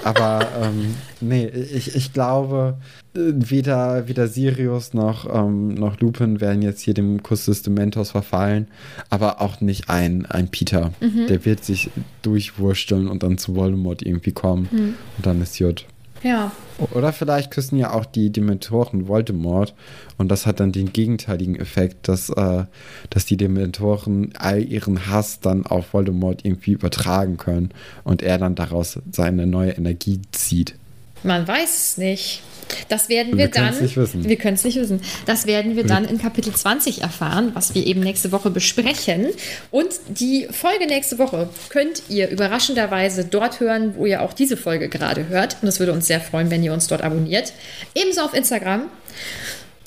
Aber 0.03 0.45
ähm, 0.61 0.95
nee, 1.21 1.47
ich, 1.47 1.95
ich 1.95 2.11
glaube, 2.11 2.75
weder, 3.13 4.07
weder 4.09 4.27
Sirius 4.27 4.93
noch, 4.93 5.33
ähm, 5.33 5.73
noch 5.75 5.99
Lupin 6.01 6.41
werden 6.41 6.61
jetzt 6.61 6.81
hier 6.81 6.93
dem 6.93 7.23
Kuss 7.23 7.45
des 7.45 7.61
Dementors 7.61 8.11
verfallen, 8.11 8.67
aber 9.09 9.39
auch 9.39 9.61
nicht 9.61 9.89
ein, 9.89 10.25
ein 10.25 10.49
Peter. 10.49 10.91
Mhm. 10.99 11.27
Der 11.27 11.45
wird 11.45 11.63
sich 11.63 11.89
durchwursteln 12.23 13.07
und 13.07 13.23
dann 13.23 13.37
zu 13.37 13.55
Voldemort 13.55 14.01
irgendwie 14.01 14.33
kommen. 14.33 14.67
Mhm. 14.71 14.95
Und 15.17 15.25
dann 15.25 15.41
ist 15.41 15.59
Jut. 15.59 15.85
Ja. 16.23 16.51
Oder 16.91 17.13
vielleicht 17.13 17.51
küssen 17.51 17.77
ja 17.77 17.93
auch 17.93 18.05
die 18.05 18.31
Dementoren 18.31 19.07
Voldemort 19.07 19.75
und 20.17 20.29
das 20.29 20.45
hat 20.45 20.59
dann 20.59 20.71
den 20.71 20.91
gegenteiligen 20.91 21.55
Effekt, 21.55 22.07
dass, 22.07 22.29
äh, 22.29 22.63
dass 23.09 23.25
die 23.25 23.37
Dementoren 23.37 24.33
all 24.37 24.63
ihren 24.63 25.07
Hass 25.07 25.39
dann 25.41 25.65
auf 25.65 25.93
Voldemort 25.93 26.45
irgendwie 26.45 26.71
übertragen 26.71 27.37
können 27.37 27.69
und 28.03 28.21
er 28.21 28.37
dann 28.37 28.55
daraus 28.55 28.99
seine 29.11 29.45
neue 29.45 29.71
Energie 29.71 30.21
zieht. 30.31 30.75
Man 31.23 31.47
weiß 31.47 31.75
es 31.75 31.97
nicht. 31.97 32.41
Das 32.89 33.09
werden 33.09 33.33
Wir 33.33 33.45
wir, 33.45 33.47
dann. 33.49 33.65
können's 33.65 33.81
nicht 33.81 33.97
wissen. 33.97 34.27
Wir 34.27 34.35
können 34.37 34.55
es 34.55 34.63
nicht 34.63 34.77
wissen. 34.77 35.01
Das 35.25 35.45
werden 35.45 35.75
wir 35.75 35.85
dann 35.85 36.05
in 36.05 36.17
Kapitel 36.17 36.53
20 36.53 37.01
erfahren, 37.01 37.51
was 37.53 37.75
wir 37.75 37.85
eben 37.85 37.99
nächste 37.99 38.31
Woche 38.31 38.49
besprechen. 38.49 39.27
Und 39.69 39.89
die 40.07 40.47
Folge 40.49 40.87
nächste 40.87 41.19
Woche 41.19 41.49
könnt 41.69 42.03
ihr 42.09 42.29
überraschenderweise 42.29 43.25
dort 43.25 43.59
hören, 43.59 43.95
wo 43.95 44.05
ihr 44.05 44.21
auch 44.21 44.33
diese 44.33 44.57
Folge 44.57 44.89
gerade 44.89 45.27
hört. 45.27 45.57
Und 45.61 45.67
es 45.67 45.79
würde 45.79 45.93
uns 45.93 46.07
sehr 46.07 46.21
freuen, 46.21 46.49
wenn 46.49 46.63
ihr 46.63 46.73
uns 46.73 46.87
dort 46.87 47.01
abonniert. 47.01 47.53
Ebenso 47.95 48.21
auf 48.21 48.33
Instagram. 48.33 48.89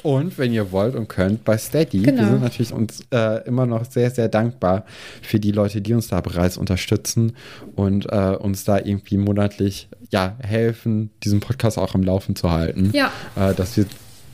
Und 0.02 0.38
wenn 0.38 0.52
ihr 0.52 0.72
wollt 0.72 0.94
und 0.94 1.08
könnt, 1.08 1.44
bei 1.44 1.58
Steady. 1.58 2.02
Genau. 2.02 2.22
Wir 2.22 2.28
sind 2.28 2.42
natürlich 2.42 2.72
uns 2.72 3.04
äh, 3.12 3.46
immer 3.46 3.66
noch 3.66 3.84
sehr, 3.84 4.10
sehr 4.10 4.28
dankbar 4.28 4.84
für 5.22 5.40
die 5.40 5.52
Leute, 5.52 5.80
die 5.80 5.94
uns 5.94 6.08
da 6.08 6.20
bereits 6.20 6.56
unterstützen 6.56 7.32
und 7.74 8.06
äh, 8.10 8.36
uns 8.36 8.64
da 8.64 8.78
irgendwie 8.78 9.16
monatlich 9.16 9.88
ja, 10.10 10.36
helfen, 10.40 11.10
diesen 11.24 11.40
Podcast 11.40 11.78
auch 11.78 11.94
am 11.94 12.02
Laufen 12.02 12.36
zu 12.36 12.50
halten. 12.50 12.90
Ja. 12.92 13.10
Äh, 13.34 13.54
dass 13.54 13.76
wir 13.76 13.86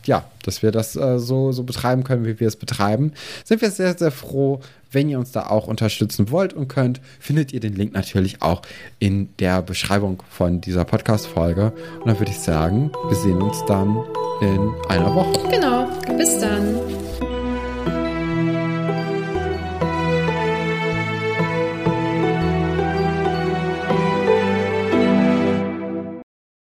ja, 0.06 0.24
dass 0.44 0.62
wir 0.62 0.72
das 0.72 0.96
äh, 0.96 1.18
so, 1.18 1.52
so 1.52 1.62
betreiben 1.64 2.04
können, 2.04 2.24
wie 2.24 2.40
wir 2.40 2.48
es 2.48 2.56
betreiben. 2.56 3.12
Sind 3.44 3.60
wir 3.60 3.70
sehr, 3.70 3.96
sehr 3.96 4.10
froh, 4.10 4.60
wenn 4.90 5.08
ihr 5.08 5.18
uns 5.18 5.32
da 5.32 5.46
auch 5.46 5.66
unterstützen 5.66 6.30
wollt 6.30 6.52
und 6.52 6.68
könnt, 6.68 7.00
findet 7.18 7.52
ihr 7.52 7.60
den 7.60 7.74
Link 7.74 7.94
natürlich 7.94 8.42
auch 8.42 8.62
in 8.98 9.30
der 9.38 9.62
Beschreibung 9.62 10.22
von 10.28 10.60
dieser 10.60 10.84
Podcast-Folge. 10.84 11.72
Und 12.00 12.06
dann 12.06 12.18
würde 12.18 12.30
ich 12.30 12.38
sagen, 12.38 12.92
wir 13.08 13.16
sehen 13.16 13.40
uns 13.40 13.64
dann 13.66 13.96
in 14.40 14.70
einer 14.88 15.14
Woche. 15.14 15.48
Genau. 15.50 15.88
Bis 16.16 16.38
dann. 16.38 17.01